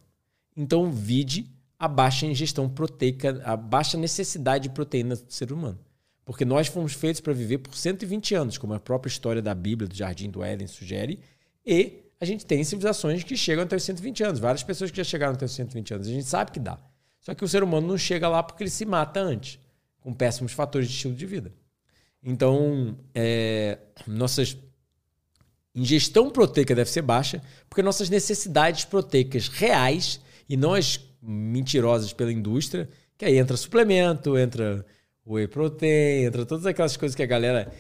[0.56, 5.78] Então, vide a baixa ingestão proteica, a baixa necessidade de proteína do ser humano.
[6.24, 9.86] Porque nós fomos feitos para viver por 120 anos, como a própria história da Bíblia,
[9.86, 11.20] do Jardim do Éden sugere,
[11.66, 15.04] e a gente tem civilizações que chegam até os 120 anos, várias pessoas que já
[15.04, 16.80] chegaram até os 120 anos, a gente sabe que dá.
[17.20, 19.60] Só que o ser humano não chega lá porque ele se mata antes,
[20.00, 21.52] com péssimos fatores de estilo de vida.
[22.24, 24.58] Então, é, nossas
[25.74, 32.32] ingestão proteica deve ser baixa, porque nossas necessidades proteicas reais e não as mentirosas pela
[32.32, 34.86] indústria, que aí entra suplemento, entra
[35.26, 37.72] whey protein, entra todas aquelas coisas que a galera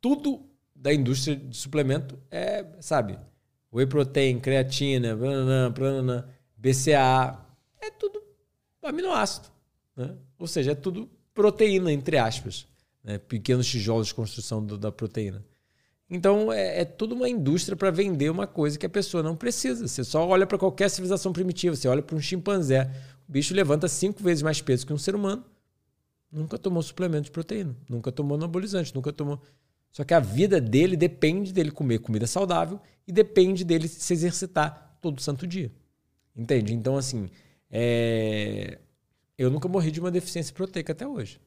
[0.00, 3.18] tudo da indústria de suplemento é, sabe,
[3.72, 7.38] whey protein, creatina, banana, banana, BCA,
[7.80, 8.22] é tudo
[8.82, 9.48] aminoácido.
[9.96, 10.14] Né?
[10.38, 12.66] Ou seja, é tudo proteína, entre aspas.
[13.02, 13.18] Né?
[13.18, 15.44] Pequenos tijolos de construção do, da proteína.
[16.08, 19.88] Então é, é tudo uma indústria para vender uma coisa que a pessoa não precisa.
[19.88, 22.90] Você só olha para qualquer civilização primitiva, você olha para um chimpanzé,
[23.26, 25.44] o bicho levanta cinco vezes mais peso que um ser humano.
[26.30, 29.40] Nunca tomou suplemento de proteína, nunca tomou anabolizante, nunca tomou.
[29.90, 34.96] Só que a vida dele depende dele comer comida saudável e depende dele se exercitar
[35.00, 35.70] todo santo dia.
[36.34, 36.72] Entende?
[36.72, 37.28] Então, assim,
[37.70, 38.78] é...
[39.36, 41.38] eu nunca morri de uma deficiência proteica até hoje.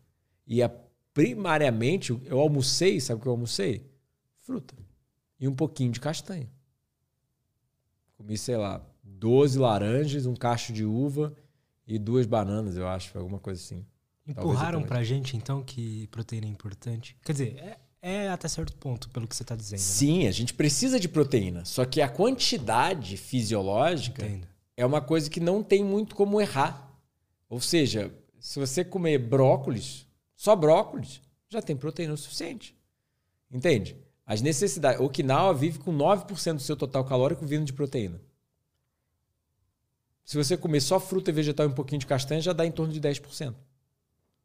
[0.46, 0.72] E a,
[1.16, 3.90] primariamente, eu almocei, sabe o que eu almocei?
[4.42, 4.76] Fruta.
[5.40, 6.48] E um pouquinho de castanha.
[8.18, 11.34] Comi, sei lá, 12 laranjas, um cacho de uva
[11.88, 13.86] e duas bananas, eu acho, alguma coisa assim.
[14.28, 17.16] Empurraram pra gente, então, que proteína é importante?
[17.24, 19.80] Quer dizer, é, é até certo ponto, pelo que você está dizendo.
[19.80, 19.86] Né?
[19.86, 20.28] Sim, né?
[20.28, 21.64] a gente precisa de proteína.
[21.64, 24.48] Só que a quantidade fisiológica Entendo.
[24.76, 26.92] é uma coisa que não tem muito como errar.
[27.50, 30.05] Ou seja, se você comer brócolis,
[30.36, 32.76] só brócolis, já tem proteína o suficiente.
[33.52, 33.98] Entende?
[34.26, 35.00] As necessidades.
[35.00, 38.20] Okinawa vive com 9% do seu total calórico vindo de proteína.
[40.26, 42.72] Se você comer só fruta e vegetal e um pouquinho de castanha, já dá em
[42.72, 43.54] torno de 10%.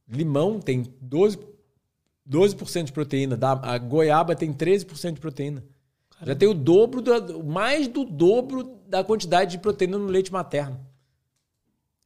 [0.07, 1.43] Limão tem 12%,
[2.27, 3.39] 12 de proteína.
[3.63, 5.65] A goiaba tem 13% de proteína.
[6.11, 6.27] Caramba.
[6.27, 10.87] Já tem o dobro, do, mais do dobro da quantidade de proteína no leite materno.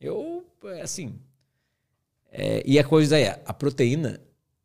[0.01, 0.47] Eu,
[0.81, 1.19] assim.
[2.36, 4.20] É, e a coisa é: a proteína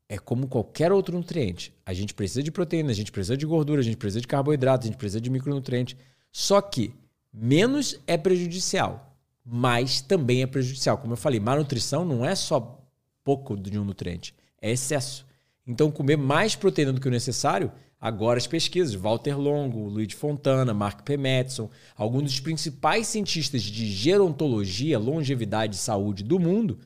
[0.10, 1.72] é como qualquer outro nutriente.
[1.86, 4.86] A gente precisa de proteína, a gente precisa de gordura, a gente precisa de carboidrato,
[4.86, 5.96] a gente precisa de micronutrientes.
[6.32, 6.92] Só que
[7.32, 9.16] menos é prejudicial,
[9.46, 10.98] mais também é prejudicial.
[10.98, 12.84] Como eu falei, malnutrição não é só
[13.24, 15.28] pouco de um nutriente, é excesso.
[15.68, 17.72] Então, comer mais proteína do que o necessário,
[18.02, 21.16] agora as pesquisas, Walter Longo, Luiz Fontana, Mark P.
[21.16, 26.80] Madison, alguns dos principais cientistas de gerontologia, longevidade e saúde do mundo,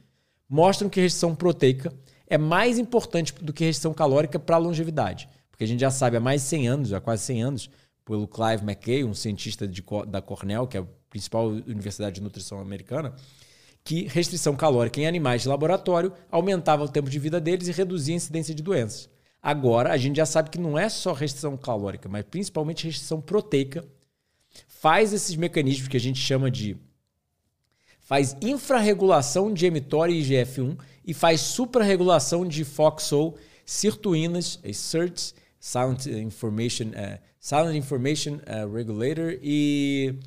[0.53, 1.91] mostram que restrição proteica
[2.27, 5.27] é mais importante do que restrição calórica para a longevidade.
[5.49, 7.69] Porque a gente já sabe há mais de 100 anos, há quase 100 anos,
[8.05, 12.59] pelo Clive McKay, um cientista de, da Cornell, que é a principal universidade de nutrição
[12.59, 13.15] americana,
[13.83, 18.13] que restrição calórica em animais de laboratório aumentava o tempo de vida deles e reduzia
[18.13, 19.09] a incidência de doenças.
[19.41, 23.83] Agora, a gente já sabe que não é só restrição calórica, mas principalmente restrição proteica.
[24.67, 26.77] Faz esses mecanismos que a gente chama de.
[28.13, 33.33] Faz infrarregulação de mTOR e IGF-1 e faz suprarregulação de FOXO,
[33.65, 40.19] sirtuínas, SIRTs, Silent Information, uh, Silent Information uh, Regulator e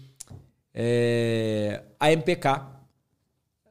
[0.74, 2.66] uh, AMPK,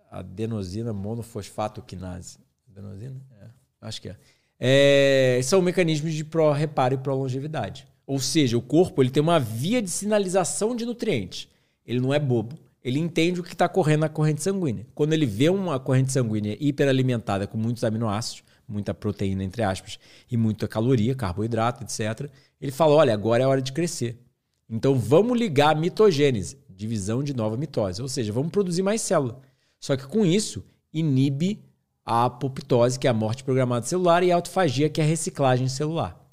[0.09, 2.37] adenosina monofosfato quinase.
[2.71, 3.21] Adenosina?
[3.41, 3.47] É,
[3.81, 4.15] acho que é.
[4.57, 5.41] é.
[5.43, 7.85] São mecanismos de pró-reparo e pró-longevidade.
[8.07, 11.49] Ou seja, o corpo ele tem uma via de sinalização de nutrientes.
[11.85, 12.57] Ele não é bobo.
[12.85, 14.85] Ele entende o que está correndo na corrente sanguínea.
[14.93, 19.97] Quando ele vê uma corrente sanguínea hiperalimentada com muitos aminoácidos, muita proteína, entre aspas,
[20.29, 22.29] e muita caloria, carboidrato, etc.,
[22.61, 24.21] ele fala: olha, agora é hora de crescer.
[24.69, 28.03] Então vamos ligar a mitogênese, divisão de nova mitose.
[28.03, 29.41] Ou seja, vamos produzir mais célula.
[29.79, 30.63] Só que com isso,
[30.93, 31.63] inibe
[32.05, 35.67] a apoptose, que é a morte programada celular, e a autofagia, que é a reciclagem
[35.67, 36.23] celular.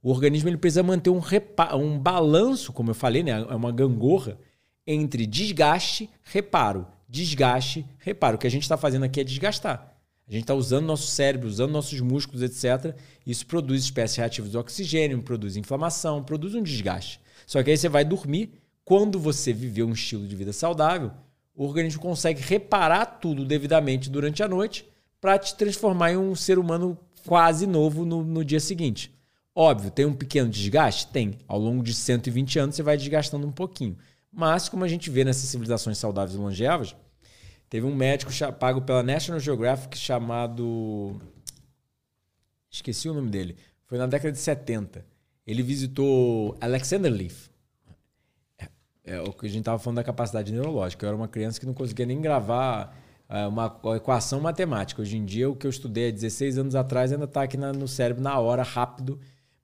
[0.00, 1.20] O organismo ele precisa manter um,
[1.74, 3.32] um balanço, como eu falei, né?
[3.32, 4.38] é uma gangorra,
[4.86, 8.36] entre desgaste, reparo, desgaste, reparo.
[8.36, 9.96] O que a gente está fazendo aqui é desgastar.
[10.28, 12.94] A gente está usando nosso cérebro, usando nossos músculos, etc.
[13.26, 17.20] Isso produz espécies reativas de oxigênio, produz inflamação, produz um desgaste.
[17.46, 18.52] Só que aí você vai dormir.
[18.84, 21.10] Quando você viveu um estilo de vida saudável,
[21.54, 24.86] o organismo consegue reparar tudo devidamente durante a noite
[25.20, 26.96] para te transformar em um ser humano
[27.26, 29.12] quase novo no, no dia seguinte.
[29.54, 31.08] Óbvio, tem um pequeno desgaste?
[31.08, 31.38] Tem.
[31.46, 33.96] Ao longo de 120 anos você vai desgastando um pouquinho.
[34.32, 36.94] Mas, como a gente vê nessas civilizações saudáveis e longevas,
[37.68, 41.20] teve um médico pago pela National Geographic chamado.
[42.70, 43.56] Esqueci o nome dele.
[43.86, 45.04] Foi na década de 70.
[45.46, 47.50] Ele visitou Alexander Leaf,
[49.10, 51.04] é o que a gente estava falando da capacidade neurológica.
[51.04, 52.96] Eu era uma criança que não conseguia nem gravar
[53.28, 55.02] é, uma equação matemática.
[55.02, 57.72] Hoje em dia, o que eu estudei há 16 anos atrás ainda está aqui na,
[57.72, 59.18] no cérebro na hora, rápido.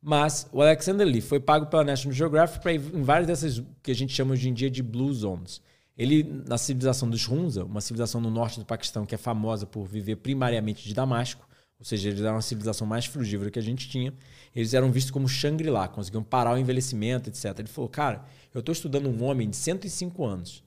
[0.09, 3.91] Mas o Alexander Lee foi pago pela National Geographic para ir em várias dessas que
[3.91, 5.61] a gente chama hoje em dia de blue zones.
[5.99, 9.85] Ele, na civilização dos Hunza, uma civilização no norte do Paquistão que é famosa por
[9.85, 11.45] viver primariamente de Damasco,
[11.77, 14.15] ou seja, eles eram uma civilização mais frugívora que a gente tinha,
[14.55, 17.59] eles eram vistos como Shangri-La, conseguiam parar o envelhecimento, etc.
[17.59, 18.25] Ele falou, cara,
[18.55, 20.63] eu estou estudando um homem de 105 anos.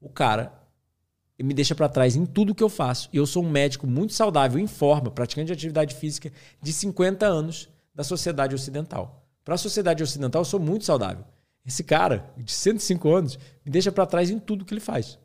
[0.00, 0.52] O cara
[1.36, 3.08] me deixa para trás em tudo que eu faço.
[3.12, 6.30] E eu sou um médico muito saudável, em forma, praticante de atividade física,
[6.62, 9.26] de 50 anos, da sociedade ocidental.
[9.44, 11.24] Para a sociedade ocidental, eu sou muito saudável.
[11.66, 15.18] Esse cara, de 105 anos, me deixa para trás em tudo que ele faz.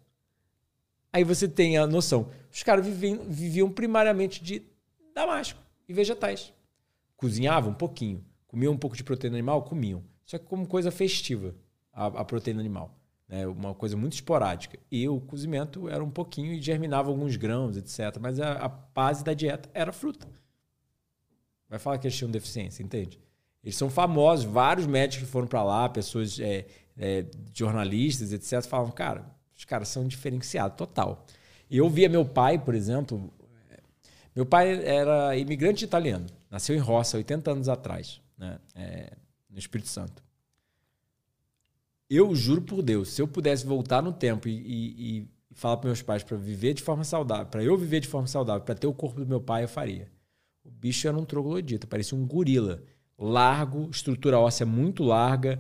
[1.12, 2.30] Aí você tem a noção.
[2.52, 4.64] Os caras viviam, viviam primariamente de
[5.14, 6.54] damasco e vegetais.
[7.18, 8.24] Cozinhavam um pouquinho.
[8.48, 9.64] Comiam um pouco de proteína animal?
[9.64, 10.04] Comiam.
[10.26, 11.56] Só que como coisa festiva,
[11.92, 12.96] a, a proteína animal.
[13.28, 13.46] Né?
[13.48, 14.80] Uma coisa muito esporádica.
[14.92, 18.18] E o cozimento era um pouquinho e germinava alguns grãos, etc.
[18.22, 20.28] Mas a, a base da dieta era fruta.
[21.70, 23.20] Vai falar que eles tinham deficiência, entende?
[23.64, 26.66] Eles são famosos, vários médicos que foram para lá, pessoas, é,
[26.98, 29.26] é, jornalistas, etc., falavam, cara,
[29.56, 31.26] os caras são diferenciados, total.
[31.70, 33.32] E eu via meu pai, por exemplo.
[34.36, 38.60] Meu pai era imigrante italiano, nasceu em Roça, 80 anos atrás, né?
[38.74, 39.14] É,
[39.50, 40.24] no Espírito Santo.
[42.10, 45.88] Eu juro por Deus, se eu pudesse voltar no tempo e, e, e falar para
[45.88, 48.88] meus pais para viver de forma saudável, para eu viver de forma saudável, para ter
[48.88, 50.10] o corpo do meu pai, eu faria.
[50.80, 52.82] Bicho era um troglodita, parecia um gorila.
[53.18, 55.60] Largo, estrutura óssea muito larga,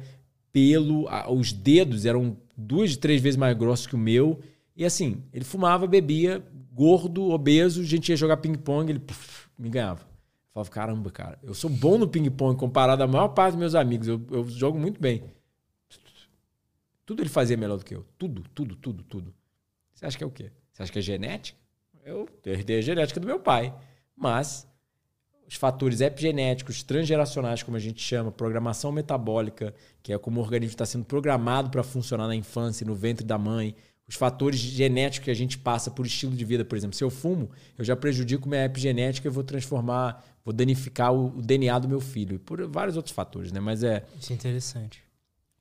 [0.51, 4.39] pelo, os dedos eram duas, três vezes mais grossos que o meu.
[4.75, 6.41] E assim, ele fumava, bebia,
[6.71, 10.01] gordo, obeso, a gente ia jogar ping-pong, ele puff, me ganhava.
[10.01, 13.75] Eu falava, caramba, cara, eu sou bom no ping-pong comparado à maior parte dos meus
[13.75, 15.23] amigos, eu, eu jogo muito bem.
[17.05, 18.05] Tudo ele fazia melhor do que eu.
[18.17, 19.33] Tudo, tudo, tudo, tudo.
[19.93, 20.51] Você acha que é o quê?
[20.71, 21.59] Você acha que é genética?
[22.05, 23.73] Eu herdei a genética do meu pai.
[24.15, 24.68] Mas
[25.49, 29.73] os fatores epigenéticos, transgeracionais, como a gente chama, programação metabólica,
[30.03, 33.35] que é como o organismo está sendo programado para funcionar na infância, no ventre da
[33.35, 33.75] mãe,
[34.07, 37.09] os fatores genéticos que a gente passa por estilo de vida, por exemplo, se eu
[37.09, 37.49] fumo,
[37.79, 42.35] eu já prejudico minha epigenética e vou transformar, vou danificar o, DNA do meu filho,
[42.35, 43.59] e por vários outros fatores, né?
[43.59, 44.05] Mas é.
[44.19, 45.03] Isso é interessante.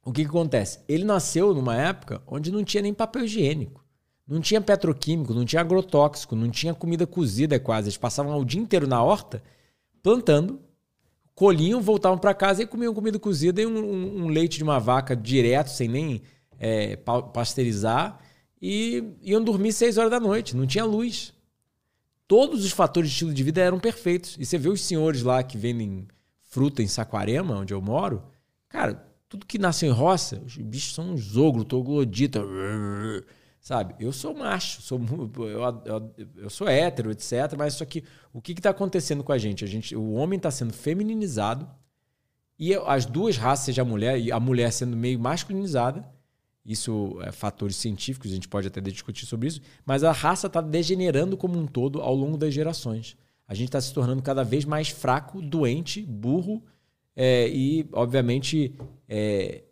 [0.04, 0.80] O que, que acontece?
[0.86, 3.82] Ele nasceu numa época onde não tinha nem papel higiênico.
[4.26, 7.88] Não tinha petroquímico, não tinha agrotóxico, não tinha comida cozida quase.
[7.88, 9.42] Eles passavam o dia inteiro na horta
[10.02, 10.60] plantando,
[11.34, 14.78] colhiam, voltavam para casa e comiam comida cozida e um, um, um, leite de uma
[14.78, 16.22] vaca direto, sem nem
[16.58, 18.18] é, pasteurizar,
[18.60, 21.32] e iam dormir seis horas da noite, não tinha luz.
[22.26, 24.36] Todos os fatores de estilo de vida eram perfeitos.
[24.38, 26.06] E você vê os senhores lá que vendem
[26.42, 28.22] fruta em Saquarema, onde eu moro,
[28.68, 32.42] cara, tudo que nasceu em roça, os bichos são uns ogro, troglodita.
[33.68, 33.94] Sabe?
[34.00, 34.98] Eu sou macho, sou,
[35.36, 37.54] eu, eu, eu sou hétero, etc.
[37.54, 39.62] Mas só que o que está acontecendo com a gente?
[39.62, 39.94] a gente?
[39.94, 41.68] O homem está sendo femininizado
[42.58, 46.02] e as duas raças, seja a mulher e a mulher sendo meio masculinizada.
[46.64, 49.60] Isso é fatores científicos, a gente pode até discutir sobre isso.
[49.84, 53.18] Mas a raça está degenerando como um todo ao longo das gerações.
[53.46, 56.62] A gente está se tornando cada vez mais fraco, doente, burro
[57.14, 58.74] é, e, obviamente,
[59.06, 59.64] é,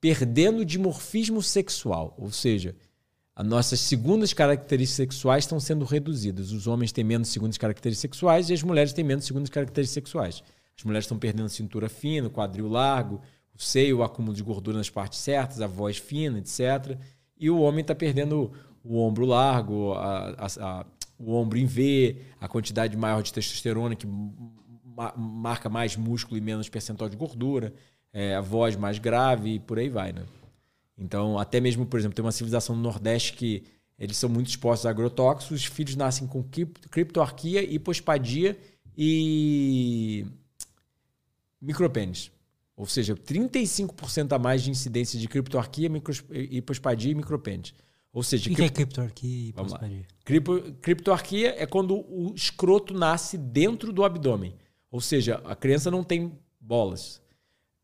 [0.00, 2.16] perdendo dimorfismo sexual.
[2.18, 2.74] Ou seja,
[3.34, 6.52] as nossas segundas características sexuais estão sendo reduzidas.
[6.52, 10.42] Os homens têm menos segundas características sexuais e as mulheres têm menos segundas características sexuais.
[10.76, 13.20] As mulheres estão perdendo cintura fina, quadril largo,
[13.54, 16.98] o seio, o acúmulo de gordura nas partes certas, a voz fina, etc.
[17.38, 18.52] E o homem está perdendo
[18.84, 20.86] o ombro largo, a, a, a,
[21.18, 26.40] o ombro em V, a quantidade maior de testosterona, que ma marca mais músculo e
[26.40, 27.72] menos percentual de gordura,
[28.12, 30.22] é, a voz mais grave e por aí vai, né?
[31.02, 33.64] Então, até mesmo, por exemplo, tem uma civilização no Nordeste que
[33.98, 36.44] eles são muito expostos a agrotóxicos, os filhos nascem com
[36.90, 38.58] criptoarquia, hipospadia
[38.96, 40.26] e
[41.60, 42.30] micropênis.
[42.76, 45.90] Ou seja, 35% a mais de incidência de criptoarquia,
[46.50, 47.74] hipospadia e micropênis.
[48.12, 50.06] Ou seja, o que, é criptoarquia e hipospadia?
[50.80, 54.54] Criptoarquia é quando o escroto nasce dentro do abdômen.
[54.90, 57.21] Ou seja, a criança não tem bolas.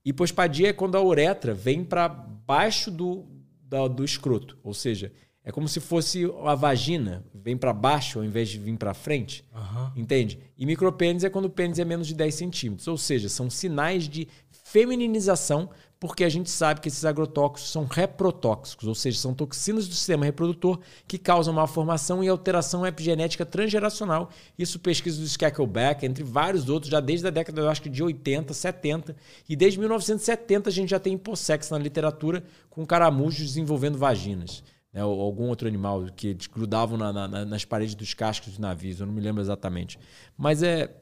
[0.09, 3.27] Hipospadia é quando a uretra vem para baixo do,
[3.63, 4.57] do, do, escroto.
[4.63, 5.13] Ou seja,
[5.45, 9.45] é como se fosse a vagina, vem para baixo ao invés de vir para frente.
[9.55, 10.03] Uhum.
[10.03, 10.39] Entende?
[10.57, 12.89] E micropênis é quando o pênis é menos de 10 centímetros.
[12.89, 14.29] Ou seja, são sinais de
[14.71, 15.71] femininização
[16.01, 20.25] porque a gente sabe que esses agrotóxicos são reprotóxicos, ou seja, são toxinas do sistema
[20.25, 20.79] reprodutor
[21.09, 24.31] que causam malformação e alteração epigenética transgeracional.
[24.57, 28.03] Isso pesquisa do Skackelbeck, entre vários outros, já desde a década eu acho que de
[28.03, 29.17] 80, 70.
[29.49, 34.63] E desde 1970 a gente já tem hipossex na literatura com caramujos desenvolvendo vaginas.
[34.93, 39.01] Né, ou algum outro animal que grudavam na, na, nas paredes dos cascos dos navios,
[39.01, 39.99] eu não me lembro exatamente.
[40.37, 40.95] Mas é,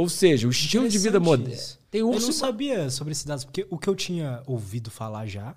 [0.00, 1.62] ou seja, o estilo de vida moderno.
[1.90, 2.22] Tem urso.
[2.22, 5.54] Eu não sabia sobre esses dados, porque o que eu tinha ouvido falar já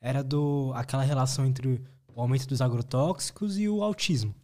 [0.00, 1.78] era do aquela relação entre
[2.14, 4.34] o aumento dos agrotóxicos e o autismo.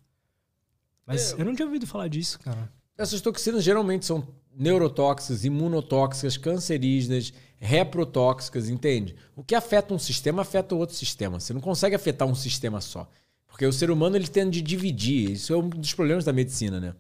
[1.07, 1.41] Mas é.
[1.41, 2.71] eu não tinha ouvido falar disso, cara.
[2.99, 9.17] Essas toxinas geralmente são neurotóxicas, imunotóxicas, cancerígenas, reprotóxicas, entende?
[9.35, 11.41] O que afeta um sistema afeta o outro sistema.
[11.41, 13.09] Você não consegue afetar um sistema só.
[13.47, 15.31] Porque o ser humano ele tende a dividir.
[15.31, 16.95] Isso é um dos problemas da medicina, né?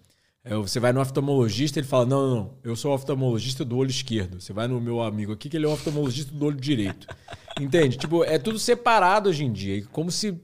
[0.56, 4.40] Você vai no oftalmologista, ele fala: não, não, não, eu sou oftalmologista do olho esquerdo.
[4.40, 7.06] Você vai no meu amigo aqui, que ele é oftalmologista do olho direito.
[7.60, 7.96] Entende?
[7.96, 9.84] Tipo, é tudo separado hoje em dia.
[9.92, 10.38] Como se.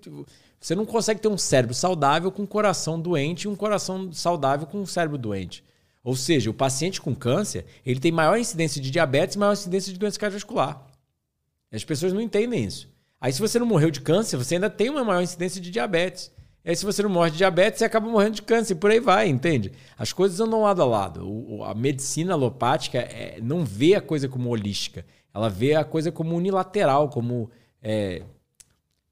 [0.60, 4.66] Você não consegue ter um cérebro saudável com um coração doente e um coração saudável
[4.66, 5.62] com um cérebro doente.
[6.02, 9.93] Ou seja, o paciente com câncer, ele tem maior incidência de diabetes e maior incidência
[9.93, 10.86] de doença cardiovascular.
[11.72, 12.89] As pessoas não entendem isso.
[13.20, 16.31] Aí, se você não morreu de câncer, você ainda tem uma maior incidência de diabetes.
[16.65, 18.73] E aí, se você não morre de diabetes, você acaba morrendo de câncer.
[18.73, 19.73] E por aí vai, entende?
[19.99, 21.28] As coisas andam lado a lado.
[21.28, 25.05] O, a medicina alopática é, não vê a coisa como holística.
[25.35, 27.51] Ela vê a coisa como unilateral, como
[27.82, 28.23] é,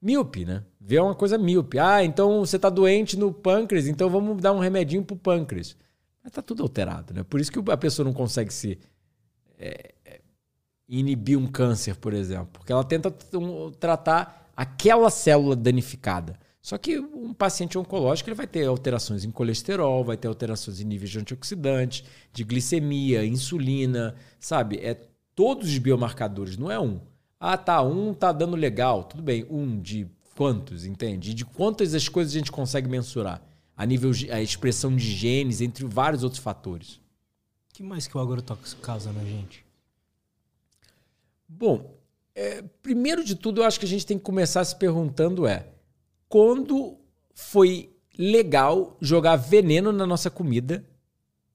[0.01, 0.63] míope, né?
[0.79, 1.77] Vê uma coisa míope.
[1.77, 5.77] Ah, então você está doente no pâncreas, então vamos dar um remedinho para o pâncreas.
[6.23, 7.23] Mas tá tudo alterado, né?
[7.23, 8.79] Por isso que a pessoa não consegue se
[9.59, 10.21] é, é,
[10.89, 12.47] inibir um câncer, por exemplo.
[12.53, 13.11] Porque ela tenta
[13.79, 16.39] tratar aquela célula danificada.
[16.63, 20.85] Só que um paciente oncológico ele vai ter alterações em colesterol, vai ter alterações em
[20.85, 22.03] níveis de antioxidantes,
[22.33, 24.77] de glicemia, insulina, sabe?
[24.77, 24.99] É
[25.35, 26.99] todos os biomarcadores, não é um.
[27.39, 29.45] Ah, tá, um tá dando legal, tudo bem.
[29.49, 31.35] Um de quantos, entende?
[31.35, 33.45] De quantas as coisas a gente consegue mensurar?
[33.75, 36.95] a nível a expressão de genes, entre vários outros fatores.
[37.69, 39.65] O que mais que o agrotóxico causa na gente?
[41.47, 41.97] Bom,
[42.35, 45.67] é, primeiro de tudo, eu acho que a gente tem que começar se perguntando é
[46.33, 46.97] quando
[47.35, 50.83] foi legal jogar veneno na nossa comida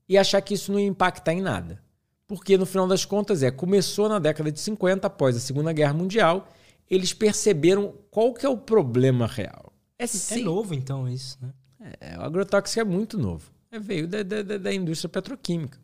[0.09, 1.82] e achar que isso não ia impactar em nada.
[2.28, 5.94] Porque no final das contas é, começou na década de 50, após a Segunda Guerra
[5.94, 6.48] Mundial,
[6.88, 9.72] eles perceberam qual que é o problema real.
[9.98, 11.52] É, é novo então isso, né?
[12.00, 13.50] É, o agrotóxico é muito novo.
[13.72, 15.80] É, veio da, da, da indústria petroquímica.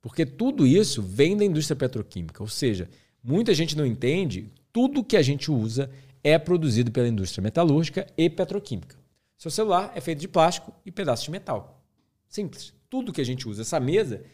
[0.00, 2.42] Porque tudo isso vem da indústria petroquímica.
[2.42, 2.88] Ou seja,
[3.22, 5.90] muita gente não entende, tudo que a gente usa
[6.24, 8.96] é produzido pela indústria metalúrgica e petroquímica.
[9.36, 11.84] Seu celular é feito de plástico e pedaços de metal.
[12.26, 12.72] Simples.
[12.88, 13.60] Tudo que a gente usa.
[13.60, 14.24] Essa mesa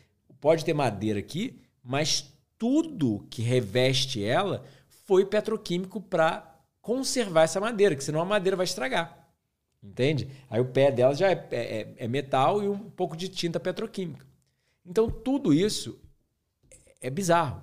[0.40, 4.64] pode ter madeira aqui, mas tudo que reveste ela
[5.06, 9.28] foi petroquímico para conservar essa madeira, que senão a madeira vai estragar.
[9.82, 10.28] Entende?
[10.48, 14.24] Aí o pé dela já é, é, é, metal e um pouco de tinta petroquímica.
[14.86, 15.98] Então tudo isso
[17.00, 17.62] é bizarro.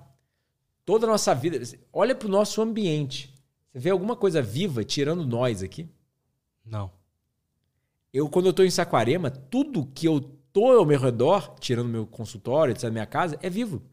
[0.83, 1.59] Toda a nossa vida.
[1.93, 3.36] Olha para o nosso ambiente.
[3.77, 5.87] Você vê alguma coisa viva tirando nós aqui?
[6.65, 6.91] Não.
[8.11, 10.19] Eu, quando eu estou em Saquarema, tudo que eu
[10.51, 13.83] tô ao meu redor, tirando meu consultório, etc., minha casa, é vivo.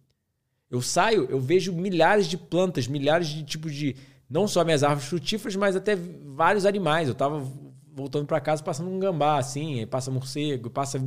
[0.70, 3.94] Eu saio, eu vejo milhares de plantas, milhares de tipos de.
[4.28, 7.06] Não só minhas árvores frutíferas, mas até vários animais.
[7.06, 7.47] Eu estava
[7.93, 10.98] voltando para casa passando um gambá, assim, aí passa morcego, passa.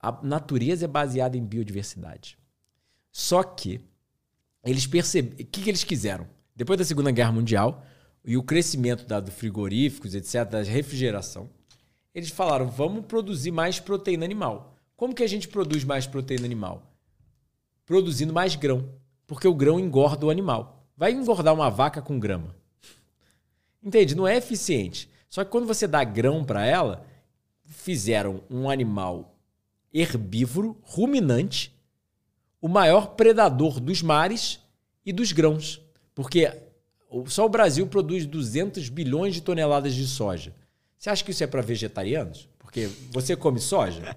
[0.00, 2.36] A natureza é baseada em biodiversidade.
[3.12, 3.80] Só que
[4.64, 5.34] eles perceberam.
[5.34, 6.35] O que, que eles quiseram?
[6.56, 7.84] Depois da Segunda Guerra Mundial
[8.24, 11.50] e o crescimento da, do frigoríficos, etc., da refrigeração,
[12.14, 14.74] eles falaram: vamos produzir mais proteína animal.
[14.96, 16.90] Como que a gente produz mais proteína animal?
[17.84, 18.88] Produzindo mais grão.
[19.26, 20.88] Porque o grão engorda o animal.
[20.96, 22.56] Vai engordar uma vaca com grama.
[23.82, 24.14] Entende?
[24.14, 25.10] Não é eficiente.
[25.28, 27.06] Só que quando você dá grão para ela,
[27.66, 29.36] fizeram um animal
[29.92, 31.76] herbívoro, ruminante,
[32.60, 34.60] o maior predador dos mares
[35.04, 35.85] e dos grãos.
[36.16, 36.50] Porque
[37.26, 40.52] só o Brasil produz 200 bilhões de toneladas de soja.
[40.98, 42.48] Você acha que isso é para vegetarianos?
[42.58, 44.16] Porque você come soja?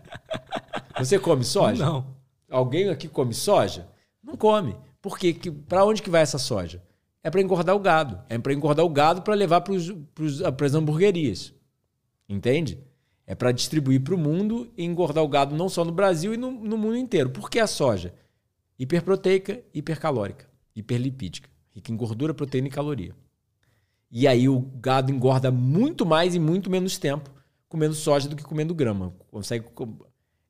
[0.97, 1.85] Você come soja?
[1.85, 2.17] Não.
[2.49, 3.87] Alguém aqui come soja?
[4.23, 4.75] Não come.
[4.99, 5.37] Por quê?
[5.67, 6.81] Para onde que vai essa soja?
[7.23, 8.19] é para engordar o gado.
[8.29, 11.53] É para engordar o gado para levar para as hamburguerias.
[12.27, 12.79] Entende?
[13.25, 16.37] É para distribuir para o mundo e engordar o gado não só no Brasil e
[16.37, 17.29] no, no mundo inteiro.
[17.29, 18.13] Por que a soja?
[18.77, 21.49] Hiperproteica, hipercalórica, hiperlipídica,
[21.79, 23.15] rica em gordura, proteína e caloria.
[24.11, 27.31] E aí o gado engorda muito mais em muito menos tempo
[27.67, 29.13] comendo soja do que comendo grama.
[29.31, 29.65] Consegue.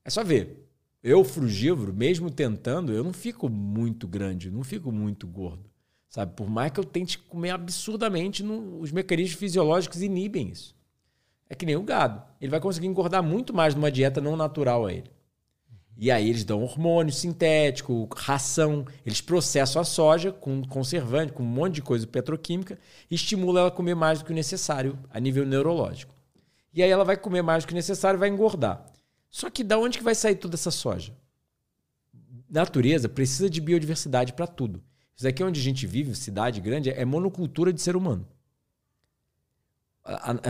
[0.04, 0.66] É só ver.
[1.02, 5.70] Eu, frugívoro, mesmo tentando, eu não fico muito grande, não fico muito gordo.
[6.10, 6.34] Sabe?
[6.36, 10.76] Por mais que eu tente comer absurdamente, os mecanismos fisiológicos inibem isso.
[11.50, 12.22] É que nem o gado.
[12.42, 15.10] Ele vai conseguir engordar muito mais numa dieta não natural a ele.
[16.02, 21.46] E aí eles dão hormônio sintético, ração, eles processam a soja com conservante, com um
[21.46, 22.80] monte de coisa petroquímica,
[23.12, 26.16] e estimulam ela a comer mais do que o necessário a nível neurológico.
[26.74, 28.86] E aí ela vai comer mais do que o necessário e vai engordar.
[29.30, 31.14] Só que da onde que vai sair toda essa soja?
[32.50, 34.82] Natureza precisa de biodiversidade para tudo.
[35.18, 38.26] Isso aqui é onde a gente vive, cidade grande, é monocultura de ser humano.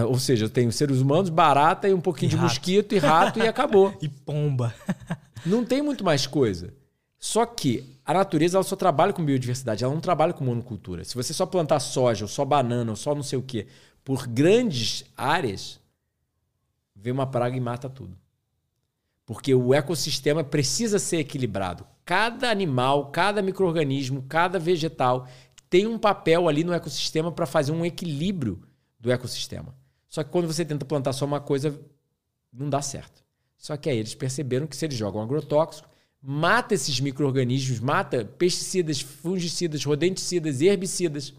[0.08, 2.48] Ou seja, eu tenho seres humanos, barata e um pouquinho e de rato.
[2.48, 3.94] mosquito e rato e acabou.
[4.02, 4.74] e pomba.
[5.46, 6.74] Não tem muito mais coisa.
[7.18, 11.04] Só que a natureza ela só trabalha com biodiversidade, ela não trabalha com monocultura.
[11.04, 13.68] Se você só plantar soja, ou só banana, ou só não sei o quê,
[14.04, 15.80] por grandes áreas,
[16.96, 18.18] vem uma praga e mata tudo.
[19.26, 21.86] Porque o ecossistema precisa ser equilibrado.
[22.06, 25.28] Cada animal, cada microorganismo, cada vegetal
[25.70, 28.64] tem um papel ali no ecossistema para fazer um equilíbrio
[29.00, 29.76] do ecossistema.
[30.08, 31.80] Só que quando você tenta plantar só uma coisa,
[32.52, 33.24] não dá certo.
[33.60, 35.88] Só que aí eles perceberam que se eles jogam agrotóxico,
[36.22, 41.34] mata esses micro-organismos, mata pesticidas, fungicidas, rodenticidas, herbicidas.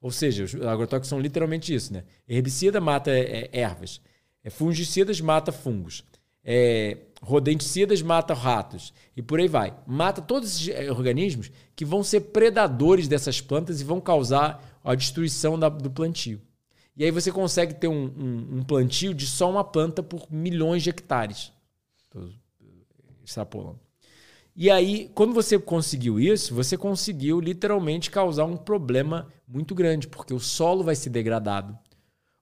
[0.00, 2.04] Ou seja, os agrotóxicos são literalmente isso, né?
[2.28, 4.02] Herbicida mata é, ervas.
[4.44, 6.04] É, fungicidas mata fungos.
[6.44, 8.92] É, rodenticidas mata ratos.
[9.16, 9.74] E por aí vai.
[9.86, 14.94] Mata todos esses é, organismos que vão ser predadores dessas plantas e vão causar a
[14.94, 16.38] destruição da, do plantio.
[16.94, 20.82] E aí você consegue ter um, um, um plantio de só uma planta por milhões
[20.82, 21.50] de hectares.
[22.12, 22.30] Estou
[23.24, 23.80] extrapolando.
[24.54, 30.34] E aí, quando você conseguiu isso, você conseguiu literalmente causar um problema muito grande, porque
[30.34, 31.78] o solo vai ser degradado.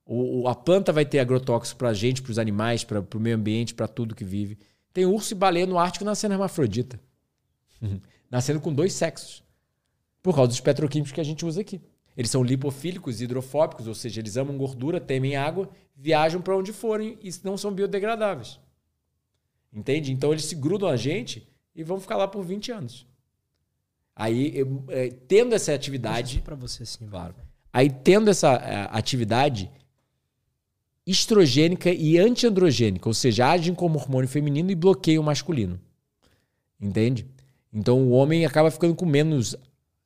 [0.04, 3.36] O, a planta vai ter agrotóxico para a gente, para os animais, para o meio
[3.36, 4.58] ambiente, para tudo que vive.
[4.92, 7.00] Tem urso e baleia no Ártico nascendo hermafrodita.
[8.28, 9.44] nascendo com dois sexos.
[10.20, 11.80] Por causa dos petroquímicos que a gente usa aqui.
[12.16, 17.16] Eles são lipofílicos, hidrofóbicos, ou seja, eles amam gordura, temem água, viajam para onde forem
[17.22, 18.58] e não são biodegradáveis.
[19.72, 20.12] Entende?
[20.12, 23.06] Então eles se grudam a gente e vão ficar lá por 20 anos.
[24.14, 26.40] Aí, eu, é, tendo essa atividade.
[26.40, 27.06] para você, sim.
[27.08, 27.34] Claro.
[27.72, 29.70] Aí, tendo essa é, atividade
[31.06, 35.80] estrogênica e antiandrogênica, ou seja, agem como hormônio feminino e bloqueiam o masculino.
[36.78, 37.26] Entende?
[37.72, 39.56] Então, o homem acaba ficando com menos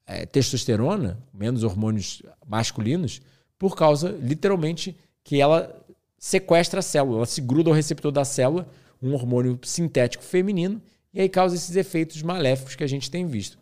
[0.06, 3.20] é, testosterona, menos hormônios masculinos,
[3.58, 5.74] por causa, literalmente, que ela
[6.18, 8.68] sequestra a célula, ela se gruda ao receptor da célula,
[9.04, 10.80] um hormônio sintético feminino,
[11.12, 13.58] e aí causa esses efeitos maléficos que a gente tem visto.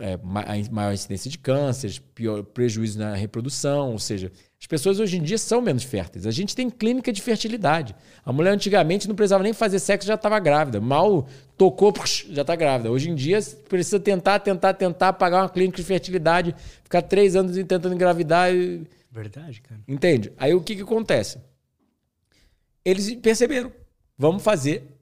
[0.00, 0.18] É,
[0.70, 4.30] maior incidência de cânceres, pior, prejuízo na reprodução, ou seja,
[4.60, 6.26] as pessoas hoje em dia são menos férteis.
[6.26, 7.96] A gente tem clínica de fertilidade.
[8.22, 10.82] A mulher antigamente não precisava nem fazer sexo, já estava grávida.
[10.82, 11.26] Mal
[11.56, 11.94] tocou,
[12.28, 12.90] já está grávida.
[12.90, 13.38] Hoje em dia
[13.70, 18.50] precisa tentar, tentar, tentar pagar uma clínica de fertilidade, ficar três anos tentando engravidar.
[19.10, 19.80] Verdade, cara.
[19.88, 20.30] Entende?
[20.36, 21.38] Aí o que, que acontece?
[22.84, 23.72] Eles perceberam.
[24.20, 25.00] Vamos fazer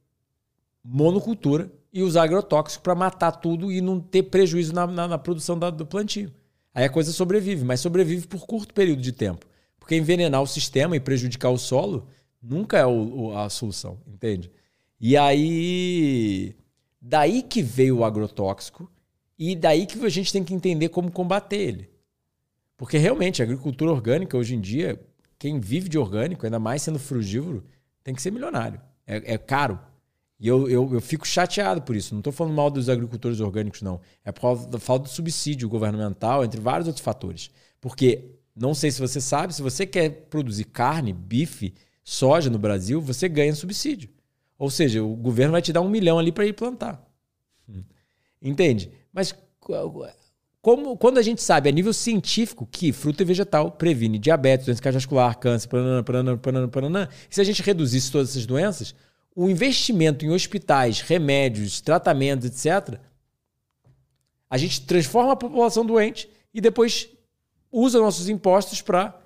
[0.85, 5.59] monocultura e usar agrotóxico para matar tudo e não ter prejuízo na, na, na produção
[5.59, 6.33] da, do plantio.
[6.73, 9.45] Aí a coisa sobrevive, mas sobrevive por curto período de tempo.
[9.77, 12.07] Porque envenenar o sistema e prejudicar o solo
[12.41, 14.53] nunca é o, a solução, entende?
[15.01, 16.55] E aí.
[17.03, 18.89] Daí que veio o agrotóxico
[19.37, 21.91] e daí que a gente tem que entender como combater ele.
[22.77, 25.05] Porque realmente a agricultura orgânica hoje em dia,
[25.37, 27.65] quem vive de orgânico, ainda mais sendo frugívoro,
[28.05, 28.81] tem que ser milionário.
[29.09, 29.81] É, é caro.
[30.39, 32.15] E eu, eu, eu fico chateado por isso.
[32.15, 34.01] Não estou falando mal dos agricultores orgânicos, não.
[34.25, 37.51] É por causa da falta de subsídio governamental, entre vários outros fatores.
[37.81, 41.75] Porque, não sei se você sabe, se você quer produzir carne, bife,
[42.05, 44.11] soja no Brasil, você ganha subsídio.
[44.59, 47.05] Ou seja, o governo vai te dar um milhão ali para ir plantar.
[48.41, 48.93] Entende?
[49.13, 49.35] Mas
[50.69, 54.83] como, quando a gente sabe a nível científico que fruta e vegetal previne diabetes, doença
[54.83, 58.95] cardiovascular, câncer, pananã, pananã, pananã, pananã, se a gente reduzisse todas essas doenças,
[59.35, 63.01] o investimento em hospitais, remédios, tratamentos, etc.,
[64.51, 67.09] a gente transforma a população doente e depois
[67.73, 69.19] usa nossos impostos para.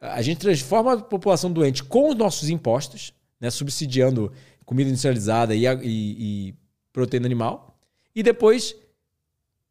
[0.00, 4.32] A gente transforma a população doente com os nossos impostos, né, subsidiando
[4.64, 6.54] comida industrializada e, e, e
[6.92, 7.76] proteína animal,
[8.14, 8.76] e depois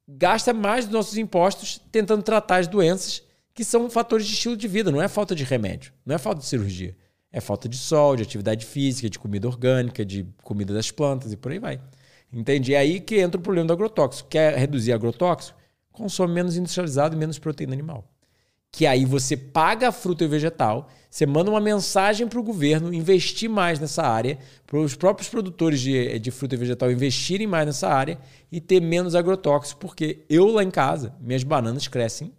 [0.08, 3.24] gasta mais dos nossos impostos tentando tratar as doenças
[3.54, 6.42] que são fatores de estilo de vida, não é falta de remédio, não é falta
[6.42, 6.96] de cirurgia.
[7.32, 11.38] É falta de sol, de atividade física, de comida orgânica, de comida das plantas e
[11.38, 11.82] por aí vai.
[12.32, 12.74] Entende?
[12.74, 14.30] É aí que entra o problema do agrotóxico.
[14.30, 15.60] Quer reduzir agrotóxico?
[15.92, 18.10] Consome menos industrializado e menos proteína animal.
[18.76, 22.94] Que aí você paga a fruta e vegetal, você manda uma mensagem para o governo
[22.94, 24.38] investir mais nessa área,
[24.68, 28.20] para os próprios produtores de, de fruta e vegetal investirem mais nessa área
[28.52, 32.34] e ter menos agrotóxico, porque eu lá em casa, minhas bananas crescem.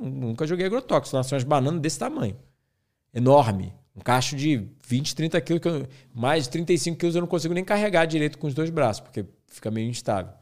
[0.00, 2.36] Nunca joguei agrotóxico, nascem umas bananas desse tamanho.
[3.12, 3.74] Enorme.
[3.96, 7.64] Um cacho de 20, 30 quilos, eu, mais de 35 quilos eu não consigo nem
[7.64, 10.32] carregar direito com os dois braços, porque fica meio instável.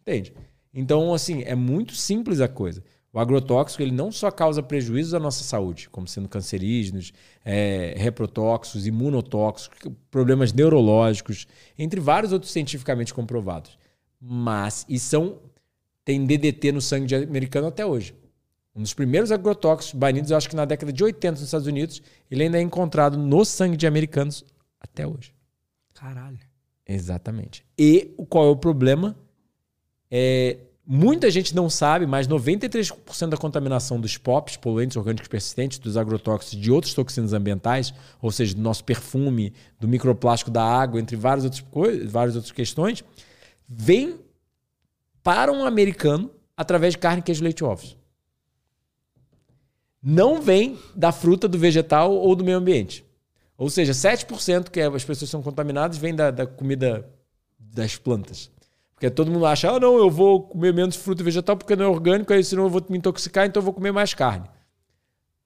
[0.00, 0.34] Entende?
[0.74, 2.82] Então, assim, é muito simples a coisa.
[3.12, 7.12] O agrotóxico ele não só causa prejuízos à nossa saúde, como sendo cancerígenos,
[7.44, 9.78] é, reprotóxicos, imunotóxicos,
[10.10, 13.76] problemas neurológicos, entre vários outros cientificamente comprovados.
[14.20, 15.38] Mas, e são,
[16.04, 18.14] tem DDT no sangue de americano até hoje.
[18.74, 22.00] Um dos primeiros agrotóxicos banidos, eu acho que na década de 80 nos Estados Unidos,
[22.30, 24.44] ele ainda é encontrado no sangue de americanos
[24.78, 25.34] até hoje.
[25.94, 26.38] Caralho.
[26.86, 27.64] Exatamente.
[27.76, 29.16] E qual é o problema?
[30.10, 30.58] É,
[30.92, 36.60] muita gente não sabe, mas 93% da contaminação dos POPs, poluentes orgânicos persistentes, dos agrotóxicos
[36.60, 41.44] de outros toxinas ambientais, ou seja, do nosso perfume, do microplástico da água, entre várias
[41.44, 43.04] outras, coisas, várias outras questões,
[43.68, 44.18] vem
[45.22, 47.96] para um americano através de carne, queijo, leite e ovos.
[50.02, 53.04] Não vem da fruta, do vegetal ou do meio ambiente.
[53.56, 57.08] Ou seja, 7% que as pessoas são contaminadas vem da, da comida
[57.60, 58.50] das plantas.
[59.00, 61.86] Porque todo mundo acha, ah, não, eu vou comer menos fruta e vegetal porque não
[61.86, 64.46] é orgânico, aí senão eu vou me intoxicar, então eu vou comer mais carne.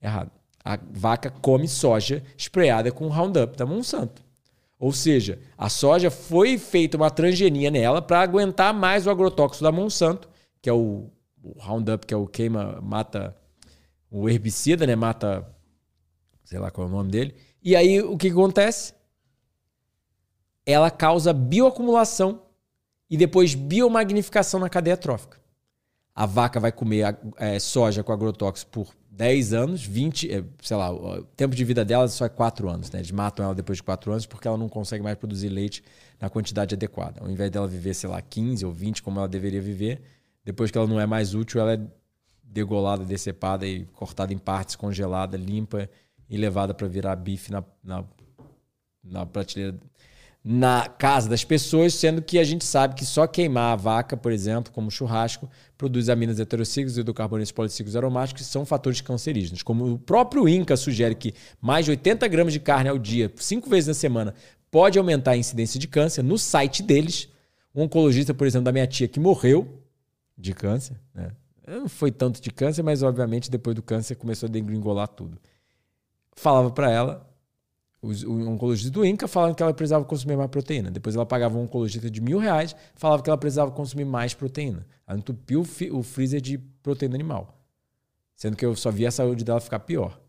[0.01, 0.29] Errado.
[0.61, 4.21] A vaca come soja sprayada com Roundup da Monsanto.
[4.77, 9.71] Ou seja, a soja foi feita uma transgenia nela para aguentar mais o agrotóxico da
[9.71, 10.27] Monsanto,
[10.61, 11.09] que é o,
[11.41, 13.33] o Roundup, que é o queima, mata
[14.11, 14.97] o herbicida, né?
[14.97, 15.49] Mata,
[16.43, 17.33] sei lá qual é o nome dele.
[17.63, 18.93] E aí o que acontece?
[20.65, 22.41] Ela causa bioacumulação
[23.09, 25.39] e depois biomagnificação na cadeia trófica.
[26.13, 30.91] A vaca vai comer é, soja com agrotóxico por 10 anos, 20, é, sei lá,
[30.91, 32.89] o tempo de vida dela só é 4 anos.
[32.91, 32.99] Né?
[32.99, 35.83] Eles matam ela depois de 4 anos porque ela não consegue mais produzir leite
[36.19, 37.21] na quantidade adequada.
[37.21, 40.01] Ao invés dela viver, sei lá, 15 ou 20 como ela deveria viver,
[40.43, 41.81] depois que ela não é mais útil, ela é
[42.43, 45.89] degolada, decepada e cortada em partes, congelada, limpa
[46.29, 48.03] e levada para virar bife na, na,
[49.03, 49.77] na prateleira
[50.47, 54.31] na casa das pessoas, sendo que a gente sabe que só queimar a vaca, por
[54.31, 59.63] exemplo, como churrasco, produz aminas heterocíclicos e hidrocarbonetos policíclicos aromáticos, que são fatores cancerígenos.
[59.63, 63.67] Como o próprio INCA sugere que mais de 80 gramas de carne ao dia, cinco
[63.67, 64.35] vezes na semana,
[64.69, 67.27] pode aumentar a incidência de câncer, no site deles,
[67.73, 69.81] um oncologista, por exemplo, da minha tia, que morreu
[70.37, 71.31] de câncer, né?
[71.67, 75.39] Não foi tanto de câncer, mas obviamente depois do câncer começou a degringolar tudo.
[76.35, 77.24] Falava para ela,
[78.05, 80.91] o oncologista do INCA falando que ela precisava consumir mais proteína.
[80.91, 84.85] Depois ela pagava um oncologista de mil reais, falava que ela precisava consumir mais proteína.
[85.07, 87.59] Ela entupiu o, freezer de proteína animal.
[88.35, 90.19] Sendo que eu só vi a saúde dela ficar pior.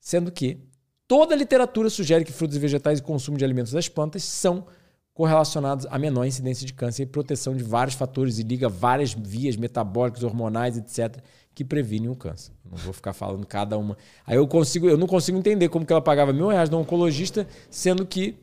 [0.00, 0.58] Sendo que
[1.06, 4.66] toda a literatura sugere que frutos e vegetais e consumo de alimentos das plantas são
[5.12, 9.56] correlacionados a menor incidência de câncer e proteção de vários fatores e liga várias vias
[9.56, 11.20] metabólicas, hormonais, etc.,
[11.58, 12.52] que previnem o câncer.
[12.64, 13.98] Não vou ficar falando cada uma.
[14.24, 17.48] Aí eu consigo, eu não consigo entender como que ela pagava mil reais no oncologista,
[17.68, 18.36] sendo que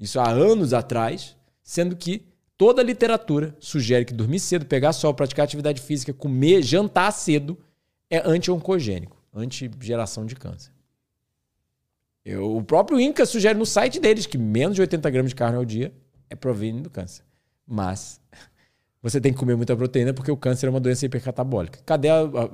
[0.00, 2.26] isso há anos atrás, sendo que
[2.56, 7.58] toda a literatura sugere que dormir cedo, pegar sol, praticar atividade física, comer, jantar cedo
[8.08, 10.72] é anti-oncogênico, anti-geração de câncer.
[12.24, 15.58] Eu, o próprio INCA sugere no site deles que menos de 80 gramas de carne
[15.58, 15.92] ao dia
[16.30, 17.22] é proveniente do câncer.
[17.66, 18.18] Mas
[19.02, 21.80] você tem que comer muita proteína porque o câncer é uma doença hipercatabólica.
[21.84, 22.48] Cadê a, a,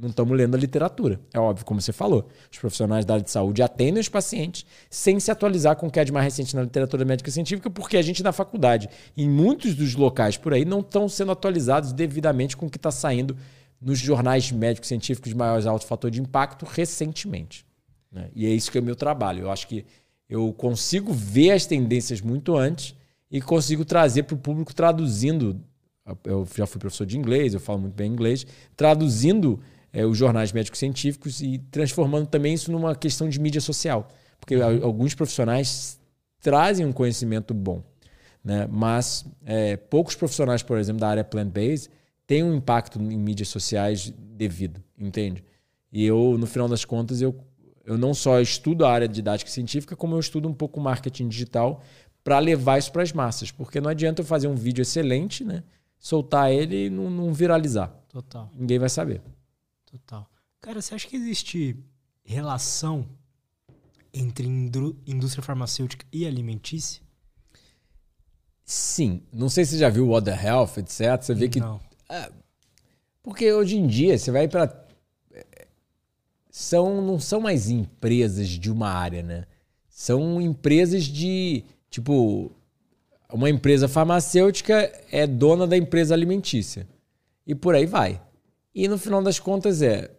[0.00, 1.20] não estamos lendo a literatura.
[1.32, 2.28] É óbvio, como você falou.
[2.50, 6.00] Os profissionais da área de saúde atendem os pacientes sem se atualizar com o que
[6.00, 9.74] é de mais recente na literatura médica científica, porque a gente na faculdade, em muitos
[9.74, 13.36] dos locais por aí, não estão sendo atualizados devidamente com o que está saindo
[13.80, 17.66] nos jornais médicos científicos de maior alto fator de impacto recentemente.
[18.10, 18.30] Né?
[18.34, 19.42] E é isso que é o meu trabalho.
[19.44, 19.84] Eu acho que
[20.28, 22.94] eu consigo ver as tendências muito antes
[23.30, 25.60] e consigo trazer para o público traduzindo.
[26.24, 28.46] Eu já fui professor de inglês, eu falo muito bem inglês,
[28.76, 29.60] traduzindo
[29.92, 34.08] é, os jornais médicos científicos e transformando também isso numa questão de mídia social.
[34.38, 34.84] Porque uhum.
[34.84, 35.98] alguns profissionais
[36.40, 37.82] trazem um conhecimento bom,
[38.42, 38.66] né?
[38.70, 41.90] mas é, poucos profissionais, por exemplo, da área plant-based,
[42.26, 45.44] têm um impacto em mídias sociais devido, entende?
[45.92, 47.34] E eu, no final das contas, eu
[47.90, 51.26] eu não só estudo a área de didática científica, como eu estudo um pouco marketing
[51.26, 51.82] digital
[52.22, 53.50] para levar isso para as massas.
[53.50, 55.64] Porque não adianta eu fazer um vídeo excelente, né?
[56.00, 57.88] Soltar ele e não, não viralizar.
[58.08, 58.50] Total.
[58.54, 59.22] Ninguém vai saber.
[59.86, 60.28] Total.
[60.60, 61.76] Cara, você acha que existe
[62.24, 63.06] relação
[64.12, 64.46] entre
[65.06, 67.02] indústria farmacêutica e alimentícia?
[68.64, 69.22] Sim.
[69.32, 71.20] Não sei se você já viu o Other Health, etc.
[71.20, 71.60] Você vê que.
[71.60, 71.80] Não.
[72.08, 72.32] É,
[73.22, 74.66] porque hoje em dia você vai para
[76.50, 79.46] são não são mais empresas de uma área, né?
[79.88, 82.52] São empresas de, tipo,
[83.32, 86.86] uma empresa farmacêutica é dona da empresa alimentícia.
[87.46, 88.20] E por aí vai.
[88.74, 90.10] E no final das contas é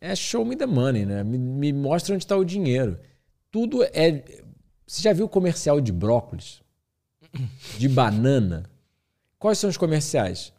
[0.00, 1.22] é show me the money, né?
[1.24, 2.98] Me, me mostra onde está o dinheiro.
[3.50, 4.22] Tudo é.
[4.86, 6.62] Você já viu comercial de brócolis?
[7.78, 8.64] De banana?
[9.38, 10.52] Quais são os comerciais?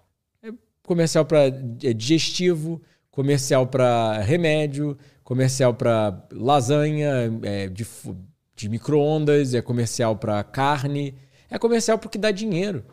[0.43, 0.51] É
[0.83, 7.85] comercial para é digestivo, comercial para remédio, comercial para lasanha, é, de,
[8.55, 11.15] de micro-ondas, é comercial para carne,
[11.49, 12.83] é comercial porque dá dinheiro.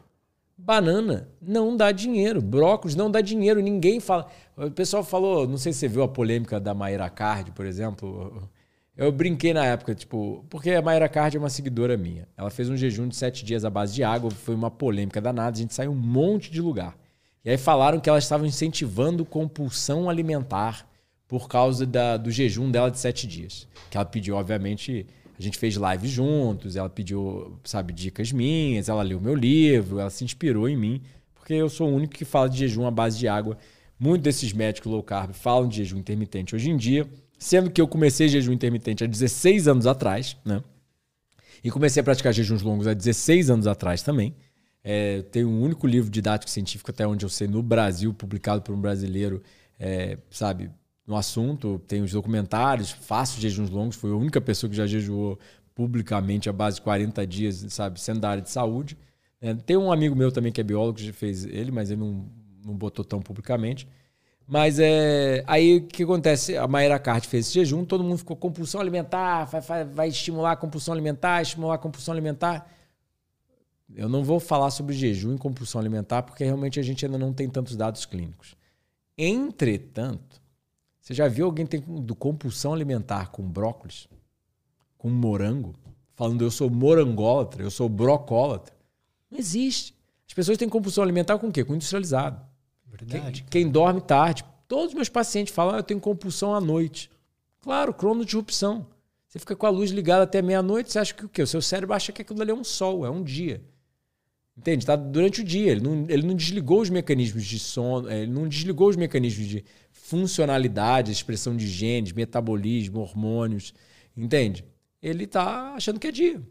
[0.57, 4.27] Banana não dá dinheiro, brócolis não dá dinheiro, ninguém fala.
[4.57, 8.49] O pessoal falou, não sei se você viu a polêmica da Mayra Card, por exemplo.
[8.97, 12.29] Eu brinquei na época, tipo, porque a Mayra Card é uma seguidora minha.
[12.37, 15.57] Ela fez um jejum de sete dias à base de água, foi uma polêmica danada,
[15.57, 16.97] a gente saiu um monte de lugar.
[17.45, 20.89] E aí falaram que elas estavam incentivando compulsão alimentar
[21.27, 23.67] por causa da, do jejum dela de sete dias.
[23.91, 25.07] Que ela pediu, obviamente,
[25.39, 30.11] a gente fez live juntos, ela pediu, sabe, dicas minhas, ela leu meu livro, ela
[30.11, 31.03] se inspirou em mim,
[31.35, 33.59] porque eu sou o único que fala de jejum à base de água.
[33.99, 37.09] Muitos desses médicos low carb falam de jejum intermitente hoje em dia,
[37.39, 40.63] sendo que eu comecei jejum intermitente há 16 anos atrás, né?
[41.63, 44.35] E comecei a praticar jejuns longos há 16 anos atrás também.
[44.83, 48.75] É, tenho um único livro didático científico, até onde eu sei, no Brasil, publicado por
[48.75, 49.43] um brasileiro,
[49.81, 50.71] é, sabe,
[51.07, 51.81] no assunto.
[51.87, 55.39] Tem os documentários, faço jejuns longos, fui a única pessoa que já jejuou
[55.75, 58.97] publicamente a base de 40 dias, sabe, sendo da área de saúde.
[59.41, 62.27] É, tem um amigo meu também que é biólogo, que fez ele, mas ele não,
[62.65, 63.87] não botou tão publicamente.
[64.47, 66.57] Mas é, aí o que acontece?
[66.57, 70.53] A Maíra Card fez esse jejum, todo mundo ficou compulsão alimentar, vai, vai, vai estimular
[70.53, 72.71] a compulsão alimentar, estimular a compulsão alimentar.
[73.95, 77.33] Eu não vou falar sobre jejum e compulsão alimentar porque realmente a gente ainda não
[77.33, 78.55] tem tantos dados clínicos.
[79.17, 80.43] Entretanto,
[81.05, 84.09] você já viu alguém tendo compulsão alimentar com brócolis?
[84.97, 85.75] Com morango?
[86.15, 88.75] Falando eu sou morangólatra, eu sou brocólatra?
[89.31, 89.95] Não existe.
[90.27, 91.63] As pessoas têm compulsão alimentar com o quê?
[91.63, 92.41] Com industrializado.
[92.87, 93.43] Verdade.
[93.43, 94.47] Quem, quem, dorme tarde.
[94.67, 97.11] Todos os meus pacientes falam, ah, eu tenho compulsão à noite.
[97.61, 98.87] Claro, crono de erupção.
[99.29, 101.43] Você fica com a luz ligada até meia-noite, você acha que o quê?
[101.43, 103.63] O seu cérebro acha que aquilo ali é um sol, é um dia.
[104.57, 104.85] Entende?
[104.85, 105.73] Está durante o dia.
[105.73, 109.47] Ele não, ele não desligou os mecanismos de sono, é, ele não desligou os mecanismos
[109.47, 109.65] de
[110.05, 113.73] funcionalidade, expressão de genes, metabolismo, hormônios.
[114.15, 114.63] Entende?
[115.01, 116.43] Ele está achando que é dia.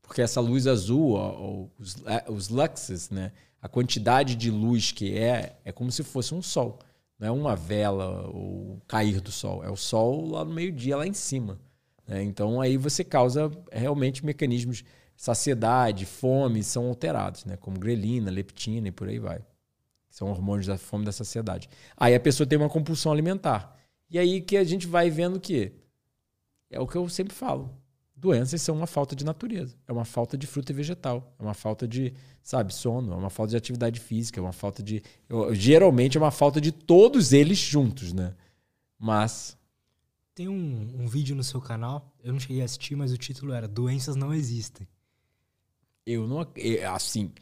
[0.00, 3.32] Porque essa luz azul, ó, os, é, os luxes, né?
[3.60, 6.78] a quantidade de luz que é, é como se fosse um sol.
[7.18, 9.64] Não é uma vela ou cair do sol.
[9.64, 11.58] É o sol lá no meio-dia, lá em cima.
[12.06, 12.22] Né?
[12.22, 14.84] Então aí você causa realmente mecanismos
[15.16, 17.56] saciedade, fome são alterados, né?
[17.56, 19.40] como grelina, leptina e por aí vai.
[20.10, 21.70] São hormônios da fome da saciedade.
[21.96, 23.76] Aí a pessoa tem uma compulsão alimentar.
[24.10, 25.72] E aí que a gente vai vendo que
[26.68, 27.80] é o que eu sempre falo.
[28.20, 31.54] Doenças são uma falta de natureza, é uma falta de fruta e vegetal, é uma
[31.54, 32.12] falta de,
[32.42, 35.02] sabe, sono, é uma falta de atividade física, é uma falta de.
[35.52, 38.34] Geralmente é uma falta de todos eles juntos, né?
[38.98, 39.56] Mas.
[40.34, 43.52] Tem um, um vídeo no seu canal, eu não cheguei a assistir, mas o título
[43.52, 44.86] era Doenças Não Existem.
[46.04, 46.46] Eu não.
[46.94, 47.32] Assim,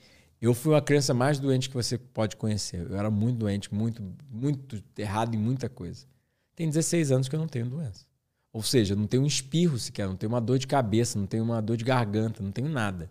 [0.41, 2.87] eu fui a criança mais doente que você pode conhecer.
[2.89, 6.07] Eu era muito doente, muito, muito errado em muita coisa.
[6.55, 8.07] Tem 16 anos que eu não tenho doença.
[8.53, 11.45] Ou seja, não tenho um espirro sequer, não tenho uma dor de cabeça, não tenho
[11.45, 13.11] uma dor de garganta, não tenho nada.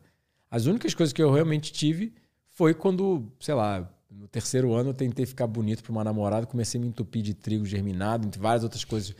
[0.49, 2.13] As únicas coisas que eu realmente tive
[2.47, 6.79] foi quando, sei lá, no terceiro ano eu tentei ficar bonito para uma namorada, comecei
[6.79, 9.15] a me entupir de trigo germinado, entre várias outras coisas.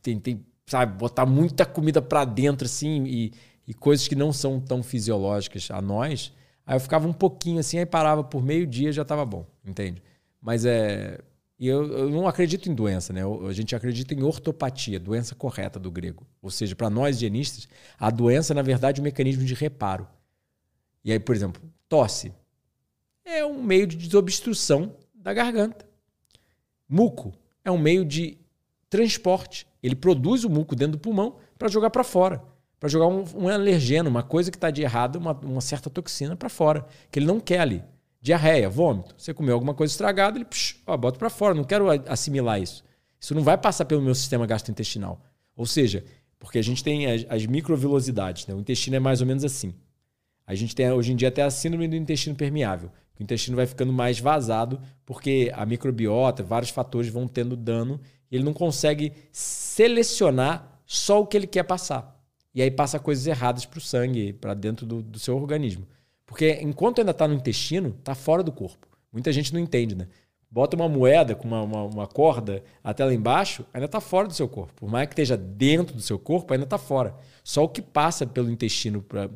[0.00, 3.32] Tentei, sabe, botar muita comida para dentro assim e,
[3.68, 6.32] e coisas que não são tão fisiológicas a nós.
[6.66, 10.02] Aí eu ficava um pouquinho assim, aí parava por meio dia já estava bom, entende?
[10.40, 11.18] Mas é
[11.62, 13.20] e eu, eu, não acredito em doença, né?
[13.48, 16.26] A gente acredita em ortopatia, doença correta do grego.
[16.42, 20.08] Ou seja, para nós higienistas, a doença, na verdade, é um mecanismo de reparo.
[21.04, 22.32] E aí, por exemplo, tosse
[23.24, 25.86] é um meio de desobstrução da garganta.
[26.88, 27.32] Muco
[27.64, 28.38] é um meio de
[28.90, 29.64] transporte.
[29.80, 32.42] Ele produz o muco dentro do pulmão para jogar para fora,
[32.82, 36.34] para jogar um, um, alergeno, uma coisa que está de errado, uma, uma certa toxina
[36.34, 37.80] para fora, que ele não quer ali.
[38.20, 39.14] Diarreia, vômito.
[39.16, 41.54] Você comeu alguma coisa estragada, ele psh, ó, bota para fora.
[41.54, 42.82] Não quero assimilar isso.
[43.20, 45.24] Isso não vai passar pelo meu sistema gastrointestinal.
[45.56, 46.04] Ou seja,
[46.40, 48.48] porque a gente tem as, as microvilosidades.
[48.48, 48.54] Né?
[48.56, 49.72] O intestino é mais ou menos assim.
[50.44, 52.90] A gente tem hoje em dia até a síndrome do intestino permeável.
[53.16, 58.34] O intestino vai ficando mais vazado porque a microbiota, vários fatores vão tendo dano e
[58.34, 62.20] ele não consegue selecionar só o que ele quer passar.
[62.54, 65.86] E aí passa coisas erradas para o sangue, para dentro do, do seu organismo.
[66.26, 68.86] Porque enquanto ainda está no intestino, está fora do corpo.
[69.12, 70.08] Muita gente não entende, né?
[70.50, 74.34] Bota uma moeda com uma, uma, uma corda até lá embaixo, ainda está fora do
[74.34, 74.74] seu corpo.
[74.74, 77.14] Por mais que esteja dentro do seu corpo, ainda está fora.
[77.42, 79.30] Só o que passa pelo intestino para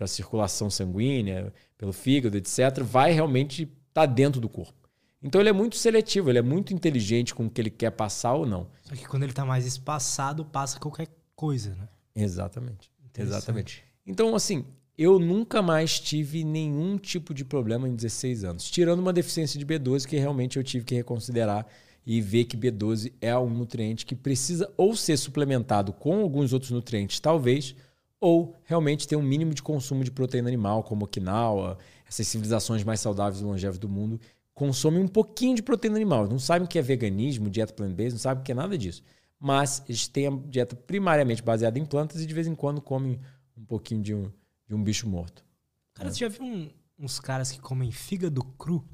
[0.00, 4.88] a circulação sanguínea, pelo fígado, etc., vai realmente estar tá dentro do corpo.
[5.22, 8.32] Então ele é muito seletivo, ele é muito inteligente com o que ele quer passar
[8.32, 8.66] ou não.
[8.82, 11.86] Só que quando ele está mais espaçado, passa qualquer coisa, né?
[12.14, 12.90] Exatamente.
[13.16, 13.84] Exatamente.
[14.06, 14.64] Então, assim,
[14.96, 19.66] eu nunca mais tive nenhum tipo de problema em 16 anos, tirando uma deficiência de
[19.66, 21.66] B12 que realmente eu tive que reconsiderar
[22.04, 26.72] e ver que B12 é um nutriente que precisa ou ser suplementado com alguns outros
[26.72, 27.74] nutrientes, talvez,
[28.20, 31.78] ou realmente ter um mínimo de consumo de proteína animal, como Okinawa,
[32.08, 34.20] essas civilizações mais saudáveis e longevas do mundo,
[34.54, 36.28] consomem um pouquinho de proteína animal.
[36.28, 39.02] Não sabem o que é veganismo, dieta plant-based, não sabem o que é nada disso.
[39.44, 43.18] Mas eles têm a dieta primariamente baseada em plantas e de vez em quando comem
[43.56, 44.30] um pouquinho de um,
[44.68, 45.44] de um bicho morto.
[45.94, 46.12] Cara, é.
[46.12, 48.84] você já viu um, uns caras que comem fígado cru?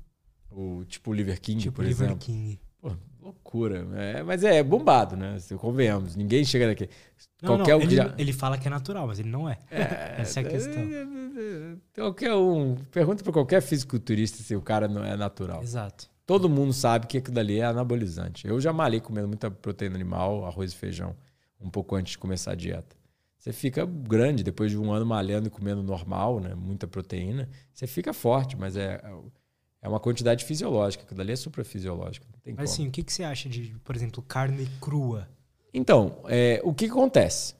[0.51, 2.25] O, tipo o Liver King, tipo por Liver exemplo.
[2.25, 2.59] King.
[2.81, 3.87] Pô, loucura.
[3.95, 5.39] É, mas é bombado, né?
[5.39, 6.17] Se convenhamos.
[6.17, 6.89] Ninguém chega daqui.
[7.43, 9.59] Não, Qualquer não, um ele, já- ele fala que é natural, mas ele não é.
[10.17, 10.83] Essa é a questão.
[11.95, 12.75] Qualquer um.
[12.91, 15.63] Pergunta pra qualquer fisiculturista se o cara não é natural.
[15.63, 16.11] Exato.
[16.29, 18.47] Todo mundo sabe que aquilo dali é anabolizante.
[18.47, 21.17] Eu já malhei comendo muita proteína animal, arroz e feijão,
[21.59, 22.95] um pouco antes de começar a dieta.
[23.39, 26.55] Você fica grande depois de um ano malhando e comendo normal, né?
[26.55, 27.49] Muita proteína.
[27.73, 29.03] Você fica forte, mas é,
[29.81, 31.03] é uma quantidade fisiológica.
[31.03, 32.27] Aquilo dali é suprafisiológico.
[32.31, 32.63] Não Mas como.
[32.63, 35.27] assim, o que, que você acha de, por exemplo, carne crua?
[35.73, 37.55] Então, é, o que, que acontece?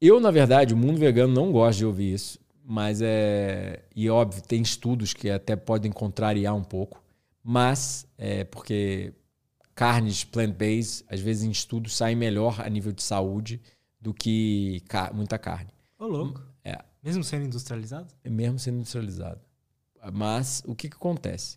[0.00, 3.84] Eu, na verdade, o mundo vegano não gosta de ouvir isso, mas é.
[3.94, 7.00] E óbvio, tem estudos que até podem contrariar um pouco,
[7.48, 9.14] mas é porque
[9.72, 13.62] carnes plant-based, às vezes em estudos, saem melhor a nível de saúde
[14.00, 14.82] do que
[15.14, 15.70] muita carne.
[15.96, 16.42] Ô, louco.
[16.64, 16.76] É.
[17.00, 18.12] Mesmo sendo industrializado?
[18.28, 19.40] mesmo sendo industrializado.
[20.12, 21.56] Mas o que, que acontece?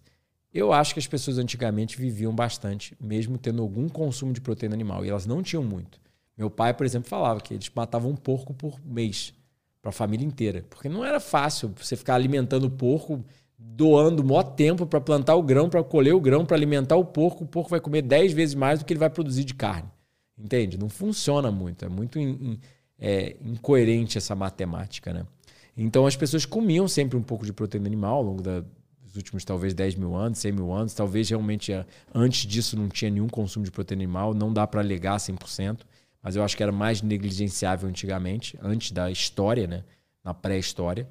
[0.53, 5.03] Eu acho que as pessoas antigamente viviam bastante, mesmo tendo algum consumo de proteína animal,
[5.03, 5.99] e elas não tinham muito.
[6.38, 9.34] Meu pai, por exemplo, falava que eles matavam um porco por mês
[9.82, 13.26] para a família inteira, porque não era fácil você ficar alimentando o porco,
[13.61, 17.44] doando maior tempo para plantar o grão, para colher o grão, para alimentar o porco.
[17.44, 19.90] O porco vai comer 10 vezes mais do que ele vai produzir de carne.
[20.38, 20.77] Entende?
[20.77, 21.84] Não funciona muito.
[21.84, 22.60] É muito in- in-
[22.98, 25.26] é, incoerente essa matemática, né?
[25.76, 28.64] Então as pessoas comiam sempre um pouco de proteína animal ao longo da-
[29.03, 30.94] dos últimos talvez 10 mil anos, 100 mil anos.
[30.94, 31.73] Talvez realmente
[32.14, 34.34] antes disso não tinha nenhum consumo de proteína animal.
[34.34, 35.86] Não dá para alegar 100%,
[36.22, 39.84] mas eu acho que era mais negligenciável antigamente, antes da história, né?
[40.23, 41.07] Na pré-história.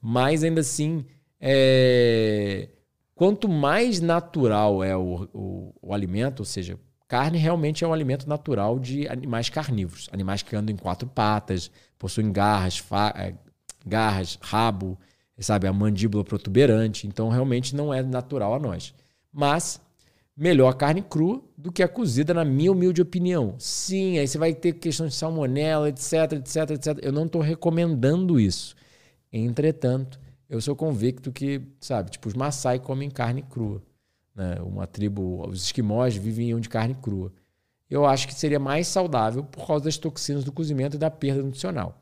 [0.00, 1.04] Mas ainda assim,
[1.40, 2.68] é,
[3.14, 8.28] quanto mais natural é o, o, o alimento, ou seja, carne realmente é um alimento
[8.28, 12.84] natural de animais carnívoros, animais que andam em quatro patas, possuem garras,
[13.16, 13.34] é,
[13.86, 14.98] garras, rabo,
[15.38, 17.06] sabe, a mandíbula protuberante.
[17.06, 18.94] Então, realmente não é natural a nós.
[19.32, 19.80] Mas
[20.36, 23.54] melhor a carne crua do que a cozida, na minha humilde opinião.
[23.58, 26.98] Sim, aí você vai ter questões de salmonela, etc, etc, etc.
[27.02, 28.76] Eu não estou recomendando isso.
[29.32, 30.18] Entretanto,
[30.48, 33.82] eu sou convicto que, sabe, tipo, os Maasai comem carne crua.
[34.34, 34.56] Né?
[34.62, 37.32] Uma tribo, os esquimós viviam de carne crua.
[37.90, 41.42] Eu acho que seria mais saudável por causa das toxinas do cozimento e da perda
[41.42, 42.00] nutricional.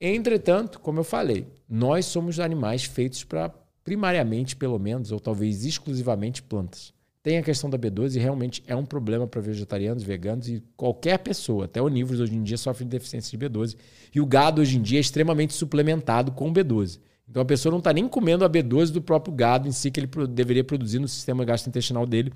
[0.00, 3.48] Entretanto, como eu falei, nós somos animais feitos para,
[3.82, 6.92] primariamente, pelo menos, ou talvez exclusivamente, plantas.
[7.22, 11.18] Tem a questão da B12 e realmente é um problema para vegetarianos, veganos e qualquer
[11.18, 11.64] pessoa.
[11.64, 13.76] Até onívoros hoje em dia sofrem de deficiência de B12.
[14.14, 17.00] E o gado hoje em dia é extremamente suplementado com B12.
[17.28, 20.00] Então a pessoa não está nem comendo a B12 do próprio gado em si que
[20.00, 22.32] ele deveria produzir no sistema gastrointestinal dele,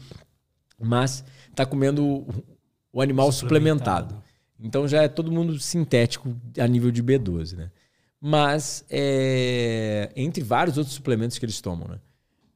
[0.78, 2.26] mas está comendo
[2.92, 4.22] o- animal suplementado.
[4.60, 7.70] Então já é todo mundo sintético a nível de B12, né?
[8.20, 11.98] Mas é, entre vários outros suplementos que eles tomam, né?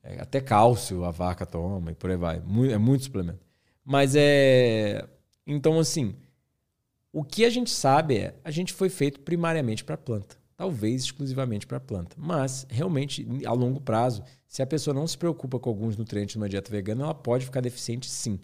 [0.02, 2.36] É, até cálcio a vaca toma e por aí vai.
[2.70, 3.40] É muito suplemento.
[3.84, 5.04] Mas é.
[5.44, 6.14] Então, assim,
[7.12, 10.35] o que a gente sabe é a gente foi feito primariamente para planta.
[10.56, 12.16] Talvez exclusivamente para planta.
[12.18, 16.48] Mas, realmente, a longo prazo, se a pessoa não se preocupa com alguns nutrientes numa
[16.48, 18.40] dieta vegana, ela pode ficar deficiente sim.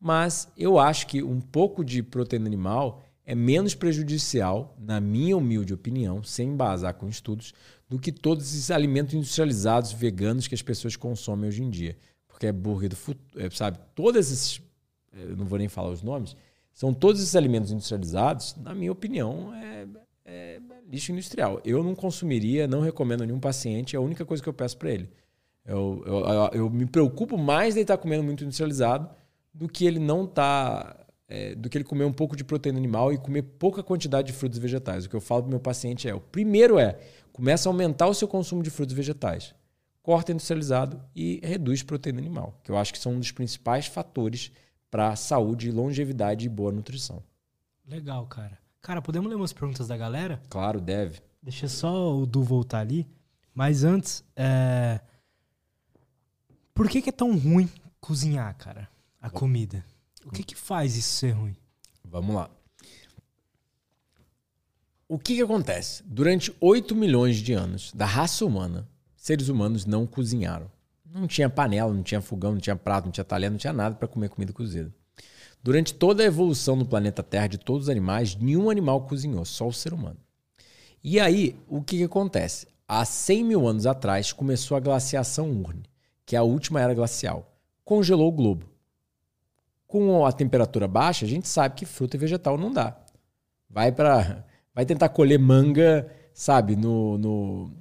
[0.00, 5.72] Mas eu acho que um pouco de proteína animal é menos prejudicial, na minha humilde
[5.72, 7.52] opinião, sem embasar com estudos,
[7.88, 11.96] do que todos esses alimentos industrializados veganos que as pessoas consomem hoje em dia.
[12.26, 13.78] Porque é hambúrguer do futuro, sabe?
[13.94, 14.60] Todos esses,
[15.12, 16.34] eu não vou nem falar os nomes,
[16.72, 19.86] são todos esses alimentos industrializados, na minha opinião, é,
[20.24, 21.60] é lixo industrial.
[21.64, 24.76] Eu não consumiria, não recomendo a nenhum paciente, é a única coisa que eu peço
[24.76, 25.08] para ele.
[25.64, 29.08] Eu, eu, eu, me preocupo mais de ele estar comendo muito industrializado
[29.54, 30.96] do que ele não tá
[31.28, 34.32] é, do que ele comer um pouco de proteína animal e comer pouca quantidade de
[34.32, 35.04] frutos e vegetais.
[35.04, 36.98] O que eu falo para meu paciente é: o primeiro é
[37.32, 39.54] começa a aumentar o seu consumo de frutos e vegetais,
[40.02, 44.52] corta industrializado e reduz proteína animal, que eu acho que são um dos principais fatores
[44.90, 47.22] para saúde, longevidade e boa nutrição.
[47.86, 48.61] Legal, cara.
[48.82, 50.42] Cara, podemos ler umas perguntas da galera?
[50.50, 51.20] Claro, deve.
[51.40, 53.08] Deixa só o Du voltar ali.
[53.54, 55.00] Mas antes, é...
[56.74, 58.88] por que, que é tão ruim cozinhar, cara?
[59.20, 59.84] A comida.
[60.24, 61.56] O que que faz isso ser ruim?
[62.04, 62.50] Vamos lá.
[65.06, 66.02] O que, que acontece?
[66.04, 70.68] Durante 8 milhões de anos da raça humana, seres humanos não cozinharam.
[71.04, 73.94] Não tinha panela, não tinha fogão, não tinha prato, não tinha talher, não tinha nada
[73.94, 74.92] para comer comida cozida.
[75.62, 79.68] Durante toda a evolução no planeta Terra de todos os animais, nenhum animal cozinhou, só
[79.68, 80.18] o ser humano.
[81.02, 82.66] E aí, o que, que acontece?
[82.86, 85.84] Há 100 mil anos atrás começou a glaciação Urne,
[86.26, 87.56] que é a última era glacial.
[87.84, 88.66] Congelou o globo.
[89.86, 92.96] Com a temperatura baixa, a gente sabe que fruta e vegetal não dá.
[93.68, 94.44] Vai para,
[94.74, 97.72] vai tentar colher manga, sabe, no, no,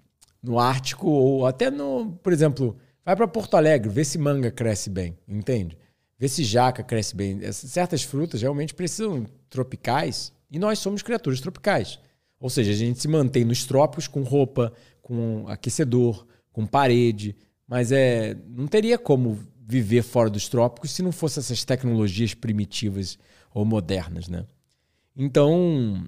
[0.42, 4.90] no Ártico ou até no, por exemplo, Vai para Porto Alegre, vê se manga cresce
[4.90, 5.78] bem, entende?
[6.22, 7.52] Vê se jaca cresce bem.
[7.52, 11.98] Certas frutas realmente precisam tropicais e nós somos criaturas tropicais.
[12.40, 14.72] Ou seja, a gente se mantém nos trópicos com roupa,
[15.02, 17.36] com aquecedor, com parede,
[17.68, 23.18] mas é não teria como viver fora dos trópicos se não fosse essas tecnologias primitivas
[23.52, 24.46] ou modernas, né?
[25.18, 26.08] Então,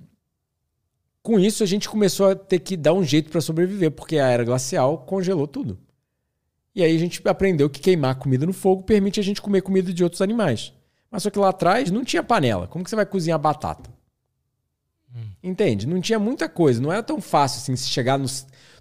[1.24, 4.28] com isso a gente começou a ter que dar um jeito para sobreviver, porque a
[4.28, 5.80] era glacial congelou tudo.
[6.76, 9.94] E aí a gente aprendeu que queimar comida no fogo permite a gente comer comida
[9.94, 10.74] de outros animais.
[11.12, 12.68] Mas só que lá atrás não tinha panela.
[12.68, 13.90] Como que você vai cozinhar batata?
[15.16, 15.28] Hum.
[15.44, 15.86] Entende?
[15.86, 16.82] Não tinha muita coisa.
[16.82, 18.26] Não era tão fácil assim se chegar no,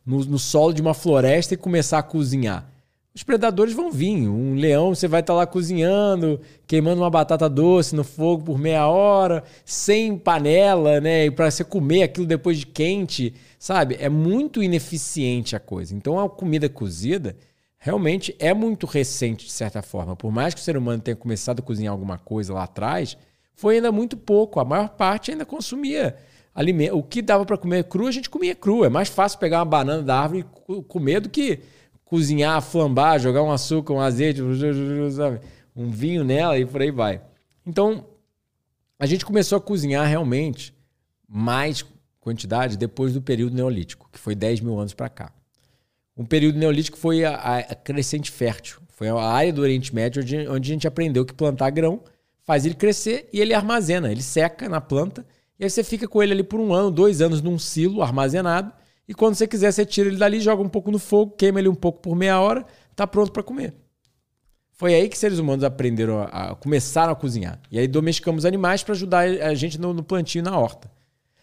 [0.07, 2.73] no, no solo de uma floresta e começar a cozinhar
[3.15, 4.29] os predadores vão vir.
[4.29, 8.59] Um leão, você vai estar tá lá cozinhando, queimando uma batata doce no fogo por
[8.59, 11.27] meia hora, sem panela, né?
[11.27, 13.97] E para você comer aquilo depois de quente, sabe?
[14.01, 15.95] É muito ineficiente a coisa.
[15.95, 17.37] Então a comida cozida
[17.85, 20.15] realmente é muito recente de certa forma.
[20.15, 23.19] Por mais que o ser humano tenha começado a cozinhar alguma coisa lá atrás,
[23.57, 24.61] foi ainda muito pouco.
[24.61, 26.17] A maior parte ainda consumia
[26.55, 26.97] alimento.
[26.97, 28.85] O que dava para comer cru, a gente comia cru.
[28.85, 31.59] É mais fácil pegar uma banana da árvore e comer do que
[32.05, 34.41] cozinhar, flambar, jogar um açúcar, um azeite,
[35.11, 35.41] sabe?
[35.75, 37.21] um vinho nela e por aí vai.
[37.67, 38.07] Então,
[38.97, 40.73] a gente começou a cozinhar realmente
[41.29, 41.85] mais
[42.21, 45.33] quantidade depois do período neolítico, que foi 10 mil anos para cá.
[46.23, 48.79] O período neolítico foi a, a, crescente fértil.
[48.91, 52.01] Foi a área do Oriente Médio onde, onde a gente aprendeu que plantar grão
[52.45, 55.27] faz ele crescer e ele armazena, ele seca na planta
[55.59, 58.73] e aí você fica com ele ali por um ano, dois anos num silo armazenado
[59.09, 61.69] e quando você quiser, você tira ele dali, joga um pouco no fogo, queima ele
[61.69, 63.75] um pouco por meia hora, tá pronto para comer.
[64.71, 67.61] Foi aí que seres humanos aprenderam a, a começaram a cozinhar.
[67.69, 70.89] E aí domesticamos animais para ajudar a gente no, no plantio e na horta.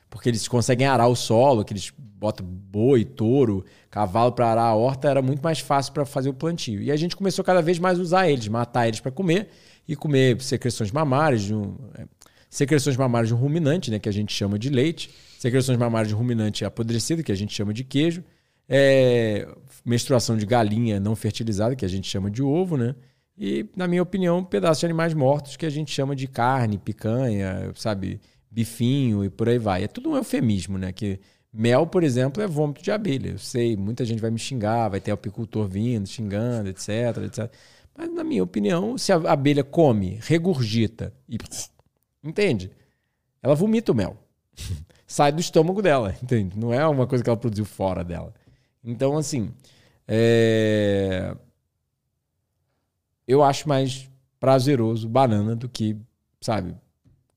[0.09, 4.75] Porque eles conseguem arar o solo, que eles botam boi, touro, cavalo para arar a
[4.75, 6.81] horta, era muito mais fácil para fazer o plantio.
[6.81, 9.49] E a gente começou cada vez mais a usar eles, matar eles para comer
[9.87, 12.05] e comer secreções mamárias de um, é,
[12.49, 15.09] secreções mamárias de um ruminante, né, que a gente chama de leite
[15.39, 18.21] secreções mamárias de ruminante apodrecido, que a gente chama de queijo,
[18.67, 19.47] é,
[19.85, 22.93] menstruação de galinha não fertilizada, que a gente chama de ovo, né?
[23.37, 27.71] E, na minha opinião, pedaços de animais mortos, que a gente chama de carne, picanha,
[27.73, 28.19] sabe,
[28.51, 29.85] bifinho e por aí vai.
[29.85, 30.91] É tudo um eufemismo, né?
[30.91, 31.21] Que
[31.51, 33.31] mel, por exemplo, é vômito de abelha.
[33.31, 36.89] Eu sei, muita gente vai me xingar, vai ter apicultor vindo, xingando, etc,
[37.25, 37.51] etc.
[37.97, 41.37] Mas, na minha opinião, se a abelha come, regurgita e.
[42.23, 42.71] Entende?
[43.41, 44.17] Ela vomita o mel.
[45.09, 46.57] sai do estômago dela, entende?
[46.57, 48.33] Não é uma coisa que ela produziu fora dela.
[48.83, 49.51] Então, assim,
[50.07, 51.35] é...
[53.27, 54.09] eu acho mais
[54.39, 55.97] prazeroso banana do que,
[56.39, 56.75] sabe,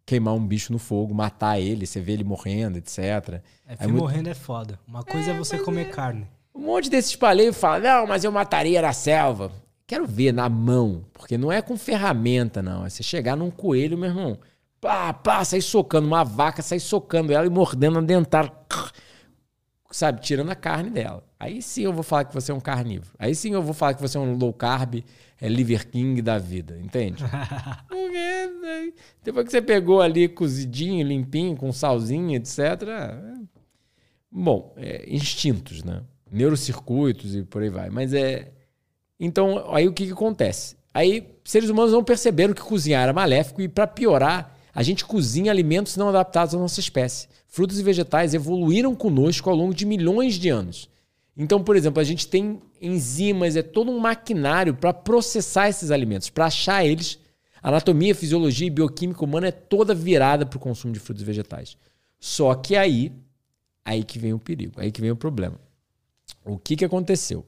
[0.05, 2.99] queimar um bicho no fogo, matar ele, você vê ele morrendo, etc.
[2.99, 3.43] É,
[3.79, 4.03] é muito...
[4.03, 4.79] morrendo é foda.
[4.87, 5.91] Uma coisa é, é você comer é...
[5.91, 6.27] carne.
[6.55, 9.51] Um monte desses paleios fala, não, mas eu mataria na selva.
[9.87, 12.85] Quero ver na mão, porque não é com ferramenta, não.
[12.85, 14.39] É você chegar num coelho, meu irmão
[14.83, 18.53] pá, pá, sair socando uma vaca, sair socando ela e mordendo a dentar,
[19.93, 21.25] sabe, tirando a carne dela.
[21.43, 23.11] Aí sim eu vou falar que você é um carnívoro.
[23.19, 25.03] Aí sim eu vou falar que você é um low carb,
[25.41, 27.25] é liver king da vida, entende?
[27.89, 28.95] Porque
[29.25, 32.59] depois que você pegou ali cozidinho, limpinho, com salzinho, etc.
[32.87, 33.19] É...
[34.31, 36.03] Bom, é, instintos, né?
[36.31, 37.91] Neurocircuitos e por aí vai.
[37.91, 38.53] Mas é.
[39.19, 40.77] Então, aí o que, que acontece?
[40.95, 45.51] Aí, seres humanos não perceberam que cozinhar era maléfico e, para piorar, a gente cozinha
[45.51, 47.27] alimentos não adaptados à nossa espécie.
[47.49, 50.92] Frutos e vegetais evoluíram conosco ao longo de milhões de anos.
[51.37, 56.29] Então, por exemplo, a gente tem enzimas, é todo um maquinário para processar esses alimentos,
[56.29, 57.19] para achar eles.
[57.63, 61.77] Anatomia, fisiologia e bioquímica humana é toda virada para o consumo de frutos e vegetais.
[62.19, 63.13] Só que aí,
[63.85, 65.59] aí que vem o perigo, aí que vem o problema.
[66.45, 67.47] O que, que aconteceu?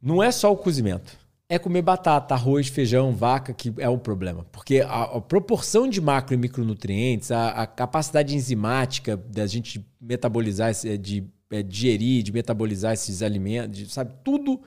[0.00, 1.18] Não é só o cozimento
[1.50, 4.46] é comer batata, arroz, feijão, vaca, que é o problema.
[4.52, 10.72] Porque a, a proporção de macro e micronutrientes, a, a, capacidade enzimática da gente metabolizar,
[10.72, 14.14] de é, digerir, de metabolizar esses alimentos, de, sabe?
[14.22, 14.60] Tudo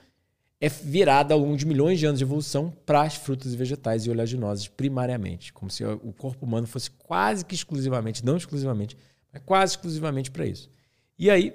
[0.59, 4.05] é virado ao longo de milhões de anos de evolução para as frutas e vegetais
[4.05, 5.51] e oleaginosas, primariamente.
[5.51, 8.95] Como se o corpo humano fosse quase que exclusivamente, não exclusivamente,
[9.31, 10.69] mas quase exclusivamente para isso.
[11.19, 11.53] E aí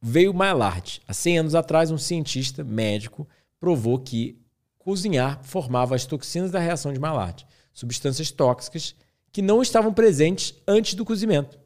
[0.00, 1.02] veio Maillard.
[1.06, 3.28] Há 100 anos atrás, um cientista médico
[3.60, 4.40] provou que
[4.78, 8.94] cozinhar formava as toxinas da reação de Maillard, substâncias tóxicas
[9.30, 11.58] que não estavam presentes antes do cozimento.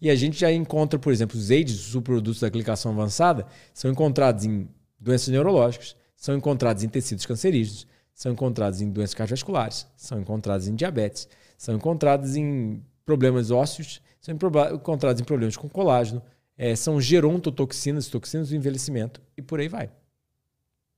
[0.00, 3.90] E a gente já encontra, por exemplo, os AIDS, os subprodutos da glicação avançada, são
[3.90, 4.68] encontrados em
[4.98, 10.74] doenças neurológicas, são encontrados em tecidos cancerígenos, são encontrados em doenças cardiovasculares, são encontrados em
[10.74, 16.22] diabetes, são encontrados em problemas ósseos, são encontrados em problemas com colágeno,
[16.56, 19.90] é, são gerontotoxinas, toxinas do envelhecimento e por aí vai.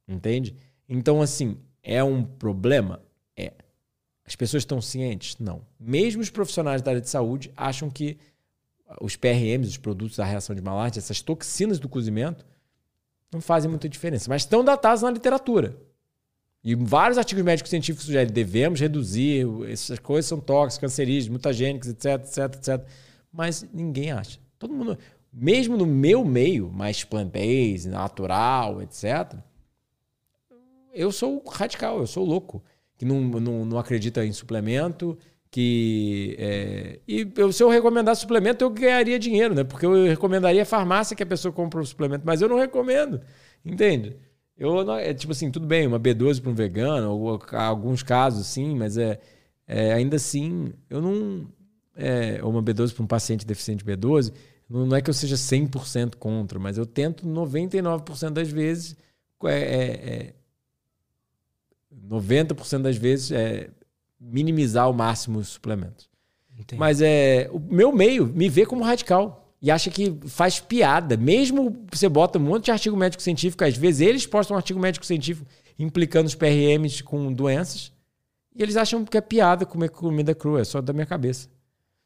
[0.08, 0.56] Entende?
[0.88, 3.02] Então, assim, é um problema?
[3.36, 3.52] É.
[4.24, 5.36] As pessoas estão cientes?
[5.38, 5.62] Não.
[5.78, 8.18] Mesmo os profissionais da área de saúde acham que
[9.00, 12.44] os PRMs, os produtos da reação de Maillard, essas toxinas do cozimento,
[13.32, 15.76] não fazem muita diferença, mas estão datados na literatura.
[16.62, 22.26] E vários artigos médicos científicos sugerem devemos reduzir, essas coisas são tóxicas, cancerígenas, mutagênicas, etc,
[22.26, 22.86] etc, etc.
[23.32, 24.38] Mas ninguém acha.
[24.58, 24.98] Todo mundo,
[25.32, 29.36] mesmo no meu meio, mais plant-based, natural, etc.,
[30.92, 32.62] eu sou radical, eu sou louco,
[32.98, 35.16] que não, não, não acredita em suplemento,
[35.50, 39.64] que é, e eu, se eu recomendar suplemento eu ganharia dinheiro, né?
[39.64, 43.20] Porque eu recomendaria a farmácia que a pessoa compra o suplemento, mas eu não recomendo,
[43.64, 44.16] entende?
[44.56, 48.46] Eu não, é tipo assim, tudo bem, uma B12 para um vegano, ou alguns casos
[48.46, 49.18] sim, mas é,
[49.66, 51.48] é ainda assim, eu não
[51.96, 54.32] é, uma B12 para um paciente deficiente de B12,
[54.68, 58.96] não, não é que eu seja 100% contra, mas eu tento 99% das vezes
[59.44, 60.34] é, é,
[62.08, 63.70] 90% é, das vezes é
[64.20, 66.08] minimizar ao máximo os suplementos.
[66.58, 66.78] Entendi.
[66.78, 71.16] Mas é, o meu meio me vê como radical e acha que faz piada.
[71.16, 74.78] Mesmo você bota um monte de artigo médico científico, às vezes eles postam um artigo
[74.78, 75.48] médico científico
[75.78, 77.92] implicando os PRMs com doenças
[78.54, 81.48] e eles acham que é piada comer comida crua, é só da minha cabeça.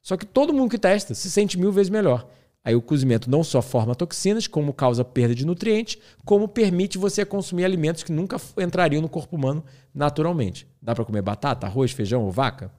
[0.01, 2.29] Só que todo mundo que testa se sente mil vezes melhor.
[2.65, 7.23] Aí o cozimento não só forma toxinas, como causa perda de nutrientes, como permite você
[7.23, 9.63] consumir alimentos que nunca entrariam no corpo humano
[9.93, 10.67] naturalmente.
[10.81, 12.73] Dá para comer batata, arroz, feijão ou vaca?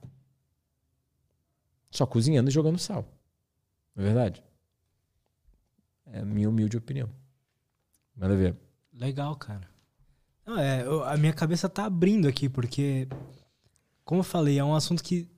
[1.92, 3.08] Só cozinhando e jogando sal.
[3.96, 4.44] Não é verdade?
[6.08, 7.08] É a minha humilde opinião.
[8.16, 8.56] Manda ver.
[8.92, 9.70] Legal, cara.
[10.48, 13.08] Não, é, eu, a minha cabeça tá abrindo aqui, porque,
[14.04, 15.30] como eu falei, é um assunto que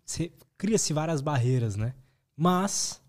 [0.58, 1.94] cria-se várias barreiras, né?
[2.36, 3.02] Mas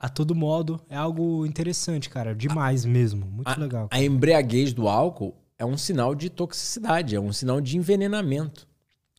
[0.00, 2.34] a todo modo, é algo interessante, cara.
[2.34, 3.26] Demais a, mesmo.
[3.26, 3.88] Muito a, legal.
[3.88, 4.00] Cara.
[4.00, 8.66] A embriaguez do álcool é um sinal de toxicidade, é um sinal de envenenamento.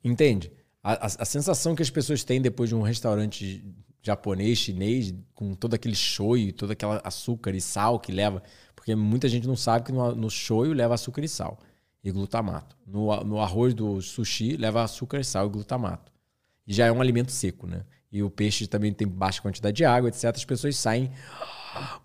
[0.03, 0.51] Entende?
[0.81, 3.63] A, a, a sensação que as pessoas têm depois de um restaurante
[4.01, 8.41] japonês, chinês, com todo aquele shoyu, todo aquele açúcar e sal que leva.
[8.75, 11.59] Porque muita gente não sabe que no, no shoyu leva açúcar e sal
[12.03, 12.75] e glutamato.
[12.87, 16.11] No, no arroz do sushi leva açúcar e sal e glutamato.
[16.65, 17.85] E já é um alimento seco, né?
[18.11, 20.25] E o peixe também tem baixa quantidade de água, etc.
[20.35, 21.09] As pessoas saem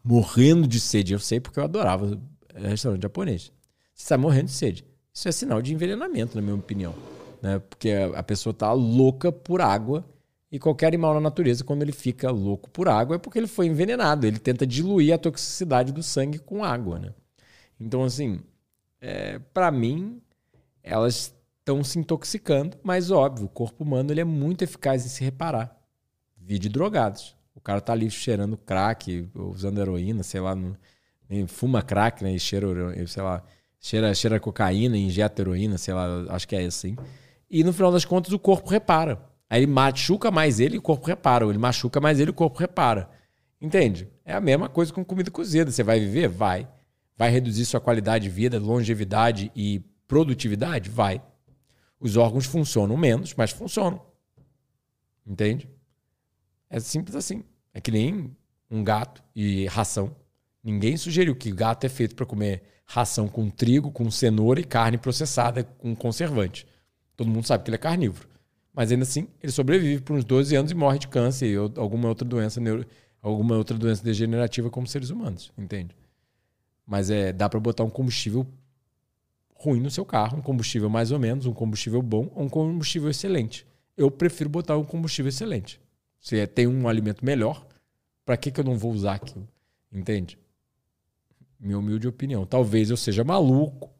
[0.05, 1.13] morrendo de sede.
[1.13, 2.19] Eu sei porque eu adorava
[2.55, 3.53] restaurante japonês.
[3.93, 4.85] Você sai morrendo de sede.
[5.13, 6.95] Isso é sinal de envenenamento, na minha opinião.
[7.43, 7.59] Né?
[7.59, 10.05] Porque a pessoa está louca por água.
[10.53, 13.67] E qualquer animal na natureza, quando ele fica louco por água, é porque ele foi
[13.67, 14.27] envenenado.
[14.27, 17.01] Ele tenta diluir a toxicidade do sangue com água.
[17.01, 17.13] Né?
[17.81, 18.39] Então, assim,
[19.01, 20.23] é, para mim,
[20.85, 25.25] elas estão se intoxicando, mas óbvio, o corpo humano ele é muito eficaz em se
[25.25, 25.77] reparar
[26.47, 27.37] de drogados.
[27.55, 30.77] O cara tá ali cheirando crack, usando heroína, sei lá, no,
[31.49, 32.33] fuma crack, né?
[32.33, 32.67] E cheira,
[33.07, 33.43] sei lá,
[33.81, 36.97] cheira, cheira cocaína, injeta heroína, sei lá, acho que é assim.
[37.51, 39.21] E no final das contas o corpo repara.
[39.49, 41.45] Aí ele machuca mais ele e o corpo repara.
[41.45, 43.09] Ou ele machuca mais ele e o corpo repara.
[43.61, 44.09] Entende?
[44.25, 45.71] É a mesma coisa com comida cozida.
[45.71, 46.29] Você vai viver?
[46.29, 46.69] Vai.
[47.17, 50.91] Vai reduzir sua qualidade de vida, longevidade e produtividade?
[50.91, 51.23] Vai.
[51.99, 54.05] Os órgãos funcionam menos, mas funcionam.
[55.27, 55.69] Entende?
[56.69, 57.45] É simples assim.
[57.73, 58.37] É que nem
[58.71, 60.15] um gato e ração.
[60.63, 64.99] Ninguém sugeriu que gato é feito para comer ração com trigo, com cenoura e carne
[64.99, 66.67] processada com conservante.
[67.17, 68.29] Todo mundo sabe que ele é carnívoro.
[68.73, 72.09] Mas ainda assim, ele sobrevive por uns 12 anos e morre de câncer ou alguma
[72.09, 72.87] outra doença, neuro,
[73.23, 75.97] alguma outra doença degenerativa como seres humanos, entende?
[76.87, 78.47] Mas é, dá para botar um combustível
[79.55, 83.09] ruim no seu carro, um combustível mais ou menos, um combustível bom ou um combustível
[83.09, 83.67] excelente.
[83.97, 85.81] Eu prefiro botar um combustível excelente.
[86.21, 87.67] Se é, tem um alimento melhor,
[88.25, 89.47] para que, que eu não vou usar aquilo?
[89.93, 90.39] Entende?
[91.59, 92.45] Minha humilde opinião.
[92.45, 93.91] Talvez eu seja maluco.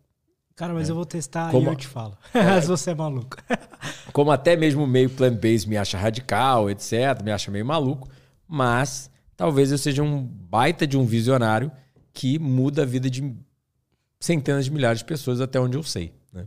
[0.55, 0.93] Cara, mas é.
[0.93, 2.17] eu vou testar como, e eu te falo.
[2.35, 3.37] É, se você é maluco.
[4.13, 8.09] como até mesmo o meio plant-based me acha radical, etc., me acha meio maluco,
[8.49, 11.71] mas talvez eu seja um baita de um visionário
[12.13, 13.35] que muda a vida de
[14.19, 16.15] centenas de milhares de pessoas até onde eu sei.
[16.33, 16.47] Né?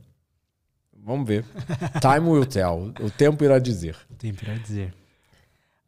[0.98, 1.46] Vamos ver.
[2.02, 2.92] Time will tell.
[3.00, 3.96] O tempo irá dizer.
[4.10, 4.94] O tempo irá dizer.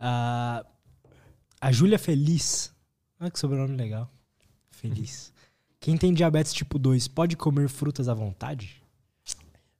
[0.01, 0.65] Uh,
[1.61, 2.73] a Júlia Feliz.
[3.19, 4.11] Olha que sobrenome legal.
[4.71, 5.31] Feliz.
[5.79, 8.81] Quem tem diabetes tipo 2 pode comer frutas à vontade?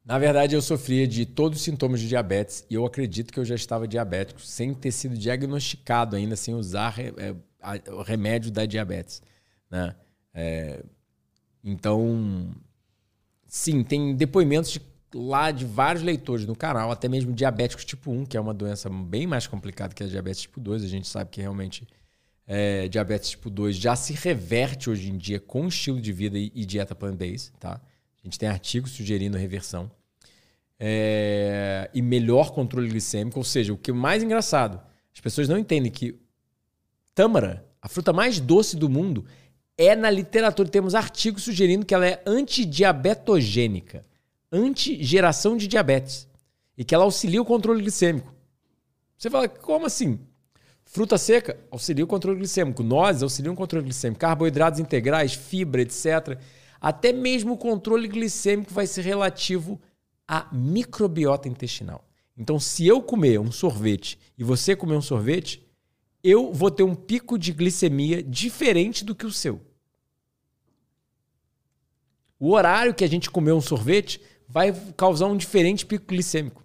[0.06, 3.46] Na verdade, eu sofria de todos os sintomas de diabetes e eu acredito que eu
[3.46, 7.36] já estava diabético sem ter sido diagnosticado ainda, sem usar é,
[7.92, 9.22] o remédio da diabetes.
[9.70, 9.96] Né?
[10.34, 10.84] É,
[11.64, 12.52] então,
[13.48, 14.82] sim, tem depoimentos de
[15.14, 18.90] lá de vários leitores no canal, até mesmo diabéticos tipo 1, que é uma doença
[18.90, 20.84] bem mais complicada que a diabetes tipo 2.
[20.84, 21.88] A gente sabe que realmente
[22.48, 26.52] é, diabetes tipo 2 já se reverte hoje em dia com estilo de vida e,
[26.54, 27.80] e dieta plant-based, tá?
[28.24, 29.90] A gente tem artigos sugerindo reversão.
[30.80, 34.82] É, e melhor controle glicêmico, ou seja, o que é mais engraçado,
[35.14, 36.20] as pessoas não entendem que
[37.14, 39.26] tâmara, a fruta mais doce do mundo,
[39.78, 44.04] é na literatura, temos artigos sugerindo que ela é antidiabetogênica,
[44.52, 46.28] anti-geração de diabetes,
[46.78, 48.34] e que ela auxilia o controle glicêmico.
[49.18, 50.20] Você fala, como assim?
[50.84, 56.38] Fruta seca auxilia o controle glicêmico, nozes auxiliam o controle glicêmico, carboidratos integrais, fibra, etc.
[56.82, 59.80] Até mesmo o controle glicêmico vai ser relativo
[60.28, 62.04] à microbiota intestinal.
[62.36, 65.66] Então, se eu comer um sorvete e você comer um sorvete,
[66.24, 69.62] eu vou ter um pico de glicemia diferente do que o seu.
[72.40, 74.20] O horário que a gente comeu um sorvete
[74.52, 76.64] vai causar um diferente pico glicêmico.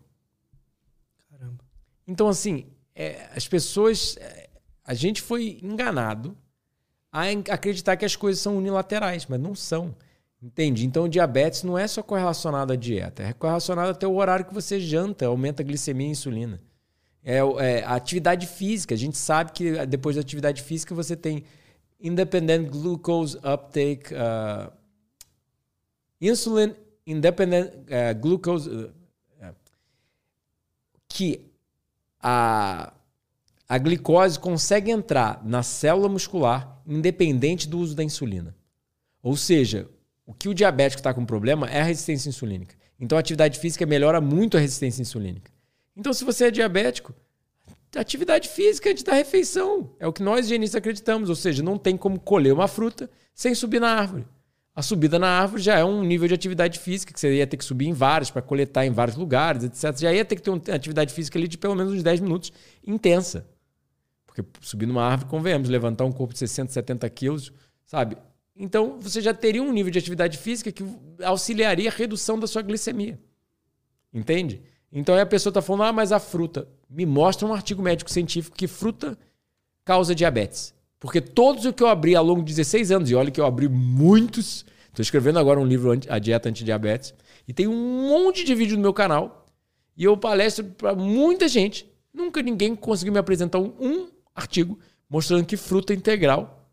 [1.31, 1.65] Caramba.
[2.07, 4.17] Então, assim, é, as pessoas.
[4.19, 4.49] É,
[4.85, 6.37] a gente foi enganado
[7.11, 7.23] a
[7.53, 9.95] acreditar que as coisas são unilaterais, mas não são.
[10.43, 10.85] Entende?
[10.85, 14.55] Então, o diabetes não é só correlacionado à dieta, é correlacionado até o horário que
[14.55, 16.61] você janta, aumenta a glicemia e a insulina.
[17.25, 18.95] É, é, a atividade física.
[18.95, 21.43] A gente sabe que depois da atividade física você tem
[21.99, 24.71] independent glucose uptake, uh,
[26.21, 26.75] insulin
[27.07, 29.55] independent uh, glucose, uh,
[31.09, 31.41] que
[32.20, 32.93] a,
[33.69, 38.55] a glicose consegue entrar na célula muscular independente do uso da insulina.
[39.23, 39.89] Ou seja,
[40.24, 42.77] o que o diabético está com problema é a resistência insulínica.
[42.99, 45.51] Então a atividade física melhora muito a resistência insulínica.
[45.97, 47.15] Então, se você é diabético,
[47.95, 49.91] atividade física é de dar refeição.
[49.99, 51.28] É o que nós higienistas acreditamos.
[51.28, 54.27] Ou seja, não tem como colher uma fruta sem subir na árvore.
[54.77, 57.57] A subida na árvore já é um nível de atividade física, que você ia ter
[57.57, 59.98] que subir em vários para coletar em vários lugares, etc.
[59.98, 62.53] Já ia ter que ter uma atividade física ali de pelo menos uns 10 minutos
[62.86, 63.48] intensa.
[64.27, 67.51] Porque subir numa árvore, convenhamos, levantar um corpo de 60, 70 quilos,
[67.86, 68.19] sabe?
[68.55, 70.85] Então você já teria um nível de atividade física que
[71.24, 73.19] auxiliaria a redução da sua glicemia.
[74.12, 74.61] Entende?
[74.93, 76.69] Então aí a pessoa está falando, ah, mas a fruta.
[76.89, 79.19] Me mostra um artigo médico científico que fruta
[79.86, 80.76] causa diabetes.
[80.98, 83.47] Porque todos o que eu abri ao longo de 16 anos, e olha que eu
[83.47, 87.14] abri muitos, estou escrevendo agora um livro, A Dieta Antidiabetes,
[87.47, 89.47] e tem um monte de vídeo no meu canal,
[89.97, 91.90] e eu palestro para muita gente.
[92.12, 94.78] Nunca ninguém conseguiu me apresentar um, um artigo
[95.09, 96.70] mostrando que fruta integral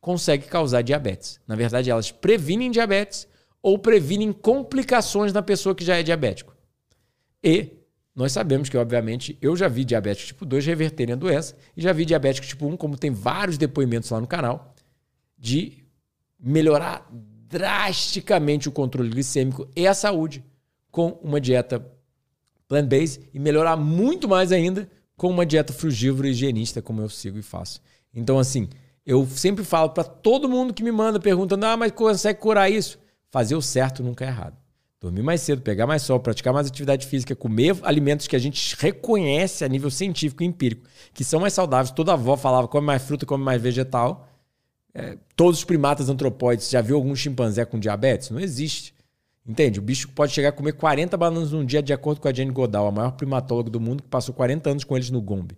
[0.00, 1.40] consegue causar diabetes.
[1.46, 3.26] Na verdade, elas previnem diabetes
[3.62, 6.54] ou previnem complicações na pessoa que já é diabético.
[7.42, 7.70] E
[8.16, 11.92] nós sabemos que, obviamente, eu já vi diabético tipo 2 reverterem a doença e já
[11.92, 14.74] vi diabético tipo 1, como tem vários depoimentos lá no canal,
[15.38, 15.84] de
[16.40, 20.42] melhorar drasticamente o controle glicêmico e a saúde
[20.90, 21.86] com uma dieta
[22.66, 27.38] plant-based e melhorar muito mais ainda com uma dieta frugívora e higienista, como eu sigo
[27.38, 27.82] e faço.
[28.14, 28.70] Então, assim,
[29.04, 32.98] eu sempre falo para todo mundo que me manda perguntando: ah, mas consegue curar isso?
[33.30, 34.56] Fazer o certo nunca é errado.
[35.06, 38.74] Dormir mais cedo, pegar mais sol, praticar mais atividade física, comer alimentos que a gente
[38.76, 40.82] reconhece a nível científico e empírico,
[41.14, 41.92] que são mais saudáveis.
[41.92, 44.28] Toda avó falava come mais fruta, come mais vegetal.
[44.92, 48.30] É, todos os primatas antropóides, já viu algum chimpanzé com diabetes?
[48.30, 48.92] Não existe.
[49.46, 49.78] Entende?
[49.78, 52.50] O bicho pode chegar a comer 40 bananas num dia, de acordo com a Jane
[52.50, 55.56] Goodall, a maior primatóloga do mundo, que passou 40 anos com eles no Gombe.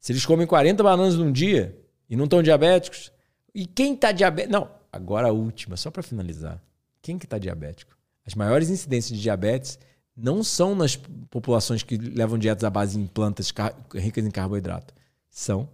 [0.00, 1.78] Se eles comem 40 bananas num dia
[2.08, 3.12] e não estão diabéticos,
[3.54, 4.50] e quem está diabético?
[4.50, 6.58] Não, agora a última, só para finalizar.
[7.02, 8.01] Quem que está diabético?
[8.26, 9.78] As maiores incidências de diabetes
[10.16, 10.96] não são nas
[11.30, 13.52] populações que levam dietas à base em plantas
[13.94, 14.94] ricas em carboidrato.
[15.30, 15.68] São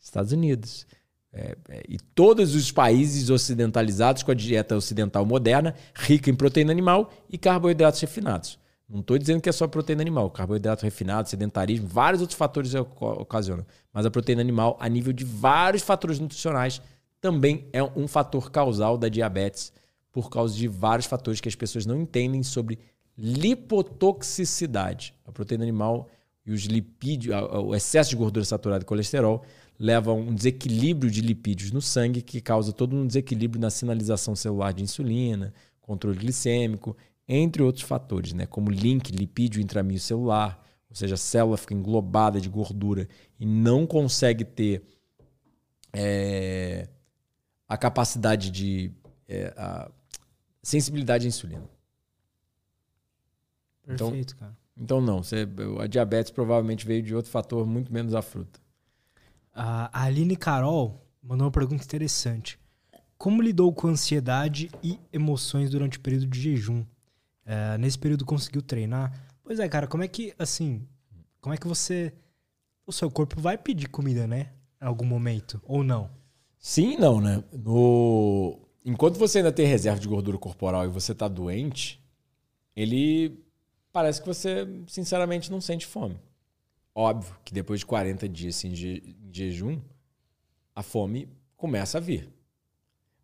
[0.00, 0.86] Estados Unidos.
[1.34, 6.72] É, é, e todos os países ocidentalizados com a dieta ocidental moderna, rica em proteína
[6.72, 8.58] animal e carboidratos refinados.
[8.88, 10.30] Não estou dizendo que é só proteína animal.
[10.30, 13.64] Carboidrato refinado, sedentarismo, vários outros fatores ocasionam.
[13.90, 16.82] Mas a proteína animal, a nível de vários fatores nutricionais,
[17.18, 19.72] também é um fator causal da diabetes
[20.12, 22.78] por causa de vários fatores que as pessoas não entendem sobre
[23.16, 25.14] lipotoxicidade.
[25.24, 26.08] A proteína animal
[26.44, 27.34] e os lipídios,
[27.64, 29.42] o excesso de gordura saturada e colesterol
[29.78, 34.36] levam a um desequilíbrio de lipídios no sangue que causa todo um desequilíbrio na sinalização
[34.36, 38.46] celular de insulina, controle glicêmico, entre outros fatores, né?
[38.46, 43.08] como link lipídio intramio celular, ou seja, a célula fica englobada de gordura
[43.40, 44.82] e não consegue ter
[45.92, 46.88] é,
[47.66, 48.92] a capacidade de
[49.26, 49.90] é, a,
[50.62, 51.68] sensibilidade à insulina.
[53.84, 54.62] Então, Perfeito, então, cara.
[54.76, 55.46] Então não, você,
[55.80, 58.60] a diabetes provavelmente veio de outro fator, muito menos a fruta.
[59.52, 62.58] A Aline Carol mandou uma pergunta interessante.
[63.18, 66.84] Como lidou com ansiedade e emoções durante o período de jejum?
[67.44, 69.12] É, nesse período conseguiu treinar?
[69.44, 70.86] Pois é, cara, como é que, assim,
[71.40, 72.14] como é que você...
[72.86, 74.52] O seu corpo vai pedir comida, né?
[74.80, 76.10] Em algum momento, ou não?
[76.58, 77.44] Sim não, né?
[77.52, 82.02] No enquanto você ainda tem reserva de gordura corporal e você está doente,
[82.74, 83.38] ele
[83.92, 86.18] parece que você, sinceramente, não sente fome.
[86.94, 88.74] Óbvio que depois de 40 dias assim,
[89.30, 89.80] jejum,
[90.74, 92.28] a fome começa a vir.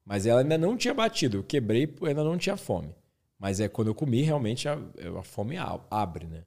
[0.04, 1.38] Mas ela ainda não tinha batido.
[1.38, 2.94] Eu quebrei, ainda não tinha fome.
[3.38, 4.78] Mas é quando eu comi, realmente a,
[5.18, 5.56] a fome
[5.90, 6.44] abre, né?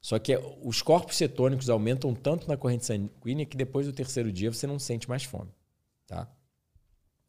[0.00, 4.52] Só que os corpos cetônicos aumentam tanto na corrente sanguínea que depois do terceiro dia
[4.52, 5.50] você não sente mais fome,
[6.06, 6.28] tá?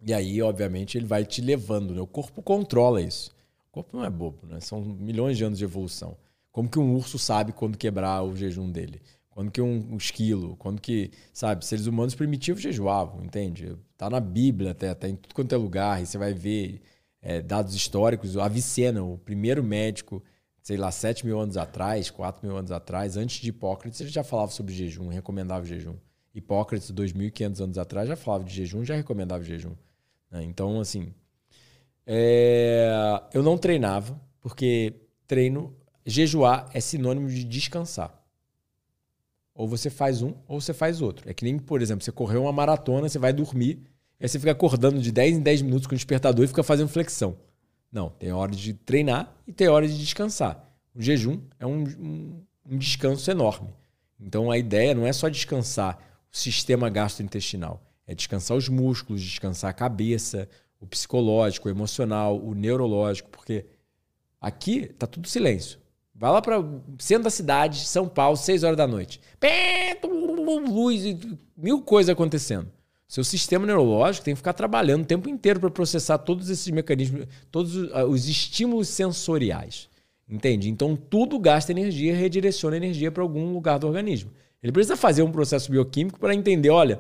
[0.06, 2.02] E aí, obviamente, ele vai te levando, né?
[2.02, 3.32] O corpo controla isso.
[3.70, 4.60] O corpo não é bobo, né?
[4.60, 6.18] São milhões de anos de evolução.
[6.52, 9.02] Como que um urso sabe quando quebrar o jejum dele?
[9.30, 13.76] Quando que um, esquilo, quando que, sabe, seres humanos primitivos jejuavam, entende?
[13.98, 16.82] Tá na Bíblia até, tá em tudo quanto é lugar, e você vai ver
[17.20, 18.36] é, dados históricos.
[18.36, 20.22] O Avicena, o primeiro médico
[20.64, 24.24] sei lá, 7 mil anos atrás, 4 mil anos atrás, antes de Hipócrates, ele já
[24.24, 25.96] falava sobre jejum, recomendava jejum.
[26.34, 29.76] Hipócrates, 2.500 anos atrás, já falava de jejum, já recomendava jejum.
[30.34, 30.44] Né?
[30.44, 31.14] Então, assim,
[32.08, 33.22] é...
[33.34, 34.96] eu não treinava, porque
[35.28, 35.74] treino,
[36.04, 38.20] jejuar é sinônimo de descansar.
[39.54, 41.30] Ou você faz um, ou você faz outro.
[41.30, 43.80] É que nem, por exemplo, você correu uma maratona, você vai dormir,
[44.20, 46.90] aí você fica acordando de 10 em 10 minutos com o despertador e fica fazendo
[46.90, 47.38] flexão.
[47.92, 50.68] Não, tem hora de treinar e tem hora de descansar.
[50.96, 53.70] O jejum é um, um, um descanso enorme.
[54.20, 56.00] Então a ideia não é só descansar
[56.32, 60.50] o sistema gastrointestinal, é descansar os músculos, descansar a cabeça,
[60.80, 63.66] o psicológico, o emocional, o neurológico, porque
[64.40, 65.80] aqui tá tudo silêncio.
[66.14, 66.64] Vai lá para
[67.00, 69.20] centro da cidade, São Paulo, 6 horas da noite.
[70.70, 71.04] Luz,
[71.58, 72.72] mil coisas acontecendo.
[73.08, 77.28] Seu sistema neurológico tem que ficar trabalhando o tempo inteiro para processar todos esses mecanismos,
[77.52, 79.90] todos os estímulos sensoriais.
[80.28, 80.70] Entende?
[80.70, 84.32] Então tudo gasta energia, redireciona energia para algum lugar do organismo.
[84.62, 87.00] Ele precisa fazer um processo bioquímico para entender, olha,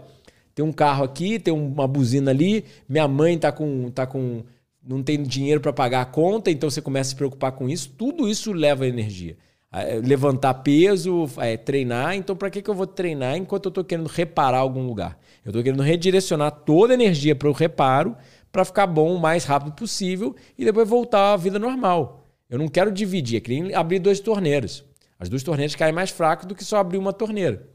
[0.55, 4.43] tem um carro aqui, tem uma buzina ali, minha mãe está com, tá com
[4.85, 7.89] não tem dinheiro para pagar a conta, então você começa a se preocupar com isso.
[7.97, 9.37] Tudo isso leva energia.
[9.71, 12.15] É, levantar peso, é, treinar.
[12.15, 15.17] Então, para que, que eu vou treinar enquanto eu estou querendo reparar algum lugar?
[15.43, 18.15] Eu estou querendo redirecionar toda a energia para o reparo
[18.51, 22.27] para ficar bom o mais rápido possível e depois voltar à vida normal.
[22.47, 24.83] Eu não quero dividir, é que nem abrir duas torneiras.
[25.17, 27.67] As duas torneiras caem mais fraco do que só abrir uma torneira.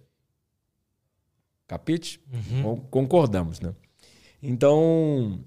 [1.69, 2.20] Capite?
[2.32, 2.77] Uhum.
[2.90, 3.73] Concordamos, né?
[4.43, 5.39] Então,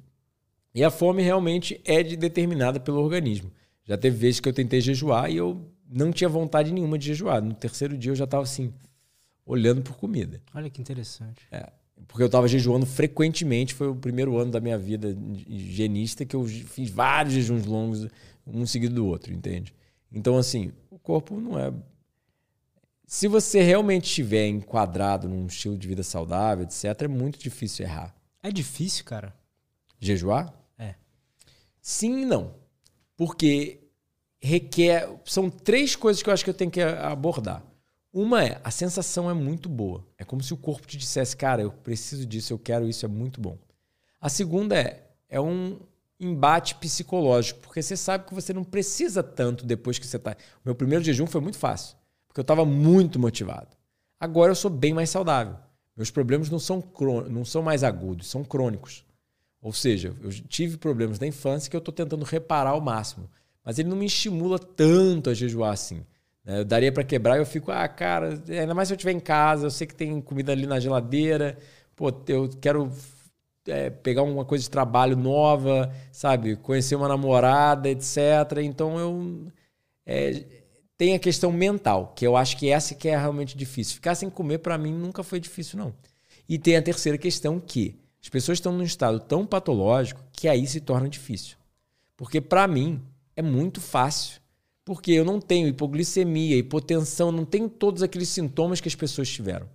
[0.74, 3.52] e a fome realmente é determinada pelo organismo.
[3.84, 7.42] Já teve vezes que eu tentei jejuar e eu não tinha vontade nenhuma de jejuar.
[7.42, 8.72] No terceiro dia eu já estava assim,
[9.46, 10.42] olhando por comida.
[10.54, 11.46] Olha que interessante.
[11.52, 11.70] É,
[12.08, 13.74] porque eu estava jejuando frequentemente.
[13.74, 15.18] Foi o primeiro ano da minha vida
[15.48, 18.08] higienista que eu fiz vários jejuns longos,
[18.46, 19.74] um seguido do outro, entende?
[20.12, 21.74] Então, assim, o corpo não é.
[23.14, 28.16] Se você realmente estiver enquadrado num estilo de vida saudável, etc., é muito difícil errar.
[28.42, 29.36] É difícil, cara?
[30.00, 30.54] Jejuar?
[30.80, 30.96] É.
[31.82, 32.56] Sim e não.
[33.18, 33.82] Porque
[34.42, 35.10] requer.
[35.26, 37.62] São três coisas que eu acho que eu tenho que abordar.
[38.14, 40.08] Uma é, a sensação é muito boa.
[40.18, 43.10] É como se o corpo te dissesse, cara, eu preciso disso, eu quero isso, é
[43.10, 43.58] muito bom.
[44.22, 45.82] A segunda é, é um
[46.18, 50.32] embate psicológico, porque você sabe que você não precisa tanto depois que você está.
[50.32, 51.98] O meu primeiro jejum foi muito fácil,
[52.32, 53.68] porque eu estava muito motivado.
[54.20, 55.56] Agora eu sou bem mais saudável.
[55.96, 56.84] Meus problemas não são,
[57.30, 59.06] não são mais agudos, são crônicos.
[59.62, 63.30] Ou seja, eu tive problemas na infância que eu estou tentando reparar ao máximo
[63.64, 66.04] mas ele não me estimula tanto a jejuar assim.
[66.44, 66.60] Né?
[66.60, 69.20] Eu daria para quebrar e eu fico, ah, cara, ainda mais se eu estiver em
[69.20, 71.58] casa, eu sei que tem comida ali na geladeira,
[71.96, 72.92] pô, eu quero
[73.68, 76.56] é, pegar uma coisa de trabalho nova, sabe?
[76.56, 78.18] Conhecer uma namorada, etc.
[78.64, 79.48] Então eu.
[80.06, 80.44] É,
[81.02, 83.96] tem a questão mental, que eu acho que essa que é realmente difícil.
[83.96, 85.92] Ficar sem comer, para mim, nunca foi difícil, não.
[86.48, 90.68] E tem a terceira questão, que as pessoas estão num estado tão patológico que aí
[90.68, 91.58] se torna difícil.
[92.16, 93.02] Porque, para mim,
[93.36, 94.40] é muito fácil.
[94.86, 99.68] Porque eu não tenho hipoglicemia, hipotensão, não tenho todos aqueles sintomas que as pessoas tiveram.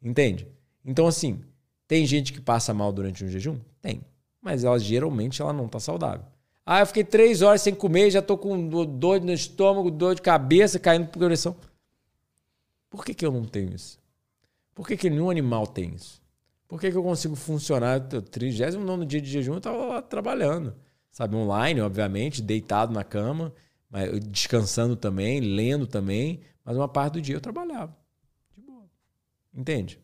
[0.00, 0.46] Entende?
[0.84, 1.40] Então, assim,
[1.88, 3.58] tem gente que passa mal durante um jejum?
[3.82, 4.02] Tem.
[4.40, 6.24] Mas ela geralmente ela não está saudável.
[6.64, 10.22] Ah, eu fiquei três horas sem comer, já estou com dor no estômago, dor de
[10.22, 11.56] cabeça, caindo por coração.
[12.88, 13.98] Por que, que eu não tenho isso?
[14.74, 16.20] Por que, que nenhum animal tem isso?
[16.68, 18.00] Por que, que eu consigo funcionar?
[18.14, 20.74] O 39 dia de jejum eu estava lá trabalhando
[21.10, 23.52] sabe, online, obviamente, deitado na cama,
[23.88, 27.96] mas descansando também, lendo também, mas uma parte do dia eu trabalhava.
[28.56, 28.84] De boa.
[29.52, 30.00] Entende?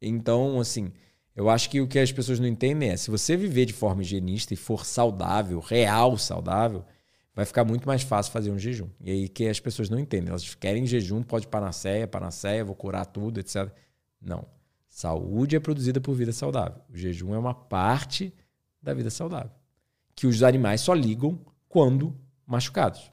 [0.00, 0.92] Então, assim,
[1.40, 4.02] eu acho que o que as pessoas não entendem é, se você viver de forma
[4.02, 6.84] higienista e for saudável, real saudável,
[7.34, 8.90] vai ficar muito mais fácil fazer um jejum.
[9.00, 10.28] E aí que as pessoas não entendem.
[10.28, 13.72] Elas querem jejum, pode panaceia, panaceia, vou curar tudo, etc.
[14.20, 14.46] Não.
[14.86, 16.82] Saúde é produzida por vida saudável.
[16.92, 18.34] O jejum é uma parte
[18.82, 19.50] da vida saudável.
[20.14, 21.40] que os animais só ligam
[21.70, 22.14] quando
[22.46, 23.10] machucados.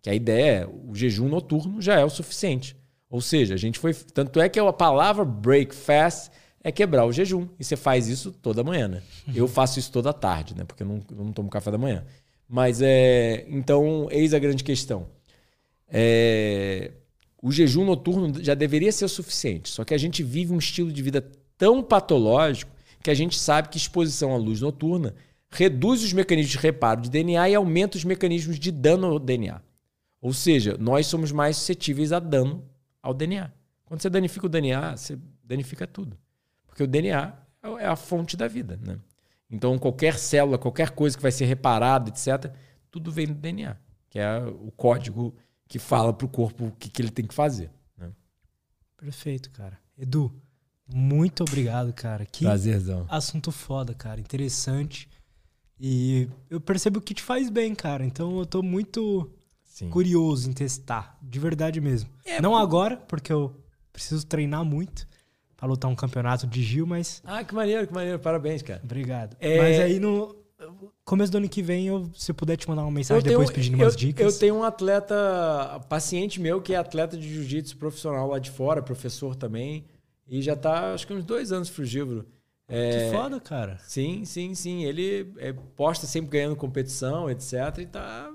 [0.00, 2.74] Que a ideia é, o jejum noturno já é o suficiente.
[3.10, 3.92] Ou seja, a gente foi.
[3.92, 6.30] Tanto é que a palavra break fast
[6.62, 7.48] é quebrar o jejum.
[7.58, 9.02] E você faz isso toda manhã, né?
[9.34, 10.64] Eu faço isso toda tarde, né?
[10.64, 12.04] Porque eu não, eu não tomo café da manhã.
[12.48, 13.44] Mas é.
[13.48, 15.06] Então, eis a grande questão.
[15.88, 16.92] É,
[17.42, 19.68] o jejum noturno já deveria ser o suficiente.
[19.68, 21.24] Só que a gente vive um estilo de vida
[21.56, 22.70] tão patológico
[23.02, 25.14] que a gente sabe que exposição à luz noturna
[25.50, 29.60] reduz os mecanismos de reparo de DNA e aumenta os mecanismos de dano ao DNA.
[30.20, 32.64] Ou seja, nós somos mais suscetíveis a dano
[33.02, 33.50] ao DNA.
[33.84, 36.18] Quando você danifica o DNA, você danifica tudo.
[36.78, 37.32] Porque o DNA
[37.80, 38.78] é a fonte da vida.
[38.80, 39.00] Né?
[39.50, 42.54] Então, qualquer célula, qualquer coisa que vai ser reparada, etc.,
[42.88, 43.76] tudo vem do DNA,
[44.08, 45.34] que é o código
[45.66, 47.68] que fala para o corpo o que, que ele tem que fazer.
[47.96, 48.12] Né?
[48.96, 49.76] Perfeito, cara.
[49.98, 50.32] Edu,
[50.86, 52.24] muito obrigado, cara.
[52.24, 53.04] Que Prazerzão.
[53.10, 54.20] assunto foda, cara.
[54.20, 55.08] Interessante.
[55.80, 58.06] E eu percebo que te faz bem, cara.
[58.06, 59.28] Então eu tô muito
[59.64, 59.90] Sim.
[59.90, 61.18] curioso em testar.
[61.20, 62.08] De verdade mesmo.
[62.24, 63.52] É, Não agora, porque eu
[63.92, 65.08] preciso treinar muito
[65.58, 67.20] para lutar um campeonato de Gil, mas.
[67.26, 68.18] Ah, que maneiro, que maneiro.
[68.20, 68.80] Parabéns, cara.
[68.82, 69.36] Obrigado.
[69.40, 69.58] É...
[69.58, 70.38] Mas aí no
[71.04, 73.54] começo do ano que vem, eu, se eu puder te mandar uma mensagem tenho, depois
[73.54, 74.34] pedindo umas eu, dicas.
[74.34, 78.80] Eu tenho um atleta, paciente meu, que é atleta de jiu-jitsu profissional lá de fora,
[78.80, 79.84] professor também.
[80.28, 82.24] E já tá, acho que uns dois anos frugívoro.
[82.68, 83.78] É, que foda, cara.
[83.82, 84.84] Sim, sim, sim.
[84.84, 87.78] Ele é, posta sempre ganhando competição, etc.
[87.78, 88.30] E tá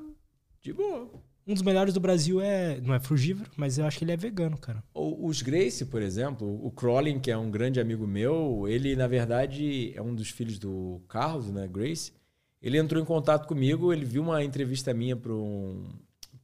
[0.62, 1.10] de boa.
[1.46, 2.80] Um dos melhores do Brasil é.
[2.82, 4.84] Não é frugívoro, mas eu acho que ele é vegano, cara.
[4.94, 9.92] Os Grace, por exemplo, o Crowley, que é um grande amigo meu, ele, na verdade,
[9.96, 11.68] é um dos filhos do Carlos, né?
[11.68, 12.14] Grace.
[12.62, 15.84] Ele entrou em contato comigo, ele viu uma entrevista minha para um,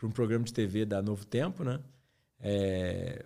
[0.03, 1.79] um programa de TV da Novo Tempo, né?
[2.41, 3.25] É,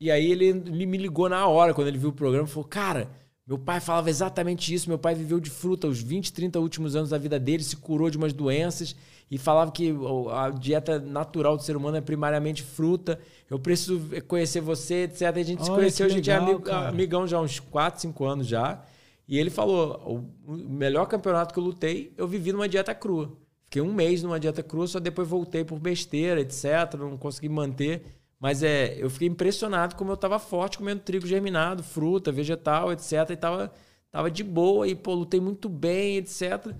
[0.00, 3.10] e aí ele, ele me ligou na hora, quando ele viu o programa, falou: Cara,
[3.44, 4.88] meu pai falava exatamente isso.
[4.88, 8.08] Meu pai viveu de fruta os 20, 30 últimos anos da vida dele, se curou
[8.08, 8.94] de umas doenças
[9.30, 9.94] e falava que
[10.32, 13.20] a dieta natural do ser humano é primariamente fruta.
[13.48, 15.22] Eu preciso conhecer você, etc.
[15.22, 17.60] A gente Olha, se conheceu, a gente é legal, é amigo, amigão já há uns
[17.60, 18.82] 4, 5 anos já.
[19.28, 23.32] E ele falou: o melhor campeonato que eu lutei, eu vivi numa dieta crua.
[23.66, 26.94] Fiquei um mês numa dieta crua, só depois voltei por besteira, etc.
[26.98, 28.02] Não consegui manter.
[28.40, 33.30] Mas é, eu fiquei impressionado como eu estava forte comendo trigo germinado, fruta, vegetal, etc.
[33.30, 33.72] E tava,
[34.10, 36.74] tava de boa e pô, lutei muito bem, etc.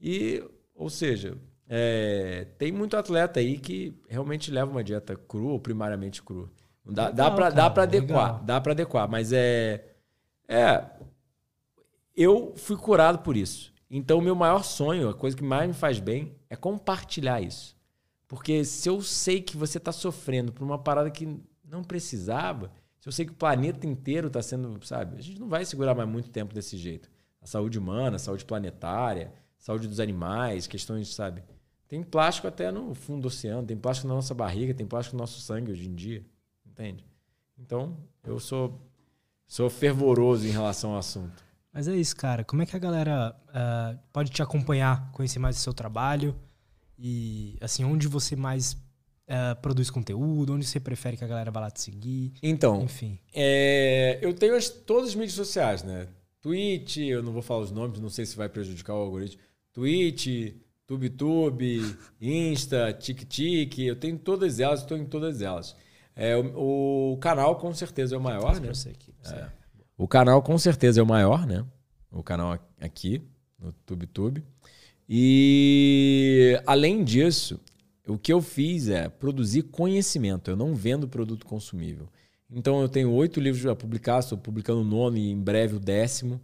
[0.00, 0.42] E,
[0.74, 1.36] ou seja,
[1.72, 6.50] é, tem muito atleta aí que realmente leva uma dieta crua ou primariamente crua.
[6.84, 8.44] Dá, legal, dá para dá para adequar, legal.
[8.44, 9.84] dá para adequar, mas é
[10.48, 10.84] é
[12.16, 13.72] eu fui curado por isso.
[13.88, 17.76] Então, o meu maior sonho, a coisa que mais me faz bem, é compartilhar isso.
[18.26, 23.08] Porque se eu sei que você está sofrendo por uma parada que não precisava, se
[23.08, 26.08] eu sei que o planeta inteiro está sendo, sabe, a gente não vai segurar mais
[26.08, 27.08] muito tempo desse jeito.
[27.40, 31.42] A saúde humana, a saúde planetária, a saúde dos animais, questões, sabe?
[31.90, 35.22] Tem plástico até no fundo do oceano, tem plástico na nossa barriga, tem plástico no
[35.22, 36.24] nosso sangue hoje em dia,
[36.64, 37.04] entende?
[37.58, 38.80] Então, eu sou
[39.44, 41.44] sou fervoroso em relação ao assunto.
[41.72, 42.44] Mas é isso, cara.
[42.44, 46.36] Como é que a galera uh, pode te acompanhar, conhecer mais o seu trabalho?
[46.96, 50.54] E, assim, onde você mais uh, produz conteúdo?
[50.54, 52.34] Onde você prefere que a galera vá lá te seguir?
[52.40, 53.18] Então, enfim.
[53.34, 56.06] É, eu tenho as, todas as mídias sociais, né?
[56.40, 59.42] Twitch, eu não vou falar os nomes, não sei se vai prejudicar o algoritmo.
[59.72, 60.54] Twitch,
[60.90, 65.76] TubeTube, Insta, TikTok, eu tenho todas elas, estou em todas elas.
[66.16, 68.70] É, o, o, canal com certeza é o maior, né?
[68.70, 69.46] Aqui, é.
[69.96, 71.64] O canal com certeza é o maior, né?
[72.10, 73.22] O canal aqui,
[73.56, 74.42] no TubeTube.
[75.08, 77.60] E além disso,
[78.04, 80.50] o que eu fiz é produzir conhecimento.
[80.50, 82.08] Eu não vendo produto consumível.
[82.50, 85.80] Então eu tenho oito livros a publicar, estou publicando o nono e em breve o
[85.80, 86.40] décimo.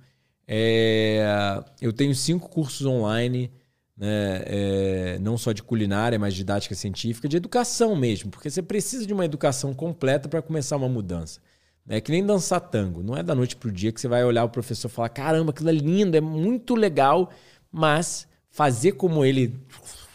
[0.47, 3.51] É, eu tenho cinco cursos online,
[3.97, 9.06] né, é, não só de culinária, mas didática científica, de educação mesmo, porque você precisa
[9.06, 11.40] de uma educação completa para começar uma mudança.
[11.89, 13.02] É que nem dançar tango.
[13.02, 15.51] Não é da noite pro dia que você vai olhar o professor e falar: caramba,
[15.51, 17.31] aquilo é lindo, é muito legal,
[17.70, 19.55] mas fazer como ele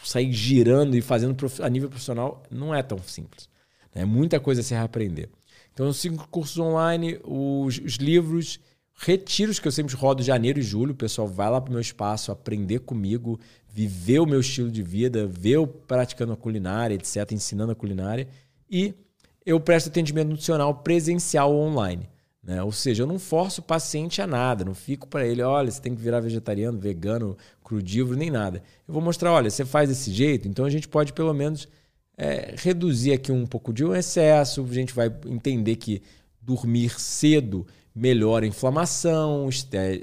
[0.04, 3.48] sair girando e fazendo a nível profissional não é tão simples.
[3.94, 5.30] É muita coisa a se reaprender.
[5.72, 8.60] Então, os cinco cursos online, os, os livros,
[8.94, 10.92] retiros que eu sempre rodo janeiro e julho.
[10.92, 13.38] O pessoal vai lá para o meu espaço aprender comigo,
[13.72, 18.28] viver o meu estilo de vida, ver eu praticando a culinária, etc., ensinando a culinária.
[18.70, 18.94] E
[19.46, 22.08] eu presto atendimento nutricional presencial online.
[22.42, 22.62] Né?
[22.62, 25.80] Ou seja, eu não forço o paciente a nada, não fico para ele, olha, você
[25.80, 28.62] tem que virar vegetariano, vegano, crudívoro, nem nada.
[28.86, 31.68] Eu vou mostrar, olha, você faz desse jeito, então a gente pode pelo menos
[32.16, 36.02] é, reduzir aqui um pouco de um excesso, a gente vai entender que
[36.40, 39.48] dormir cedo melhora a inflamação,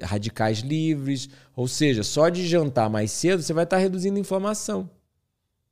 [0.01, 1.29] radicais livres.
[1.55, 4.89] Ou seja, só de jantar mais cedo você vai estar reduzindo a inflamação.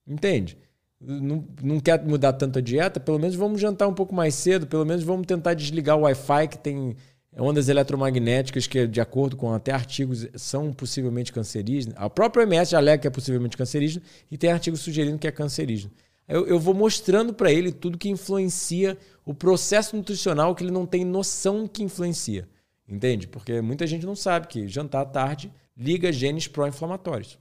[0.07, 0.57] Entende?
[0.99, 2.99] Não, não quer mudar tanto a dieta?
[2.99, 6.47] Pelo menos vamos jantar um pouco mais cedo, pelo menos vamos tentar desligar o Wi-Fi
[6.47, 6.95] que tem
[7.39, 11.95] ondas eletromagnéticas que, de acordo com até artigos, são possivelmente cancerígenas.
[11.97, 15.31] A própria OMS já alega que é possivelmente cancerígeno e tem artigos sugerindo que é
[15.31, 15.91] cancerígeno.
[16.27, 20.85] Eu, eu vou mostrando para ele tudo que influencia o processo nutricional que ele não
[20.85, 22.47] tem noção que influencia.
[22.87, 23.27] Entende?
[23.27, 27.37] Porque muita gente não sabe que jantar tarde liga genes pró-inflamatórios.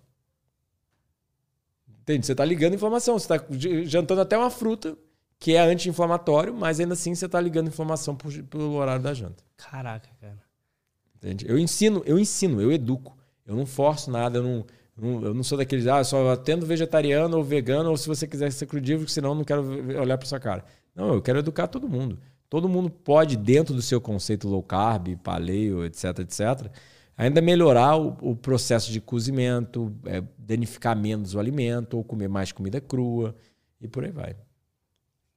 [2.03, 2.27] Entende?
[2.27, 3.19] Você está ligando inflamação.
[3.19, 3.45] Você está
[3.85, 4.97] jantando até uma fruta
[5.39, 9.43] que é anti-inflamatório, mas ainda assim você está ligando inflamação pelo horário da janta.
[9.57, 10.43] Caraca, cara.
[11.17, 11.47] Entende?
[11.49, 13.17] Eu ensino, eu ensino, eu educo.
[13.45, 14.67] Eu não forço nada, eu não
[14.99, 18.67] eu não sou daqueles, ah, só atendo vegetariano ou vegano, ou se você quiser ser
[18.67, 19.63] crudívoro, senão eu não quero
[20.01, 20.65] olhar para sua cara.
[20.95, 22.19] Não, eu quero educar todo mundo.
[22.49, 26.71] Todo mundo pode, dentro do seu conceito low carb, paleo, etc, etc,
[27.17, 32.53] ainda melhorar o, o processo de cozimento, é, danificar menos o alimento, ou comer mais
[32.53, 33.35] comida crua,
[33.81, 34.37] e por aí vai.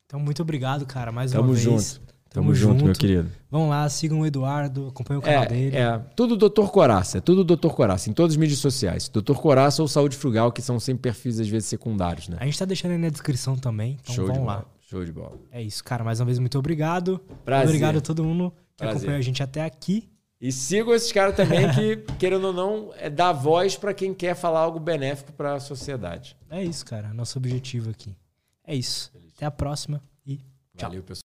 [0.06, 2.02] Então, muito obrigado, cara, mais Tamo uma junto.
[2.30, 3.32] Tamo, Tamo junto, junto, meu querido.
[3.50, 5.76] Vão lá, sigam o Eduardo, acompanhem o canal é, dele.
[5.76, 6.68] É, tudo Dr.
[6.68, 7.70] Coraça, é tudo Dr.
[7.70, 9.10] Coraça, em todas as mídias sociais.
[9.10, 9.34] Dr.
[9.34, 12.38] Coraça ou Saúde Frugal, que são sempre perfis, às vezes, secundários, né?
[12.40, 14.58] A gente tá deixando aí na descrição também, então Show vão lá.
[14.58, 14.80] Bola.
[14.90, 15.40] Show de bola.
[15.52, 16.04] É isso, cara.
[16.04, 17.20] Mais uma vez, muito obrigado.
[17.46, 17.68] Prazer.
[17.68, 18.98] Obrigado a todo mundo que Prazer.
[18.98, 20.10] acompanhou a gente até aqui.
[20.42, 24.36] E sigam esses caras também que, querendo ou não, é dar voz para quem quer
[24.36, 26.36] falar algo benéfico para a sociedade.
[26.50, 27.14] É isso, cara.
[27.14, 28.16] Nosso objetivo aqui.
[28.66, 29.12] É isso.
[29.36, 30.38] Até a próxima e
[30.76, 30.90] tchau.
[30.90, 31.29] Valeu, pessoal.